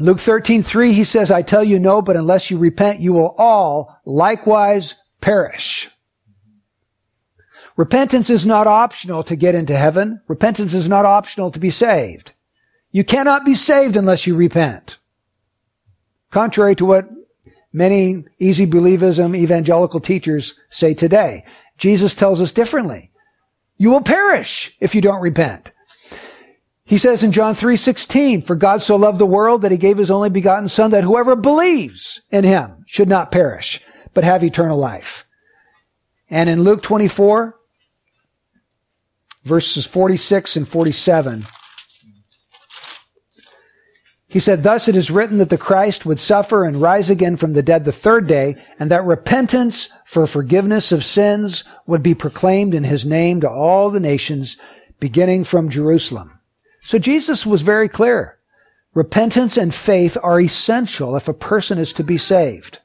Luke 0.00 0.18
13, 0.18 0.64
3, 0.64 0.92
he 0.92 1.04
says, 1.04 1.30
I 1.30 1.42
tell 1.42 1.62
you 1.62 1.78
no, 1.78 2.02
but 2.02 2.16
unless 2.16 2.50
you 2.50 2.58
repent, 2.58 3.00
you 3.00 3.12
will 3.12 3.34
all 3.38 4.00
likewise 4.04 4.96
perish. 5.24 5.88
Repentance 7.78 8.28
is 8.28 8.44
not 8.44 8.66
optional 8.66 9.24
to 9.24 9.34
get 9.34 9.54
into 9.54 9.74
heaven. 9.74 10.20
Repentance 10.28 10.74
is 10.74 10.86
not 10.86 11.06
optional 11.06 11.50
to 11.50 11.58
be 11.58 11.70
saved. 11.70 12.32
You 12.92 13.04
cannot 13.04 13.44
be 13.44 13.54
saved 13.54 13.96
unless 13.96 14.26
you 14.26 14.36
repent. 14.36 14.98
Contrary 16.30 16.76
to 16.76 16.84
what 16.84 17.08
many 17.72 18.24
easy 18.38 18.66
believism 18.66 19.34
evangelical 19.34 19.98
teachers 19.98 20.58
say 20.68 20.92
today. 20.92 21.44
Jesus 21.78 22.14
tells 22.14 22.40
us 22.42 22.52
differently. 22.52 23.10
You 23.78 23.92
will 23.92 24.02
perish 24.02 24.76
if 24.78 24.94
you 24.94 25.00
don't 25.00 25.22
repent. 25.22 25.72
He 26.84 26.98
says 26.98 27.24
in 27.24 27.32
John 27.32 27.54
3:16, 27.54 28.42
"For 28.42 28.54
God 28.54 28.82
so 28.82 28.94
loved 28.94 29.18
the 29.18 29.34
world 29.38 29.62
that 29.62 29.72
he 29.72 29.78
gave 29.78 29.96
his 29.96 30.10
only 30.10 30.28
begotten 30.28 30.68
son 30.68 30.90
that 30.90 31.02
whoever 31.02 31.34
believes 31.34 32.20
in 32.30 32.44
him 32.44 32.84
should 32.86 33.08
not 33.08 33.32
perish, 33.32 33.80
but 34.14 34.24
have 34.24 34.42
eternal 34.42 34.78
life." 34.78 35.26
And 36.30 36.48
in 36.48 36.62
Luke 36.62 36.82
24 36.82 37.56
verses 39.44 39.86
46 39.86 40.56
and 40.56 40.66
47, 40.66 41.44
he 44.34 44.40
said, 44.40 44.64
Thus 44.64 44.88
it 44.88 44.96
is 44.96 45.12
written 45.12 45.38
that 45.38 45.50
the 45.50 45.56
Christ 45.56 46.04
would 46.04 46.18
suffer 46.18 46.64
and 46.64 46.80
rise 46.80 47.08
again 47.08 47.36
from 47.36 47.52
the 47.52 47.62
dead 47.62 47.84
the 47.84 47.92
third 47.92 48.26
day, 48.26 48.56
and 48.80 48.90
that 48.90 49.04
repentance 49.04 49.90
for 50.04 50.26
forgiveness 50.26 50.90
of 50.90 51.04
sins 51.04 51.62
would 51.86 52.02
be 52.02 52.16
proclaimed 52.16 52.74
in 52.74 52.82
his 52.82 53.06
name 53.06 53.40
to 53.42 53.48
all 53.48 53.90
the 53.90 54.00
nations, 54.00 54.56
beginning 54.98 55.44
from 55.44 55.68
Jerusalem. 55.68 56.40
So 56.80 56.98
Jesus 56.98 57.46
was 57.46 57.62
very 57.62 57.88
clear. 57.88 58.38
Repentance 58.92 59.56
and 59.56 59.72
faith 59.72 60.16
are 60.20 60.40
essential 60.40 61.14
if 61.14 61.28
a 61.28 61.32
person 61.32 61.78
is 61.78 61.92
to 61.92 62.02
be 62.02 62.18
saved. 62.18 62.80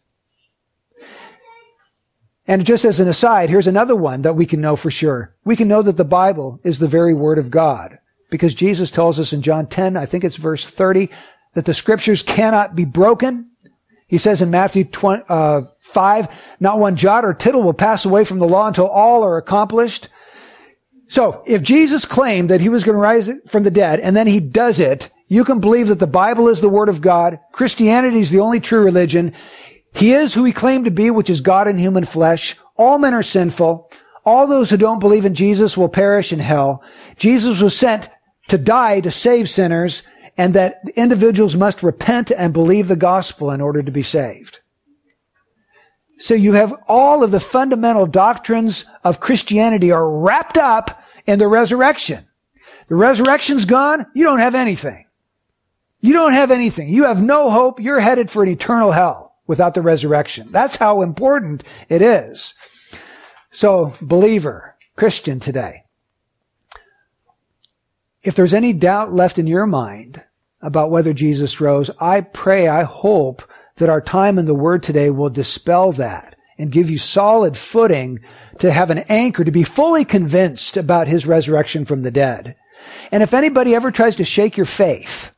And 2.50 2.66
just 2.66 2.84
as 2.84 3.00
an 3.00 3.08
aside, 3.08 3.52
here's 3.52 3.68
another 3.68 3.96
one 3.96 4.24
that 4.24 4.36
we 4.36 4.48
can 4.48 4.60
know 4.60 4.76
for 4.76 4.90
sure. 4.90 5.36
We 5.46 5.56
can 5.56 5.68
know 5.68 5.84
that 5.84 5.98
the 5.98 6.04
Bible 6.04 6.60
is 6.64 6.80
the 6.80 6.88
very 6.88 7.14
Word 7.14 7.38
of 7.38 7.52
God. 7.52 8.00
Because 8.32 8.56
Jesus 8.56 8.90
tells 8.90 9.20
us 9.20 9.32
in 9.32 9.44
John 9.44 9.68
10, 9.68 9.96
I 9.96 10.08
think 10.08 10.24
it's 10.24 10.36
verse 10.36 10.68
30, 10.68 11.12
that 11.54 11.66
the 11.66 11.76
scriptures 11.76 12.24
cannot 12.24 12.76
be 12.76 12.86
broken. 12.86 13.52
He 14.08 14.18
says 14.18 14.42
in 14.42 14.50
Matthew 14.50 14.84
20, 14.84 15.26
uh, 15.30 15.62
5, 15.80 16.28
not 16.60 16.80
one 16.80 16.96
jot 16.96 17.24
or 17.24 17.36
tittle 17.36 17.62
will 17.62 17.74
pass 17.74 18.04
away 18.04 18.24
from 18.24 18.40
the 18.40 18.48
law 18.48 18.66
until 18.66 18.88
all 18.88 19.24
are 19.24 19.38
accomplished. 19.38 20.10
So 21.08 21.44
if 21.46 21.62
Jesus 21.62 22.04
claimed 22.04 22.50
that 22.50 22.62
he 22.62 22.70
was 22.70 22.84
going 22.84 22.96
to 22.96 23.00
rise 23.00 23.30
from 23.48 23.62
the 23.62 23.70
dead 23.70 24.00
and 24.00 24.18
then 24.18 24.26
he 24.26 24.40
does 24.40 24.80
it, 24.80 25.12
you 25.28 25.44
can 25.44 25.60
believe 25.60 25.90
that 25.90 26.00
the 26.00 26.08
Bible 26.08 26.48
is 26.48 26.62
the 26.62 26.70
word 26.70 26.90
of 26.90 27.02
God. 27.02 27.40
Christianity 27.52 28.20
is 28.20 28.32
the 28.32 28.40
only 28.40 28.60
true 28.60 28.84
religion. 28.84 29.36
He 29.94 30.14
is 30.14 30.34
who 30.34 30.44
he 30.44 30.54
claimed 30.54 30.86
to 30.86 30.92
be, 30.92 31.12
which 31.12 31.30
is 31.30 31.42
God 31.42 31.68
in 31.68 31.78
human 31.78 32.06
flesh. 32.06 32.56
All 32.76 32.98
men 32.98 33.14
are 33.14 33.24
sinful. 33.24 33.92
All 34.26 34.48
those 34.48 34.70
who 34.70 34.78
don't 34.78 35.00
believe 35.00 35.26
in 35.26 35.34
Jesus 35.34 35.78
will 35.78 35.90
perish 35.90 36.32
in 36.32 36.40
hell. 36.40 36.84
Jesus 37.18 37.62
was 37.62 37.76
sent 37.76 38.10
to 38.50 38.58
die 38.58 39.00
to 39.02 39.12
save 39.12 39.50
sinners 39.50 40.04
and 40.38 40.54
that 40.54 40.76
individuals 40.96 41.56
must 41.56 41.84
repent 41.84 42.32
and 42.32 42.54
believe 42.54 42.88
the 42.88 42.96
gospel 42.96 43.52
in 43.52 43.62
order 43.62 43.84
to 43.84 43.92
be 43.92 44.04
saved. 44.04 44.60
So 46.18 46.34
you 46.34 46.54
have 46.54 46.74
all 46.88 47.24
of 47.24 47.32
the 47.32 47.40
fundamental 47.40 48.06
doctrines 48.06 48.86
of 49.04 49.20
Christianity 49.20 49.92
are 49.92 50.10
wrapped 50.10 50.58
up 50.58 51.02
in 51.26 51.40
the 51.40 51.48
resurrection. 51.48 52.28
The 52.88 52.96
resurrection's 52.96 53.66
gone, 53.66 54.06
you 54.14 54.24
don't 54.24 54.40
have 54.40 54.56
anything. 54.56 55.06
You 56.02 56.14
don't 56.14 56.34
have 56.34 56.52
anything. 56.52 56.90
You 56.90 57.06
have 57.06 57.22
no 57.22 57.50
hope. 57.50 57.80
You're 57.80 58.00
headed 58.00 58.32
for 58.32 58.42
an 58.42 58.50
eternal 58.50 58.92
hell 58.92 59.29
without 59.50 59.74
the 59.74 59.82
resurrection. 59.82 60.48
That's 60.52 60.76
how 60.76 61.02
important 61.02 61.64
it 61.90 62.04
is. 62.04 62.54
So, 63.50 63.96
believer, 64.00 64.78
Christian 64.96 65.40
today, 65.40 65.86
if 68.22 68.36
there's 68.36 68.54
any 68.54 68.74
doubt 68.74 69.12
left 69.12 69.40
in 69.40 69.48
your 69.48 69.66
mind 69.66 70.22
about 70.62 70.92
whether 70.92 71.14
Jesus 71.14 71.60
rose, 71.60 71.90
I 72.00 72.22
pray, 72.22 72.68
I 72.68 72.84
hope 72.84 73.42
that 73.78 73.90
our 73.90 74.02
time 74.02 74.38
in 74.38 74.46
the 74.46 74.54
Word 74.54 74.84
today 74.84 75.10
will 75.10 75.32
dispel 75.32 75.94
that 75.94 76.36
and 76.60 76.72
give 76.72 76.92
you 76.92 77.00
solid 77.00 77.58
footing 77.58 78.20
to 78.60 78.72
have 78.72 78.92
an 78.92 79.00
anchor, 79.10 79.44
to 79.44 79.52
be 79.52 79.64
fully 79.64 80.06
convinced 80.06 80.78
about 80.78 81.08
His 81.08 81.26
resurrection 81.26 81.86
from 81.86 82.04
the 82.04 82.12
dead. 82.12 82.56
And 83.12 83.24
if 83.24 83.34
anybody 83.34 83.74
ever 83.74 83.90
tries 83.90 84.18
to 84.18 84.24
shake 84.24 84.58
your 84.58 84.68
faith, 84.68 85.32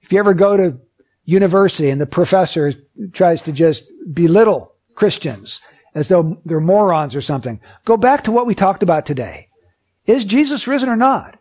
if 0.00 0.14
you 0.14 0.18
ever 0.18 0.32
go 0.32 0.56
to 0.56 0.80
university 1.26 1.90
and 1.90 2.00
the 2.00 2.06
professor 2.06 2.72
tries 3.12 3.42
to 3.42 3.52
just 3.52 3.84
belittle 4.12 4.72
Christians 4.94 5.60
as 5.94 6.08
though 6.08 6.40
they're 6.44 6.60
morons 6.60 7.14
or 7.14 7.20
something, 7.20 7.60
go 7.84 7.96
back 7.96 8.24
to 8.24 8.32
what 8.32 8.46
we 8.46 8.54
talked 8.54 8.82
about 8.82 9.04
today. 9.04 9.48
Is 10.06 10.24
Jesus 10.24 10.66
risen 10.66 10.88
or 10.88 10.96
not? 10.96 11.38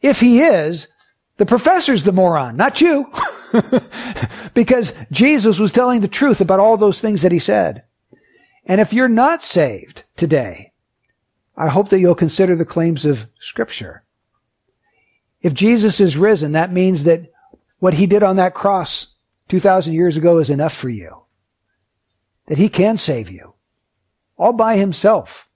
If 0.00 0.20
he 0.20 0.40
is, 0.40 0.88
the 1.36 1.46
professor's 1.46 2.04
the 2.04 2.12
moron, 2.12 2.56
not 2.56 2.80
you. 2.80 3.12
because 4.54 4.94
Jesus 5.10 5.58
was 5.58 5.72
telling 5.72 6.00
the 6.00 6.08
truth 6.08 6.40
about 6.40 6.60
all 6.60 6.76
those 6.76 7.00
things 7.00 7.22
that 7.22 7.32
he 7.32 7.38
said. 7.38 7.82
And 8.64 8.80
if 8.80 8.92
you're 8.92 9.08
not 9.08 9.42
saved 9.42 10.04
today, 10.16 10.72
I 11.56 11.68
hope 11.68 11.88
that 11.90 12.00
you'll 12.00 12.14
consider 12.14 12.56
the 12.56 12.64
claims 12.64 13.04
of 13.04 13.28
scripture. 13.40 14.04
If 15.40 15.52
Jesus 15.52 16.00
is 16.00 16.16
risen, 16.16 16.52
that 16.52 16.72
means 16.72 17.04
that 17.04 17.30
what 17.78 17.94
he 17.94 18.06
did 18.06 18.22
on 18.22 18.36
that 18.36 18.54
cross 18.54 19.15
2,000 19.48 19.94
years 19.94 20.16
ago 20.16 20.38
is 20.38 20.50
enough 20.50 20.74
for 20.74 20.88
you. 20.88 21.22
That 22.46 22.58
he 22.58 22.68
can 22.68 22.96
save 22.96 23.30
you. 23.30 23.54
All 24.36 24.52
by 24.52 24.76
himself. 24.76 25.48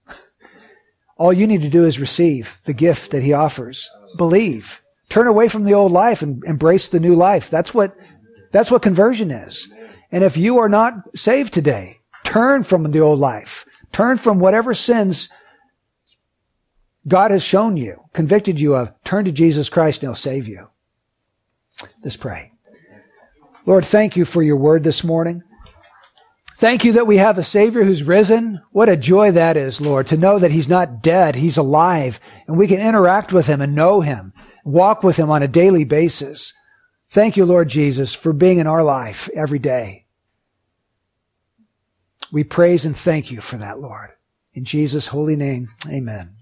All 1.17 1.33
you 1.33 1.47
need 1.47 1.63
to 1.63 1.69
do 1.69 1.85
is 1.85 2.01
receive 2.01 2.59
the 2.65 2.73
gift 2.73 3.11
that 3.11 3.23
he 3.23 3.33
offers. 3.33 3.91
Believe. 4.17 4.83
Turn 5.09 5.27
away 5.27 5.49
from 5.49 5.65
the 5.65 5.75
old 5.75 5.93
life 5.93 6.23
and 6.23 6.43
embrace 6.45 6.89
the 6.89 7.01
new 7.01 7.15
life. 7.15 7.51
That's 7.51 7.75
what, 7.75 7.95
that's 8.53 8.71
what 8.71 8.83
conversion 8.83 9.31
is. 9.31 9.69
And 10.11 10.25
if 10.25 10.37
you 10.37 10.59
are 10.59 10.69
not 10.69 10.95
saved 11.17 11.53
today, 11.53 11.99
turn 12.25 12.63
from 12.63 12.85
the 12.85 13.01
old 13.01 13.19
life. 13.19 13.67
Turn 13.93 14.17
from 14.17 14.39
whatever 14.39 14.73
sins 14.73 15.29
God 17.07 17.31
has 17.31 17.43
shown 17.43 17.77
you, 17.77 18.05
convicted 18.13 18.61
you 18.61 18.75
of. 18.77 18.93
Turn 19.05 19.25
to 19.25 19.33
Jesus 19.33 19.69
Christ 19.69 20.03
and 20.03 20.09
He'll 20.09 20.15
save 20.15 20.47
you. 20.47 20.69
Let's 22.03 22.17
pray. 22.17 22.50
Lord, 23.71 23.85
thank 23.85 24.17
you 24.17 24.25
for 24.25 24.43
your 24.43 24.57
word 24.57 24.83
this 24.83 25.05
morning. 25.05 25.45
Thank 26.57 26.85
you 26.85 26.95
that 26.95 27.07
we 27.07 27.19
have 27.19 27.39
a 27.39 27.45
Savior 27.45 27.85
who's 27.85 28.03
risen. 28.03 28.61
What 28.73 28.89
a 28.89 28.97
joy 28.97 29.31
that 29.31 29.57
is, 29.57 29.81
Lord, 29.81 30.09
to 30.09 30.17
know 30.17 30.41
that 30.41 30.51
He's 30.51 30.69
not 30.69 31.05
dead. 31.05 31.37
He's 31.37 31.57
alive 31.57 32.19
and 32.49 32.59
we 32.59 32.67
can 32.67 32.81
interact 32.81 33.33
with 33.33 33.47
Him 33.47 33.61
and 33.61 33.77
know 33.77 34.01
Him, 34.01 34.33
walk 34.65 35.05
with 35.05 35.17
Him 35.17 35.31
on 35.31 35.45
a 35.45 35.47
daily 35.47 35.85
basis. 35.85 36.53
Thank 37.11 37.37
you, 37.37 37.45
Lord 37.45 37.69
Jesus, 37.69 38.13
for 38.13 38.33
being 38.33 38.59
in 38.59 38.67
our 38.67 38.83
life 38.83 39.29
every 39.37 39.61
day. 39.61 40.07
We 42.33 42.43
praise 42.43 42.85
and 42.85 42.97
thank 42.97 43.31
you 43.31 43.41
for 43.41 43.59
that, 43.59 43.79
Lord. 43.79 44.11
In 44.53 44.65
Jesus' 44.65 45.07
holy 45.07 45.37
name, 45.37 45.69
amen. 45.89 46.40